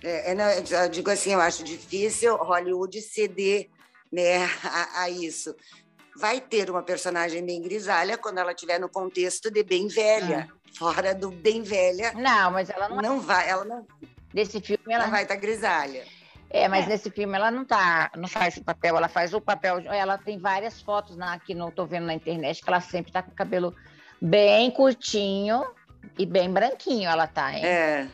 É, 0.01 0.31
é 0.31 0.35
não, 0.35 0.49
eu 0.49 0.89
digo 0.89 1.09
assim, 1.09 1.33
eu 1.33 1.41
acho 1.41 1.63
difícil 1.63 2.35
Hollywood 2.37 3.01
ceder 3.01 3.69
né, 4.11 4.45
a, 4.63 5.01
a, 5.01 5.09
isso. 5.09 5.55
Vai 6.15 6.39
ter 6.39 6.69
uma 6.69 6.83
personagem 6.83 7.45
bem 7.45 7.61
grisalha 7.61 8.17
quando 8.17 8.37
ela 8.37 8.51
estiver 8.51 8.79
no 8.79 8.87
contexto 8.87 9.51
de 9.51 9.63
bem 9.63 9.87
velha. 9.87 10.47
Ah. 10.49 10.63
Fora 10.77 11.13
do 11.13 11.31
bem 11.31 11.61
velha. 11.61 12.13
Não, 12.13 12.51
mas 12.51 12.69
ela 12.69 12.89
não. 12.89 12.97
Não 12.97 13.19
vai, 13.19 13.49
ela 13.49 13.65
não. 13.65 13.85
Desse 14.33 14.59
filme 14.61 14.81
ela. 14.87 15.05
Não 15.05 15.11
vai 15.11 15.23
estar 15.23 15.35
tá 15.35 15.41
grisalha. 15.41 16.05
É, 16.53 16.67
mas 16.67 16.85
é. 16.85 16.89
nesse 16.89 17.09
filme 17.09 17.35
ela 17.35 17.49
não 17.49 17.65
tá, 17.65 18.11
não 18.15 18.27
faz 18.27 18.57
o 18.57 18.63
papel, 18.63 18.95
ela 18.95 19.09
faz 19.09 19.33
o 19.33 19.41
papel. 19.41 19.79
Ela 19.91 20.19
tem 20.19 20.37
várias 20.37 20.79
fotos 20.79 21.17
na, 21.17 21.39
que 21.39 21.55
não 21.55 21.71
tô 21.71 21.83
vendo 21.83 22.05
na 22.05 22.13
internet 22.13 22.61
que 22.61 22.69
ela 22.69 22.79
sempre 22.79 23.11
tá 23.11 23.23
com 23.23 23.31
o 23.31 23.35
cabelo 23.35 23.75
bem 24.21 24.69
curtinho 24.69 25.65
e 26.17 26.27
bem 26.27 26.51
branquinho, 26.51 27.09
ela 27.09 27.25
tá, 27.25 27.51
hein? 27.51 27.65
É. 27.65 28.07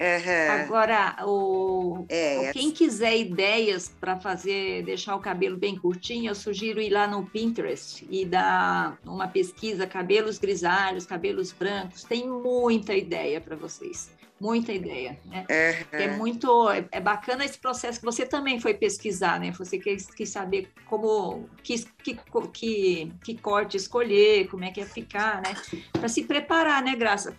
Uhum. 0.00 0.62
Agora, 0.62 1.16
o, 1.26 2.06
é, 2.08 2.52
quem 2.52 2.70
quiser 2.70 3.16
ideias 3.18 3.88
para 4.00 4.18
fazer, 4.18 4.84
deixar 4.84 5.16
o 5.16 5.20
cabelo 5.20 5.56
bem 5.56 5.76
curtinho, 5.76 6.30
eu 6.30 6.34
sugiro 6.36 6.80
ir 6.80 6.90
lá 6.90 7.08
no 7.08 7.26
Pinterest 7.26 8.06
e 8.08 8.24
dar 8.24 8.96
uma 9.04 9.26
pesquisa 9.26 9.88
cabelos 9.88 10.38
grisalhos, 10.38 11.04
cabelos 11.04 11.50
brancos. 11.52 12.04
Tem 12.04 12.28
muita 12.28 12.94
ideia 12.94 13.40
para 13.40 13.56
vocês 13.56 14.16
muita 14.40 14.72
ideia, 14.72 15.18
né? 15.24 15.44
É, 15.48 15.84
é. 15.90 16.02
é 16.04 16.16
muito 16.16 16.70
é, 16.70 16.86
é, 16.92 17.00
bacana 17.00 17.44
esse 17.44 17.58
processo 17.58 17.98
que 17.98 18.04
você 18.04 18.24
também 18.24 18.60
foi 18.60 18.72
pesquisar, 18.72 19.40
né? 19.40 19.50
Você 19.52 19.78
quis, 19.78 20.06
quis 20.06 20.28
saber 20.28 20.70
como 20.86 21.48
que, 21.62 21.84
que, 22.04 22.18
que, 22.52 23.12
que 23.24 23.34
corte 23.36 23.76
escolher, 23.76 24.48
como 24.48 24.64
é 24.64 24.70
que 24.70 24.80
ia 24.80 24.86
ficar, 24.86 25.42
né? 25.42 25.56
Para 25.92 26.08
se 26.08 26.22
preparar, 26.22 26.82
né, 26.82 26.94
Graça? 26.94 27.36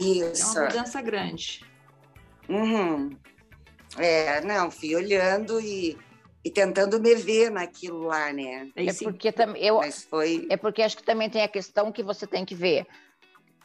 Isso. 0.00 0.58
É 0.58 0.62
uma 0.62 0.66
mudança 0.66 1.00
grande. 1.00 1.69
Uhum. 2.50 3.16
É, 3.98 4.40
não, 4.42 4.70
fui 4.70 4.94
olhando 4.94 5.60
e, 5.60 5.96
e 6.44 6.50
tentando 6.50 7.00
me 7.00 7.14
ver 7.14 7.50
naquilo 7.50 8.02
lá, 8.02 8.32
né? 8.32 8.68
É, 8.76 8.92
porque 8.92 9.32
também 9.32 9.62
eu 9.64 9.78
Mas 9.78 10.04
foi... 10.04 10.46
é 10.50 10.56
porque 10.56 10.82
acho 10.82 10.96
que 10.96 11.02
também 11.02 11.30
tem 11.30 11.42
a 11.42 11.48
questão 11.48 11.90
que 11.90 12.02
você 12.02 12.26
tem 12.26 12.44
que 12.44 12.54
ver 12.54 12.86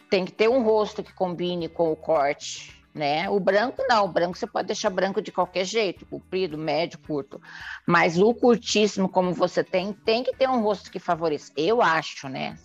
tem 0.10 0.26
que 0.26 0.32
ter 0.32 0.48
um 0.48 0.64
rosto 0.64 1.04
que 1.04 1.14
combine 1.14 1.68
com 1.68 1.92
o 1.92 1.96
corte, 1.96 2.74
né? 2.94 3.30
O 3.30 3.40
branco 3.40 3.84
não, 3.88 4.06
o 4.06 4.08
branco 4.08 4.38
você 4.38 4.48
pode 4.48 4.68
deixar 4.68 4.90
branco 4.90 5.22
de 5.22 5.32
qualquer 5.32 5.66
jeito, 5.66 6.06
comprido, 6.06 6.58
médio, 6.58 7.00
curto. 7.00 7.42
Mas 7.86 8.18
o 8.18 8.34
curtíssimo, 8.34 9.10
como 9.10 9.34
você 9.34 9.64
tem, 9.64 9.94
tem 9.94 10.24
que 10.24 10.36
ter 10.36 10.48
um 10.48 10.62
rosto 10.62 10.92
que 10.92 11.00
favoreça. 11.00 11.52
Eu 11.58 11.82
acho, 11.82 12.30
né? 12.30 12.58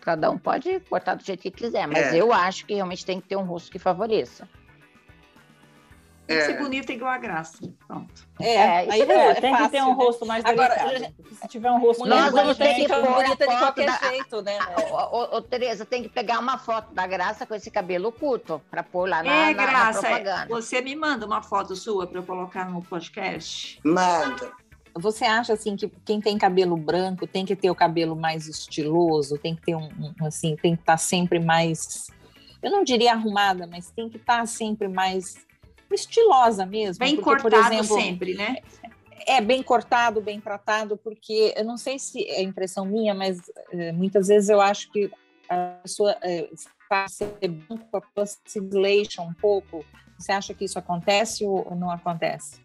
Cada 0.00 0.30
um 0.30 0.36
pode 0.36 0.80
cortar 0.80 1.14
do 1.14 1.24
jeito 1.24 1.42
que 1.42 1.50
quiser, 1.50 1.86
mas 1.86 2.12
é. 2.12 2.20
eu 2.20 2.32
acho 2.32 2.66
que 2.66 2.74
realmente 2.74 3.06
tem 3.06 3.20
que 3.20 3.28
ter 3.28 3.36
um 3.36 3.44
rosto 3.44 3.70
que 3.70 3.78
favoreça. 3.78 4.48
Tem 6.30 6.38
que 6.38 6.44
É. 6.44 6.46
ser 6.46 6.58
bonita 6.62 6.92
igual 6.92 7.10
a 7.10 7.18
Graça. 7.18 7.58
Pronto. 7.88 8.24
É, 8.38 8.54
É, 8.54 8.78
aí 8.92 9.00
É, 9.00 9.30
é, 9.30 9.34
tem 9.34 9.52
que 9.52 9.62
ter 9.62 9.78
fácil, 9.78 9.84
um 9.84 9.88
né? 9.88 9.94
rosto 10.04 10.24
mais 10.26 10.44
Agora, 10.44 10.76
delicado. 10.76 11.14
Se 11.42 11.48
tiver 11.48 11.70
um 11.72 11.80
rosto 11.80 12.00
Mulher 12.04 12.20
mais 12.20 12.32
vamos 12.32 12.56
ter 12.56 12.64
bonita 12.64 12.74
que 12.76 12.82
fica 12.82 13.00
pôr 13.00 13.08
a 13.08 13.22
bonita 13.24 13.46
de 13.48 13.56
qualquer 13.58 13.86
da- 13.86 13.98
jeito, 14.08 14.42
né? 14.42 14.58
Ô, 14.92 15.16
ô, 15.16 15.36
ô, 15.38 15.42
Tereza, 15.42 15.84
tem 15.84 16.04
que 16.04 16.08
pegar 16.08 16.38
uma 16.38 16.56
foto 16.56 16.94
da 16.94 17.04
Graça 17.04 17.44
com 17.44 17.52
esse 17.56 17.68
cabelo 17.68 18.12
curto 18.12 18.62
para 18.70 18.84
pôr 18.84 19.08
lá 19.08 19.24
na, 19.24 19.32
é, 19.32 19.54
na- 19.54 19.62
na 19.64 19.70
Graça, 19.70 20.00
propaganda. 20.02 20.46
você 20.48 20.80
me 20.80 20.94
manda 20.94 21.26
uma 21.26 21.42
foto 21.42 21.74
sua 21.74 22.06
para 22.06 22.20
eu 22.20 22.22
colocar 22.22 22.70
no 22.70 22.80
podcast? 22.80 23.80
Manda. 23.84 24.52
Você 24.94 25.24
acha 25.24 25.54
assim 25.54 25.74
que 25.74 25.88
quem 26.04 26.20
tem 26.20 26.38
cabelo 26.38 26.76
branco 26.76 27.26
tem 27.26 27.44
que 27.44 27.56
ter 27.56 27.70
o 27.72 27.74
cabelo 27.74 28.14
mais 28.14 28.46
estiloso, 28.46 29.36
tem 29.36 29.56
que 29.56 29.62
ter 29.62 29.74
um, 29.74 29.88
um, 29.98 30.26
assim, 30.26 30.54
tem 30.54 30.76
que 30.76 30.82
estar 30.82 30.96
sempre 30.96 31.40
mais, 31.40 32.08
eu 32.62 32.70
não 32.70 32.84
diria 32.84 33.14
arrumada, 33.14 33.66
mas 33.66 33.90
tem 33.90 34.08
que 34.08 34.16
estar 34.16 34.46
sempre 34.46 34.86
mais 34.88 35.36
estilosa 35.94 36.64
mesmo. 36.66 36.98
Bem 37.04 37.16
porque, 37.16 37.30
por 37.30 37.50
cortado 37.50 37.74
exemplo, 37.74 38.00
sempre, 38.00 38.34
né? 38.34 38.56
É 39.26 39.40
bem 39.40 39.62
cortado, 39.62 40.20
bem 40.20 40.40
tratado, 40.40 40.96
porque 40.96 41.52
eu 41.56 41.64
não 41.64 41.76
sei 41.76 41.98
se 41.98 42.24
é 42.26 42.42
impressão 42.42 42.86
minha, 42.86 43.14
mas 43.14 43.38
eh, 43.70 43.92
muitas 43.92 44.28
vezes 44.28 44.48
eu 44.48 44.60
acho 44.60 44.90
que 44.90 45.10
a 45.48 45.78
pessoa 45.82 46.16
eh, 46.22 46.48
está 46.52 47.06
ser 47.06 47.48
branco, 47.48 47.96
a 47.96 48.00
pessoa 48.00 48.26
se 48.44 48.60
desleixa 48.60 49.22
um 49.22 49.34
pouco. 49.34 49.84
Você 50.18 50.32
acha 50.32 50.54
que 50.54 50.64
isso 50.64 50.78
acontece 50.78 51.44
ou 51.44 51.66
ou 51.68 51.76
não 51.76 51.90
acontece? 51.90 52.60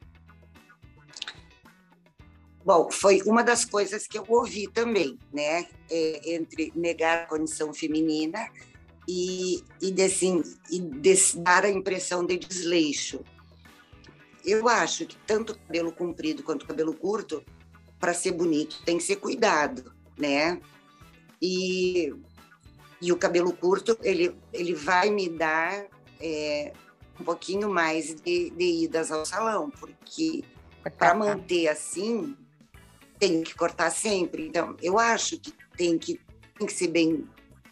Bom, 2.65 2.89
foi 2.89 3.21
uma 3.27 3.43
das 3.43 3.63
coisas 3.63 4.07
que 4.07 4.17
eu 4.17 4.25
ouvi 4.27 4.67
também, 4.67 5.19
né? 5.31 5.67
É, 5.91 6.33
entre 6.33 6.73
negar 6.75 7.23
a 7.23 7.25
condição 7.27 7.71
feminina 7.71 8.39
e, 9.07 9.63
e, 9.81 9.91
desse, 9.91 10.27
e 10.69 10.79
desse, 10.79 11.39
dar 11.39 11.65
a 11.65 11.69
impressão 11.69 12.25
de 12.25 12.37
desleixo. 12.37 13.21
Eu 14.43 14.67
acho 14.67 15.05
que 15.05 15.17
tanto 15.25 15.57
cabelo 15.57 15.91
comprido 15.91 16.43
quanto 16.43 16.67
cabelo 16.67 16.93
curto, 16.93 17.43
para 17.99 18.13
ser 18.13 18.31
bonito, 18.33 18.81
tem 18.85 18.97
que 18.97 19.03
ser 19.03 19.15
cuidado, 19.15 19.91
né? 20.17 20.61
E, 21.41 22.13
e 23.01 23.11
o 23.11 23.17
cabelo 23.17 23.53
curto, 23.53 23.97
ele, 24.03 24.35
ele 24.53 24.73
vai 24.73 25.09
me 25.09 25.29
dar 25.29 25.87
é, 26.19 26.73
um 27.19 27.23
pouquinho 27.23 27.69
mais 27.69 28.13
de, 28.15 28.49
de 28.51 28.83
idas 28.83 29.11
ao 29.11 29.25
salão, 29.25 29.69
porque 29.69 30.43
para 30.97 31.15
manter 31.15 31.67
assim, 31.67 32.35
tem 33.17 33.41
que 33.41 33.55
cortar 33.55 33.89
sempre. 33.89 34.47
Então, 34.47 34.75
eu 34.81 34.99
acho 34.99 35.39
que 35.39 35.53
tem 35.75 35.97
que, 35.97 36.19
tem 36.57 36.67
que 36.67 36.73
ser 36.73 36.89
bem, 36.89 37.27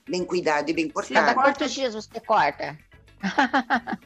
bem 0.07 0.23
cuidado 0.25 0.69
e 0.69 0.73
bem 0.73 0.87
Cada 0.89 0.93
cortado. 0.93 1.33
quantos 1.35 1.73
dias 1.73 1.93
você 1.93 2.19
corta? 2.19 2.77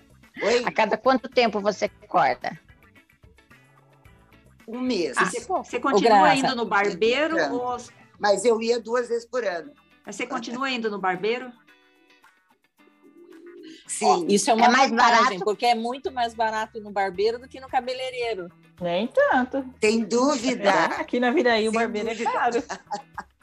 Oi? 0.44 0.64
A 0.66 0.72
cada 0.72 0.98
quanto 0.98 1.28
tempo 1.28 1.60
você 1.60 1.90
corta? 2.08 2.60
Um 4.68 4.80
mês. 4.82 5.16
Ah, 5.18 5.26
você, 5.26 5.40
você 5.42 5.80
continua 5.80 6.36
indo 6.36 6.56
no 6.56 6.66
barbeiro 6.66 7.38
É. 7.38 7.50
ou 7.50 7.78
Mas 8.20 8.44
eu 8.46 8.62
ia 8.62 8.80
duas 8.80 9.08
vezes 9.08 9.26
por 9.26 9.44
ano. 9.46 9.72
você 10.06 10.28
continua 10.28 10.70
indo 10.70 10.92
no 10.92 11.00
barbeiro? 11.00 11.52
Sim. 13.88 14.28
Isso 14.28 14.52
é 14.52 14.54
uma 14.54 14.66
É 14.66 14.70
mais 14.70 14.90
vantagem, 14.92 15.24
barato? 15.24 15.44
porque 15.46 15.66
é 15.66 15.74
muito 15.74 16.12
mais 16.12 16.34
barato 16.34 16.78
ir 16.78 16.82
no 16.82 16.92
barbeiro 16.92 17.40
do 17.40 17.48
que 17.48 17.60
no 17.60 17.70
cabeleireiro. 17.70 18.50
Nem 18.82 19.08
tanto. 19.08 19.66
Sem 19.82 20.04
dúvida. 20.04 20.72
Aqui 21.00 21.20
na 21.20 21.32
Viraí 21.32 21.68
o 21.68 21.72
Sem 21.72 21.80
barbeiro 21.80 22.10
dúvida. 22.10 22.30
é 22.30 22.34
caro. 22.34 22.64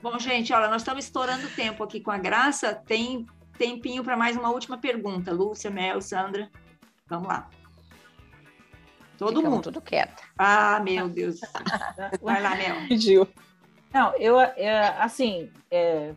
Bom, 0.00 0.18
gente, 0.18 0.52
olha, 0.52 0.68
nós 0.68 0.82
estamos 0.82 1.04
estourando 1.04 1.48
tempo 1.50 1.82
aqui 1.84 2.00
com 2.00 2.10
a 2.10 2.18
Graça. 2.18 2.74
Tem 2.74 3.26
tempinho 3.58 4.02
para 4.02 4.16
mais 4.16 4.36
uma 4.36 4.50
última 4.50 4.78
pergunta. 4.78 5.32
Lúcia, 5.32 5.70
Mel, 5.70 6.00
Sandra. 6.00 6.50
Vamos 7.06 7.28
lá. 7.28 7.48
Todo 9.18 9.36
Ficamos 9.36 9.50
mundo. 9.50 9.62
tudo 9.64 9.80
quieto. 9.80 10.22
Ah, 10.36 10.80
meu 10.80 11.08
Deus. 11.08 11.40
do 11.40 11.46
céu. 11.94 12.10
Vai 12.20 12.42
lá, 12.42 12.54
Mel. 12.56 12.88
Pediu. 12.88 13.28
Não, 13.92 14.14
eu, 14.16 14.40
é, 14.40 14.88
assim, 14.98 15.50
é, 15.70 16.14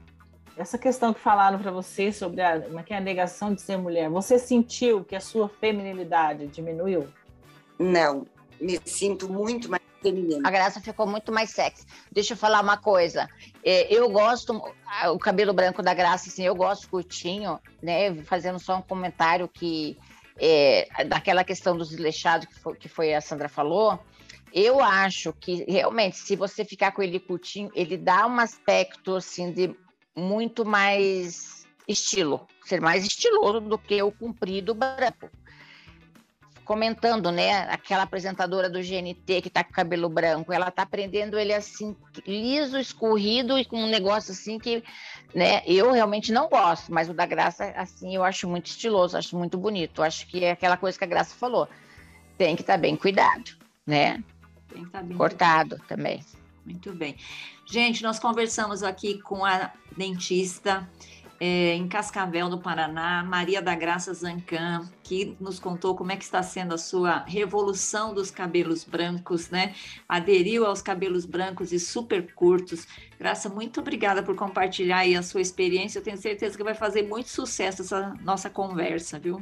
essa 0.57 0.77
questão 0.77 1.13
que 1.13 1.19
falaram 1.19 1.59
para 1.59 1.71
você 1.71 2.11
sobre 2.11 2.41
a, 2.41 2.61
como 2.61 2.79
é 2.79 2.83
que 2.83 2.93
é 2.93 2.97
a 2.97 3.01
negação 3.01 3.53
de 3.53 3.61
ser 3.61 3.77
mulher, 3.77 4.09
você 4.09 4.39
sentiu 4.39 5.03
que 5.03 5.15
a 5.15 5.19
sua 5.19 5.49
feminilidade 5.49 6.47
diminuiu? 6.47 7.07
Não, 7.77 8.25
me 8.59 8.79
sinto 8.85 9.31
muito 9.31 9.69
mais 9.69 9.83
feminina. 10.05 10.47
A 10.47 10.51
Graça 10.51 10.79
ficou 10.79 11.07
muito 11.07 11.31
mais 11.31 11.49
sexy. 11.49 11.85
Deixa 12.11 12.33
eu 12.33 12.37
falar 12.37 12.61
uma 12.61 12.77
coisa. 12.77 13.27
É, 13.63 13.91
eu 13.93 14.09
gosto, 14.09 14.61
o 15.11 15.17
cabelo 15.17 15.53
branco 15.53 15.81
da 15.81 15.93
Graça, 15.93 16.29
assim, 16.29 16.43
eu 16.43 16.55
gosto 16.55 16.89
curtinho, 16.89 17.59
né? 17.81 18.13
Fazendo 18.23 18.59
só 18.59 18.77
um 18.77 18.81
comentário 18.81 19.47
que 19.47 19.97
é, 20.37 20.87
daquela 21.05 21.43
questão 21.43 21.75
dos 21.77 21.89
desleixados 21.89 22.47
que 22.47 22.59
foi, 22.59 22.75
que 22.75 22.87
foi 22.87 23.13
a 23.13 23.21
Sandra 23.21 23.49
falou. 23.49 23.99
Eu 24.53 24.81
acho 24.81 25.33
que 25.33 25.65
realmente, 25.67 26.17
se 26.17 26.35
você 26.35 26.63
ficar 26.63 26.91
com 26.91 27.01
ele 27.01 27.19
curtinho, 27.19 27.71
ele 27.75 27.97
dá 27.97 28.25
um 28.27 28.39
aspecto 28.39 29.15
assim 29.15 29.51
de 29.51 29.75
muito 30.15 30.63
mais 30.63 31.65
estilo, 31.87 32.47
ser 32.63 32.79
mais 32.79 33.03
estiloso 33.03 33.59
do 33.61 33.77
que 33.77 34.01
o 34.01 34.11
comprido 34.11 34.73
branco 34.73 35.29
comentando, 36.65 37.31
né? 37.31 37.59
Aquela 37.69 38.03
apresentadora 38.03 38.69
do 38.69 38.79
GNT 38.79 39.41
que 39.41 39.49
tá 39.49 39.63
com 39.63 39.71
cabelo 39.71 40.09
branco, 40.09 40.51
ela 40.51 40.71
tá 40.71 40.85
prendendo 40.85 41.39
ele 41.39 41.53
assim, 41.53 41.95
liso, 42.27 42.77
escorrido 42.77 43.57
e 43.57 43.63
com 43.63 43.77
um 43.77 43.87
negócio 43.87 44.33
assim 44.33 44.59
que, 44.59 44.83
né? 45.33 45.61
Eu 45.65 45.91
realmente 45.91 46.33
não 46.33 46.49
gosto, 46.49 46.91
mas 46.91 47.07
o 47.07 47.13
da 47.13 47.25
Graça, 47.25 47.65
assim, 47.77 48.15
eu 48.15 48.23
acho 48.23 48.49
muito 48.49 48.65
estiloso, 48.65 49.17
acho 49.17 49.37
muito 49.37 49.57
bonito. 49.57 50.01
Acho 50.01 50.27
que 50.27 50.43
é 50.43 50.51
aquela 50.51 50.75
coisa 50.75 50.97
que 50.97 51.03
a 51.03 51.07
Graça 51.07 51.35
falou. 51.35 51.69
Tem 52.37 52.55
que 52.55 52.63
estar 52.63 52.77
bem 52.77 52.97
cuidado, 52.97 53.51
né? 53.85 54.23
Tem 54.67 54.81
que 54.81 54.87
estar 54.87 55.03
bem 55.03 55.15
Cortado 55.15 55.79
também. 55.87 56.25
Muito 56.65 56.91
bem. 56.93 57.15
Gente, 57.65 58.01
nós 58.01 58.19
conversamos 58.19 58.81
aqui 58.81 59.21
com 59.21 59.45
a 59.45 59.71
dentista 59.95 60.89
é, 61.39 61.73
em 61.73 61.87
Cascavel, 61.87 62.49
no 62.49 62.59
Paraná, 62.59 63.23
Maria 63.23 63.61
da 63.61 63.75
Graça 63.75 64.13
Zancan, 64.13 64.89
que 65.03 65.35
nos 65.39 65.59
contou 65.59 65.95
como 65.95 66.11
é 66.11 66.15
que 66.15 66.23
está 66.23 66.41
sendo 66.41 66.73
a 66.73 66.77
sua 66.77 67.19
revolução 67.25 68.13
dos 68.13 68.31
cabelos 68.31 68.83
brancos, 68.83 69.49
né? 69.49 69.75
Aderiu 70.07 70.65
aos 70.65 70.81
cabelos 70.81 71.25
brancos 71.25 71.71
e 71.71 71.79
super 71.79 72.33
curtos. 72.33 72.87
Graça, 73.19 73.49
muito 73.49 73.79
obrigada 73.81 74.23
por 74.23 74.35
compartilhar 74.35 74.99
aí 74.99 75.15
a 75.15 75.23
sua 75.23 75.41
experiência. 75.41 75.99
Eu 75.99 76.03
tenho 76.03 76.17
certeza 76.17 76.57
que 76.57 76.63
vai 76.63 76.75
fazer 76.75 77.03
muito 77.03 77.29
sucesso 77.29 77.81
essa 77.81 78.13
nossa 78.21 78.49
conversa, 78.49 79.19
viu? 79.19 79.41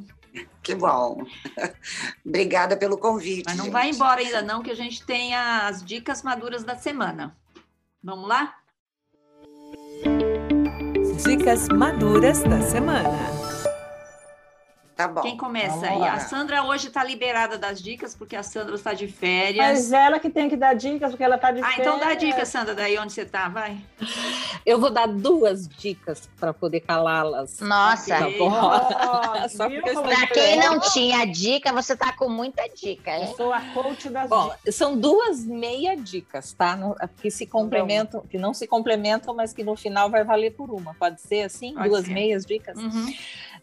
Que 0.64 0.74
bom. 0.74 1.24
Obrigada 2.26 2.76
pelo 2.76 2.98
convite. 2.98 3.44
Mas 3.46 3.56
não 3.56 3.66
gente. 3.66 3.74
vai 3.74 3.89
embora 3.89 4.20
ainda 4.20 4.41
não, 4.41 4.64
que 4.64 4.72
a 4.72 4.76
gente 4.76 5.06
tem 5.06 5.36
as 5.36 5.84
dicas 5.84 6.24
maduras 6.24 6.64
da 6.64 6.76
semana. 6.76 7.38
Vamos 8.04 8.28
lá? 8.28 8.56
Dicas 11.26 11.69
maduras 11.69 12.43
da 12.43 12.61
semana. 12.61 13.53
Tá 14.96 15.08
bom. 15.08 15.22
Quem 15.22 15.36
começa 15.36 15.70
vamos 15.76 15.89
aí? 15.89 15.98
lá. 16.00 16.14
A 16.14 16.20
Sandra 16.20 16.64
hoje 16.64 16.88
está 16.88 17.04
liberada 17.04 17.58
das 17.58 17.82
dicas, 17.82 18.14
porque 18.16 18.36
a 18.36 18.44
Sandra 18.44 18.76
está 18.76 18.94
de 18.94 19.08
férias. 19.08 19.58
Mas 19.66 19.91
ela 19.91 20.20
que 20.20 20.30
tem 20.30 20.48
que 20.48 20.56
dar 20.56 20.76
dicas, 20.76 21.10
porque 21.12 21.24
ela 21.24 21.38
tá 21.38 21.52
de 21.52 21.62
Ah, 21.64 21.74
então 21.80 21.98
dá 21.98 22.08
férias. 22.10 22.20
dica, 22.36 22.46
Sandra, 22.46 22.76
daí 22.76 22.98
onde 23.00 23.12
você 23.12 23.22
está, 23.24 23.50
vai. 23.50 23.78
Eu 24.66 24.80
vou 24.80 24.91
dar 24.91 25.08
duas 25.08 25.68
dicas 25.68 26.30
para 26.39 26.54
poder 26.54 26.82
calá-las. 26.82 27.60
Nossa, 27.60 28.20
Tá? 28.20 28.28
Oh, 28.39 29.50
Só 29.50 29.70
porque 29.70 29.89
eu 29.89 30.02
pra 30.04 30.14
é? 30.24 30.28
quem 30.28 30.60
não 30.60 30.80
tinha 30.80 31.26
dica, 31.26 31.74
você 31.74 31.96
tá 31.98 32.14
com 32.14 32.30
muita 32.30 32.64
dica, 32.70 33.12
Eu 33.18 33.24
hein? 33.24 33.34
sou 33.36 33.52
a 33.52 33.62
coach 33.74 34.10
das 34.10 34.30
Bom, 34.30 34.52
dicas. 34.56 34.76
são 34.76 34.98
duas 34.98 35.44
meia 35.46 35.96
dicas, 35.98 36.54
tá? 36.54 36.76
No- 36.76 36.96
Que 37.20 37.32
se 37.32 37.46
complementam, 37.48 38.22
que 38.30 38.38
não 38.38 38.54
se 38.54 38.68
complementam, 38.68 39.34
mas 39.34 39.54
que 39.54 39.64
no 39.64 39.76
final 39.76 40.10
vai 40.10 40.24
valer 40.24 40.52
por 40.52 40.70
uma. 40.72 40.94
Pode 40.94 41.20
ser 41.20 41.41
assim? 41.44 41.74
Pode 41.74 41.89
duas 41.89 42.06
ser. 42.06 42.14
meias 42.14 42.46
dicas? 42.46 42.78
Uhum. 42.78 43.14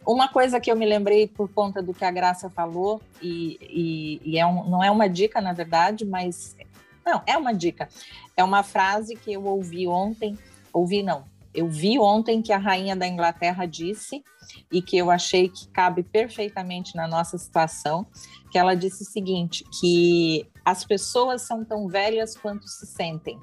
Uma 0.06 0.28
coisa 0.28 0.58
que 0.58 0.70
eu 0.70 0.76
me 0.76 0.86
lembrei 0.86 1.28
por 1.28 1.48
conta 1.48 1.82
do 1.82 1.92
que 1.92 2.04
a 2.04 2.10
Graça 2.10 2.48
falou, 2.50 3.00
e, 3.20 3.58
e- 3.60 4.30
e 4.32 4.38
é 4.38 4.46
um- 4.46 4.68
não 4.68 4.82
é 4.82 4.90
uma 4.90 5.08
dica, 5.08 5.40
na 5.40 5.52
verdade, 5.52 6.04
mas. 6.04 6.56
Não, 7.04 7.22
é 7.26 7.36
uma 7.36 7.52
dica. 7.52 7.88
É 8.36 8.42
uma 8.44 8.62
frase 8.62 9.14
que 9.16 9.32
eu 9.32 9.44
ouvi 9.44 9.86
ontem. 9.86 10.38
Ouvi, 10.72 11.02
não. 11.02 11.24
Eu 11.52 11.68
vi 11.68 11.98
ontem 11.98 12.40
que 12.40 12.52
a 12.52 12.58
rainha 12.58 12.94
da 12.94 13.06
Inglaterra 13.06 13.66
disse, 13.66 14.22
e 14.70 14.80
que 14.80 14.96
eu 14.96 15.10
achei 15.10 15.48
que 15.48 15.66
cabe 15.68 16.02
perfeitamente 16.02 16.94
na 16.96 17.06
nossa 17.08 17.36
situação, 17.38 18.06
que 18.50 18.58
ela 18.58 18.74
disse 18.74 19.02
o 19.02 19.06
seguinte: 19.06 19.64
que 19.80 20.48
as 20.64 20.84
pessoas 20.84 21.42
são 21.42 21.64
tão 21.64 21.88
velhas 21.88 22.36
quanto 22.36 22.66
se 22.68 22.86
sentem. 22.86 23.38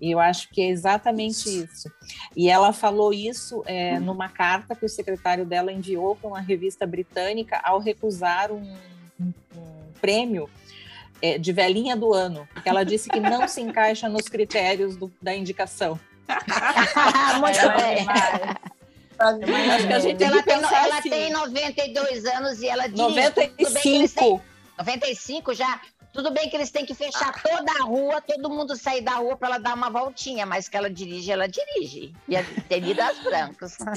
E 0.00 0.10
eu 0.10 0.18
acho 0.18 0.48
que 0.50 0.62
é 0.62 0.68
exatamente 0.68 1.48
isso. 1.48 1.90
E 2.34 2.48
ela 2.48 2.72
falou 2.72 3.12
isso 3.12 3.62
é, 3.66 3.98
numa 4.00 4.28
carta 4.28 4.74
que 4.74 4.84
o 4.84 4.88
secretário 4.88 5.44
dela 5.44 5.70
enviou 5.70 6.16
para 6.16 6.28
uma 6.28 6.40
revista 6.40 6.86
britânica 6.86 7.60
ao 7.62 7.78
recusar 7.78 8.50
um, 8.50 8.74
um- 9.20 9.32
um 9.56 9.92
prêmio 10.00 10.48
é, 11.22 11.36
de 11.36 11.52
velhinha 11.52 11.94
do 11.94 12.14
ano, 12.14 12.48
porque 12.54 12.66
ela 12.68 12.82
disse 12.82 13.10
que 13.10 13.20
não 13.20 13.46
se 13.46 13.60
encaixa 13.60 14.08
nos 14.08 14.26
critérios 14.26 14.96
do- 14.96 15.12
da 15.20 15.34
indicação. 15.34 16.00
Muito 17.40 17.58
Ela 17.58 17.80
é 17.82 17.94
bem. 17.94 18.06
mim. 18.06 19.70
Acho 19.70 19.86
que 19.86 19.92
a 19.92 19.98
gente 19.98 20.16
tem 20.16 20.26
Ela 20.28 20.42
tem, 20.42 20.54
ela 20.54 20.98
assim. 20.98 21.10
tem 21.10 21.30
92 21.30 22.24
anos 22.24 22.62
e 22.62 22.68
ela 22.68 22.84
têm- 22.84 22.92
95. 22.96 24.40
95 24.78 25.52
já. 25.52 25.78
Tudo 26.12 26.32
bem 26.32 26.50
que 26.50 26.56
eles 26.56 26.70
têm 26.70 26.84
que 26.84 26.92
fechar 26.94 27.32
toda 27.40 27.70
a 27.80 27.84
rua, 27.84 28.20
todo 28.20 28.50
mundo 28.50 28.74
sair 28.76 29.00
da 29.00 29.12
rua 29.12 29.36
para 29.36 29.48
ela 29.48 29.58
dar 29.58 29.74
uma 29.74 29.88
voltinha, 29.88 30.44
mas 30.44 30.68
que 30.68 30.76
ela 30.76 30.90
dirige, 30.90 31.30
ela 31.30 31.46
dirige. 31.46 32.12
E 32.28 32.36
a 32.36 32.40
Avenida 32.40 33.04
das 33.04 33.18
Brancas. 33.20 33.78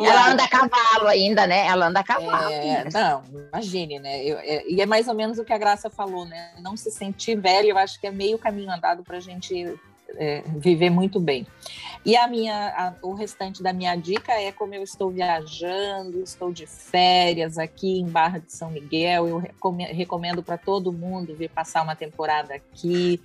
E 0.00 0.06
ela 0.06 0.30
anda 0.30 0.44
a 0.44 0.48
cavalo 0.48 1.06
ainda, 1.08 1.46
né? 1.46 1.66
Ela 1.66 1.86
anda 1.88 2.00
a 2.00 2.04
cavalo. 2.04 2.50
É, 2.50 2.84
não, 2.90 3.22
imagine, 3.50 3.98
né? 3.98 4.24
Eu- 4.24 4.38
é- 4.38 4.64
e 4.66 4.80
é 4.80 4.86
mais 4.86 5.06
ou 5.06 5.14
menos 5.14 5.38
o 5.38 5.44
que 5.44 5.52
a 5.52 5.58
Graça 5.58 5.90
falou, 5.90 6.24
né? 6.24 6.52
Não 6.60 6.76
se 6.76 6.90
sentir 6.90 7.38
velho, 7.38 7.68
eu 7.70 7.78
acho 7.78 8.00
que 8.00 8.06
é 8.06 8.10
meio 8.10 8.38
caminho 8.38 8.70
andado 8.70 9.02
para 9.02 9.18
a 9.18 9.20
gente 9.20 9.78
é, 10.16 10.42
viver 10.56 10.90
muito 10.90 11.18
bem. 11.20 11.46
E 12.04 12.16
a 12.16 12.26
minha, 12.26 12.68
a- 12.76 12.94
o 13.00 13.14
restante 13.14 13.62
da 13.62 13.72
minha 13.72 13.94
dica 13.94 14.32
é 14.32 14.50
como 14.50 14.74
eu 14.74 14.82
estou 14.82 15.10
viajando, 15.10 16.20
estou 16.20 16.52
de 16.52 16.66
férias 16.66 17.58
aqui 17.58 18.00
em 18.00 18.06
Barra 18.08 18.38
de 18.40 18.52
São 18.52 18.70
Miguel. 18.70 19.28
Eu 19.28 19.38
recome- 19.38 19.84
recomendo 19.92 20.42
para 20.42 20.58
todo 20.58 20.92
mundo 20.92 21.34
vir 21.36 21.48
passar 21.50 21.82
uma 21.82 21.94
temporada 21.94 22.54
aqui. 22.54 23.20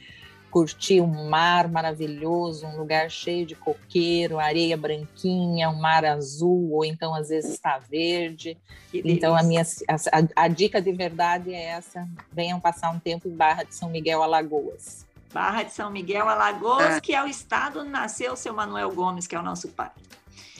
Curtir 0.49 1.01
um 1.01 1.27
mar 1.29 1.67
maravilhoso, 1.67 2.65
um 2.65 2.77
lugar 2.77 3.11
cheio 3.11 3.45
de 3.45 3.53
coqueiro, 3.53 4.39
areia 4.39 4.77
branquinha, 4.77 5.69
um 5.69 5.75
mar 5.75 6.05
azul, 6.05 6.71
ou 6.71 6.85
então 6.85 7.13
às 7.13 7.27
vezes 7.29 7.51
está 7.53 7.77
verde. 7.79 8.57
Então, 8.93 9.35
a, 9.35 9.43
minha, 9.43 9.61
a, 9.89 10.43
a 10.43 10.47
dica 10.47 10.81
de 10.81 10.91
verdade 10.93 11.53
é 11.53 11.63
essa: 11.63 12.07
venham 12.31 12.59
passar 12.61 12.91
um 12.91 12.99
tempo 12.99 13.27
em 13.27 13.35
Barra 13.35 13.63
de 13.63 13.75
São 13.75 13.89
Miguel, 13.89 14.23
Alagoas. 14.23 15.05
Barra 15.33 15.63
de 15.63 15.73
São 15.73 15.89
Miguel, 15.91 16.27
Alagoas, 16.27 16.95
Ah. 16.97 17.01
que 17.01 17.13
é 17.13 17.21
o 17.23 17.27
estado 17.27 17.81
onde 17.81 17.89
nasceu 17.89 18.33
o 18.33 18.37
seu 18.37 18.53
Manuel 18.53 18.91
Gomes, 18.91 19.27
que 19.27 19.35
é 19.35 19.39
o 19.39 19.43
nosso 19.43 19.67
pai. 19.69 19.91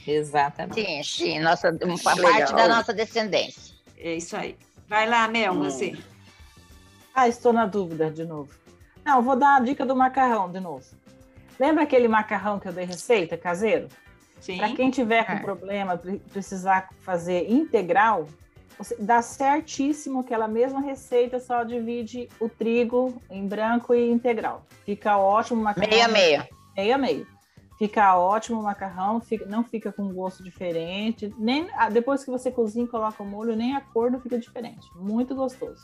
Exatamente. 0.06 0.86
Sim, 0.86 1.04
sim, 1.04 1.40
nossa, 1.40 1.70
uma 1.70 2.14
Legal. 2.14 2.32
parte 2.32 2.54
da 2.54 2.68
nossa 2.68 2.94
descendência. 2.94 3.74
É 3.98 4.16
isso 4.16 4.36
aí. 4.38 4.58
Vai 4.88 5.08
lá, 5.10 5.28
Mel, 5.28 5.54
Hum. 5.54 5.64
você. 5.64 5.98
Ah, 7.14 7.28
estou 7.28 7.52
na 7.52 7.66
dúvida 7.66 8.10
de 8.12 8.24
novo. 8.26 8.52
Não, 9.04 9.22
vou 9.22 9.36
dar 9.36 9.58
a 9.58 9.60
dica 9.60 9.86
do 9.86 9.96
macarrão 9.96 10.52
de 10.52 10.60
novo. 10.60 10.86
Lembra 11.60 11.84
aquele 11.84 12.08
macarrão 12.08 12.60
que 12.60 12.68
eu 12.68 12.74
dei 12.74 12.86
receita 12.86 13.36
caseiro? 13.38 13.88
Sim. 14.40 14.58
Para 14.58 14.76
quem 14.76 14.92
tiver 14.92 15.26
com 15.26 15.32
É. 15.34 15.40
problema, 15.40 15.98
pre- 15.98 16.20
precisar 16.32 16.90
fazer 17.02 17.50
integral, 17.52 18.28
dá 19.00 19.22
certíssimo 19.22 20.20
aquela 20.20 20.48
mesma 20.48 20.80
receita, 20.82 21.40
só 21.40 21.64
divide 21.64 22.30
o 22.40 22.48
trigo 22.48 23.22
em 23.30 23.48
branco 23.48 23.94
e 23.94 24.10
integral. 24.12 24.66
Fica 24.86 25.18
ótimo 25.18 25.62
o 25.62 25.64
macarrão. 25.64 25.90
Meio 25.90 26.06
a 26.06 26.08
meio. 26.08 26.48
Meio 26.76 26.96
a 26.96 26.98
meio. 26.98 27.28
Fica 27.80 28.18
ótimo 28.18 28.60
o 28.60 28.64
macarrão, 28.64 29.20
fica- 29.22 29.46
não 29.46 29.64
fica 29.64 29.92
com 29.92 30.12
gosto 30.12 30.44
diferente. 30.44 31.32
Nem, 31.38 31.70
ah, 31.76 31.90
depois 31.90 32.24
que 32.24 32.32
você 32.32 32.52
cozinha 32.52 32.86
e 32.86 32.88
coloca 32.88 33.22
o 33.22 33.26
molho, 33.26 33.56
nem 33.56 33.76
a 33.76 33.82
cor 33.82 34.10
não 34.10 34.20
fica 34.20 34.38
diferente. 34.40 34.88
Muito 34.96 35.36
gostoso. 35.36 35.82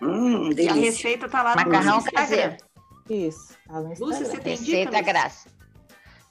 Hum, 0.00 0.48
E 0.48 0.52
a 0.52 0.54
delícia. 0.54 0.72
receita 0.74 1.28
tá 1.28 1.42
lá 1.42 1.54
no 1.56 1.62
Macarrão 1.70 2.02
caseiro. 2.02 2.56
Isso. 3.08 3.54
Tá 3.66 3.78
Lúcia, 3.78 4.24
você 4.26 4.38
tem 4.38 4.54
dica, 4.56 4.66
Receita 4.66 4.90
Lúcia? 4.90 5.02
graça. 5.02 5.48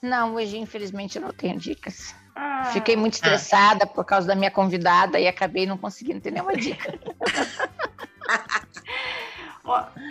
Não, 0.02 0.34
hoje, 0.34 0.58
infelizmente, 0.58 1.16
eu 1.16 1.22
não 1.22 1.32
tenho 1.32 1.58
dicas. 1.58 2.14
Ah, 2.38 2.70
Fiquei 2.72 2.96
muito 2.96 3.14
estressada 3.14 3.86
por 3.86 4.04
causa 4.04 4.28
da 4.28 4.34
minha 4.34 4.50
convidada 4.50 5.18
e 5.18 5.26
acabei 5.26 5.64
não 5.64 5.78
conseguindo 5.78 6.20
ter 6.20 6.30
nenhuma 6.30 6.54
dica. 6.54 6.92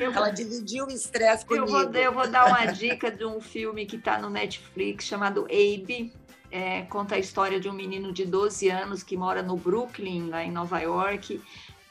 eu, 0.01 0.11
Ela 0.11 0.32
dividiu 0.32 0.88
o 0.88 0.91
estresse 0.91 1.45
eu, 1.47 1.47
comigo. 1.47 1.67
vou, 1.67 1.93
eu 1.93 2.11
vou 2.11 2.28
dar 2.28 2.47
uma 2.47 2.65
dica 2.65 3.11
de 3.11 3.23
um 3.23 3.39
filme 3.39 3.86
que 3.86 3.95
está 3.95 4.17
no 4.17 4.30
Netflix 4.30 5.05
chamado 5.05 5.45
Abe. 5.45 6.11
É, 6.51 6.82
conta 6.84 7.13
a 7.15 7.19
história 7.19 7.59
de 7.59 7.69
um 7.69 7.73
menino 7.73 8.11
de 8.11 8.26
12 8.26 8.69
anos 8.69 9.03
que 9.03 9.15
mora 9.15 9.43
no 9.43 9.55
Brooklyn, 9.55 10.30
lá 10.30 10.43
em 10.43 10.51
Nova 10.51 10.80
York. 10.80 11.39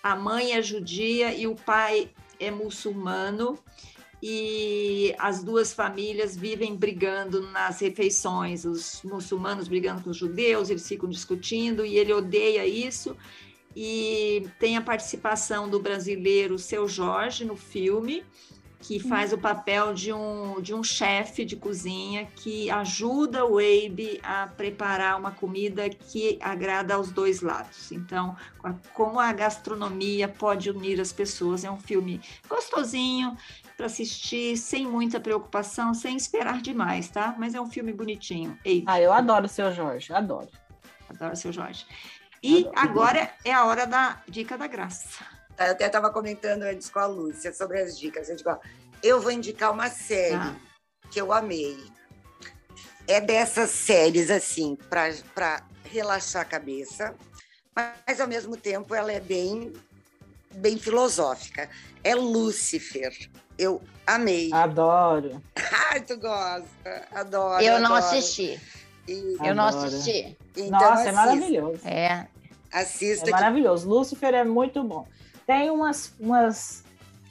A 0.02 0.16
mãe 0.16 0.52
é 0.52 0.60
judia 0.60 1.32
e 1.32 1.46
o 1.46 1.54
pai 1.54 2.10
é 2.40 2.50
muçulmano. 2.50 3.58
E 4.26 5.14
as 5.18 5.44
duas 5.44 5.74
famílias 5.74 6.34
vivem 6.34 6.74
brigando 6.74 7.42
nas 7.50 7.78
refeições, 7.80 8.64
os 8.64 9.02
muçulmanos 9.04 9.68
brigando 9.68 10.02
com 10.02 10.08
os 10.08 10.16
judeus, 10.16 10.70
eles 10.70 10.88
ficam 10.88 11.10
discutindo 11.10 11.84
e 11.84 11.98
ele 11.98 12.10
odeia 12.10 12.66
isso. 12.66 13.14
E 13.76 14.48
tem 14.58 14.78
a 14.78 14.80
participação 14.80 15.68
do 15.68 15.78
brasileiro 15.78 16.58
Seu 16.58 16.88
Jorge 16.88 17.44
no 17.44 17.54
filme, 17.54 18.24
que 18.80 18.98
faz 18.98 19.30
o 19.34 19.36
papel 19.36 19.92
de 19.92 20.10
um, 20.10 20.58
de 20.62 20.72
um 20.72 20.82
chefe 20.82 21.44
de 21.44 21.56
cozinha 21.56 22.26
que 22.36 22.70
ajuda 22.70 23.44
o 23.44 23.58
Abe 23.58 24.20
a 24.22 24.46
preparar 24.46 25.18
uma 25.18 25.32
comida 25.32 25.86
que 25.90 26.38
agrada 26.40 26.94
aos 26.94 27.10
dois 27.10 27.42
lados. 27.42 27.92
Então, 27.92 28.34
como 28.94 29.20
a 29.20 29.30
gastronomia 29.34 30.28
pode 30.28 30.70
unir 30.70 30.98
as 30.98 31.12
pessoas. 31.12 31.62
É 31.62 31.70
um 31.70 31.80
filme 31.80 32.22
gostosinho 32.48 33.36
para 33.76 33.86
assistir, 33.86 34.56
sem 34.56 34.86
muita 34.86 35.18
preocupação, 35.18 35.92
sem 35.94 36.16
esperar 36.16 36.60
demais, 36.62 37.08
tá? 37.08 37.34
Mas 37.38 37.54
é 37.54 37.60
um 37.60 37.68
filme 37.68 37.92
bonitinho. 37.92 38.58
Abe. 38.60 38.84
Ah, 38.86 39.00
eu 39.00 39.12
adoro 39.12 39.46
o 39.46 39.48
seu 39.48 39.72
Jorge, 39.72 40.12
adoro. 40.12 40.48
Adoro 41.08 41.36
seu 41.36 41.52
Jorge. 41.52 41.86
E 42.42 42.68
agora 42.76 43.32
é 43.44 43.52
a 43.52 43.64
hora 43.64 43.86
da 43.86 44.22
dica 44.28 44.56
da 44.56 44.66
graça. 44.66 45.24
Eu 45.58 45.72
até 45.72 45.86
estava 45.86 46.10
comentando 46.10 46.62
antes 46.62 46.90
com 46.90 46.98
a 46.98 47.06
Lúcia 47.06 47.52
sobre 47.52 47.80
as 47.80 47.98
dicas. 47.98 48.28
Eu, 48.28 48.36
digo, 48.36 48.50
ó, 48.50 48.58
eu 49.02 49.20
vou 49.20 49.30
indicar 49.30 49.72
uma 49.72 49.88
série 49.88 50.34
Ah. 50.34 50.54
que 51.10 51.20
eu 51.20 51.32
amei. 51.32 51.78
É 53.06 53.20
dessas 53.20 53.70
séries, 53.70 54.30
assim, 54.30 54.76
para 54.88 55.62
relaxar 55.84 56.42
a 56.42 56.44
cabeça, 56.44 57.14
mas 57.74 58.20
ao 58.20 58.26
mesmo 58.26 58.56
tempo 58.56 58.94
ela 58.94 59.12
é 59.12 59.20
bem, 59.20 59.72
bem 60.56 60.78
filosófica. 60.78 61.68
É 62.02 62.14
Lúcifer. 62.14 63.12
Eu 63.58 63.80
amei. 64.06 64.52
Adoro. 64.52 65.42
Ai, 65.90 66.00
tu 66.00 66.16
gosta. 66.18 67.08
Adoro. 67.14 67.62
Eu 67.62 67.78
não 67.80 67.94
adoro. 67.94 68.16
assisti. 68.16 68.60
E- 69.08 69.36
Eu 69.44 69.54
não 69.54 69.66
assisti. 69.66 70.36
então 70.56 70.70
Nossa, 70.70 70.86
é 70.86 70.92
assista, 70.94 71.12
maravilhoso. 71.12 71.80
É. 71.88 72.26
Assista. 72.72 73.24
É 73.24 73.26
que- 73.26 73.30
maravilhoso. 73.32 73.88
Lúcifer 73.88 74.34
é 74.34 74.44
muito 74.44 74.82
bom. 74.82 75.06
Tem 75.46 75.70
umas, 75.70 76.12
umas 76.18 76.82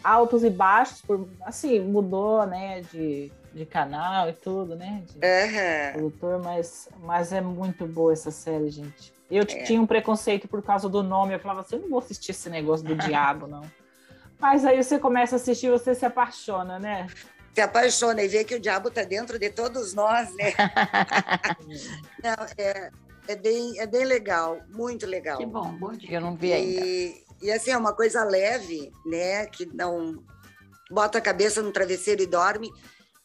altos 0.03 0.43
e 0.43 0.49
baixos, 0.49 1.01
por, 1.01 1.28
assim, 1.43 1.80
mudou, 1.80 2.45
né, 2.45 2.82
de, 2.91 3.32
de 3.53 3.65
canal 3.65 4.30
e 4.30 4.34
tudo, 4.34 4.76
né, 4.76 5.03
de 5.07 5.17
Aham. 5.26 5.93
produtor, 5.93 6.43
mas, 6.43 6.88
mas 6.99 7.34
é 7.34 7.41
muito 7.41 7.88
boa 7.88 8.13
essa 8.13 8.30
série, 8.30 8.69
gente. 8.69 9.11
Eu 9.36 9.43
É. 9.43 9.63
tinha 9.63 9.81
um 9.81 9.88
preconceito 9.88 10.47
por 10.47 10.61
causa 10.61 10.88
do 10.88 11.01
nome, 11.01 11.34
eu 11.34 11.39
falava 11.39 11.61
assim, 11.61 11.75
eu 11.75 11.81
não 11.81 11.89
vou 11.89 11.99
assistir 11.99 12.31
esse 12.31 12.49
negócio 12.49 12.86
do 12.86 12.95
diabo, 12.95 13.47
não. 13.47 13.61
Mas 14.39 14.63
aí 14.65 14.81
você 14.84 14.99
começa 14.99 15.36
a 15.36 15.38
assistir, 15.38 15.69
você 15.71 15.95
se 15.95 16.05
apaixona, 16.05 16.77
né? 16.77 17.07
Se 17.53 17.61
apaixona 17.61 18.21
e 18.21 18.27
vê 18.27 18.43
que 18.43 18.55
o 18.55 18.59
diabo 18.59 18.89
está 18.89 19.03
dentro 19.03 19.39
de 19.39 19.49
todos 19.49 19.93
nós, 19.93 20.36
né? 20.36 20.53
Não, 22.23 22.45
é, 22.57 22.91
é, 23.27 23.36
bem, 23.36 23.79
é 23.79 23.86
bem 23.86 24.05
legal, 24.05 24.59
muito 24.69 25.05
legal. 25.05 25.38
Que 25.38 25.45
bom, 25.45 25.71
bom 25.77 25.91
dia. 25.91 26.17
Eu 26.17 26.21
não 26.21 26.36
vi 26.36 26.51
ainda. 26.51 26.86
E, 26.86 27.23
e 27.41 27.51
assim, 27.51 27.71
é 27.71 27.77
uma 27.77 27.93
coisa 27.93 28.23
leve, 28.23 28.91
né? 29.05 29.45
Que 29.45 29.65
não 29.65 30.23
bota 30.89 31.17
a 31.17 31.21
cabeça 31.21 31.61
no 31.61 31.71
travesseiro 31.71 32.21
e 32.21 32.27
dorme. 32.27 32.71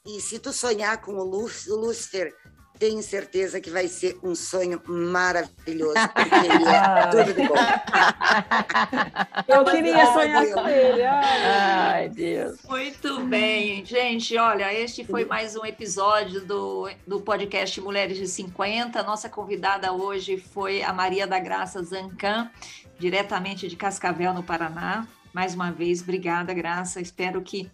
E 0.06 0.20
se 0.20 0.38
tu 0.38 0.52
sonhar 0.52 1.00
com 1.00 1.12
o, 1.12 1.24
Lúcifer, 1.24 2.34
tenho 2.78 3.02
certeza 3.02 3.60
que 3.60 3.70
vai 3.70 3.88
ser 3.88 4.18
um 4.22 4.34
sonho 4.34 4.80
maravilhoso, 4.86 5.94
porque 6.14 6.34
ele 6.34 6.64
é 6.64 7.06
tudo 7.10 7.34
de 7.34 7.48
bom. 7.48 7.54
Eu 9.48 9.64
queria 9.64 9.96
Ai, 9.96 10.12
sonhar 10.12 10.42
Deus. 10.42 10.54
com 10.54 10.68
ele. 10.68 11.02
ai. 11.02 11.42
Ai, 11.44 12.08
Deus. 12.08 12.58
Muito 12.68 13.20
bem, 13.24 13.84
gente. 13.84 14.36
Olha, 14.36 14.72
este 14.72 15.04
foi 15.04 15.24
mais 15.24 15.56
um 15.56 15.64
episódio 15.64 16.44
do, 16.44 16.88
do 17.06 17.20
podcast 17.20 17.80
Mulheres 17.80 18.16
de 18.16 18.26
50. 18.28 19.02
Nossa 19.02 19.28
convidada 19.28 19.92
hoje 19.92 20.38
foi 20.38 20.82
a 20.82 20.92
Maria 20.92 21.26
da 21.26 21.38
Graça 21.38 21.82
Zancan, 21.82 22.50
diretamente 22.98 23.66
de 23.68 23.76
Cascavel, 23.76 24.32
no 24.32 24.42
Paraná. 24.42 25.06
Mais 25.32 25.54
uma 25.54 25.70
vez, 25.70 26.00
obrigada, 26.02 26.54
Graça. 26.54 27.00
Espero 27.00 27.42
que 27.42 27.70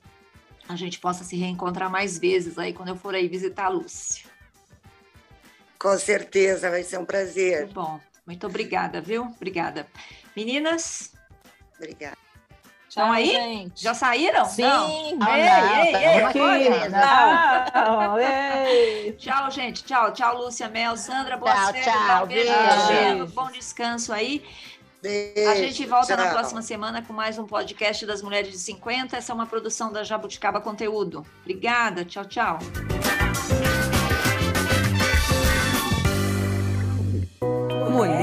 a 0.69 0.77
gente 0.77 0.99
possa 0.99 1.25
se 1.25 1.37
reencontrar 1.37 1.91
mais 1.91 2.19
vezes 2.19 2.59
aí 2.59 2.73
quando 2.73 2.89
eu 2.89 2.97
for 2.97 3.15
aí 3.15 3.29
visitar 3.29 3.67
a 3.67 3.69
Lúcia. 3.69 4.34
Com 5.85 5.99
certeza, 5.99 6.71
vai 6.71 6.83
ser 6.83 6.97
um 6.97 7.01
Muito 7.01 7.09
prazer. 7.09 7.67
bom. 7.67 8.01
Muito 8.27 8.47
obrigada, 8.47 9.03
viu? 9.03 9.25
Obrigada. 9.37 9.87
Meninas, 10.35 11.13
Obrigada. 11.77 12.17
Tchau, 12.89 13.13
aí? 13.13 13.27
gente. 13.33 13.83
já 13.83 13.93
saíram? 13.93 14.47
Sim. 14.47 14.63
Não? 14.63 14.89
Não, 15.17 15.35
Ei, 15.37 15.45
não, 15.45 15.85
ei, 15.85 15.93
tá 15.93 16.01
ei, 16.01 16.21
uma 16.21 16.29
Aqui, 16.31 16.39
coisa. 16.39 16.89
não, 17.75 18.19
ei. 18.19 19.13
Tchau, 19.21 19.51
gente. 19.51 19.85
Tchau, 19.85 20.11
tchau, 20.13 20.39
Lúcia 20.39 20.69
Mel. 20.71 20.97
Sandra, 20.97 21.37
boa 21.37 21.53
Tchau, 21.53 21.67
férias. 21.73 21.85
tchau, 21.85 22.25
um 22.25 22.29
beijo, 22.29 22.53
beijo. 22.53 22.87
Geno. 22.87 23.27
Bom 23.27 23.51
descanso 23.51 24.11
aí. 24.13 24.43
Beijo, 25.03 25.51
A 25.51 25.55
gente 25.57 25.85
volta 25.85 26.17
na 26.17 26.23
tchau. 26.23 26.33
próxima 26.33 26.63
semana 26.63 27.03
com 27.03 27.13
mais 27.13 27.37
um 27.37 27.45
podcast 27.47 28.07
das 28.07 28.23
Mulheres 28.23 28.51
de 28.51 28.59
50. 28.59 29.19
Essa 29.19 29.33
é 29.33 29.35
uma 29.35 29.45
produção 29.47 29.93
da 29.93 30.03
Jabuticaba 30.03 30.63
Conteúdo. 30.63 31.27
Obrigada. 31.43 32.07
Tchau, 32.07 32.25
tchau. 32.25 32.59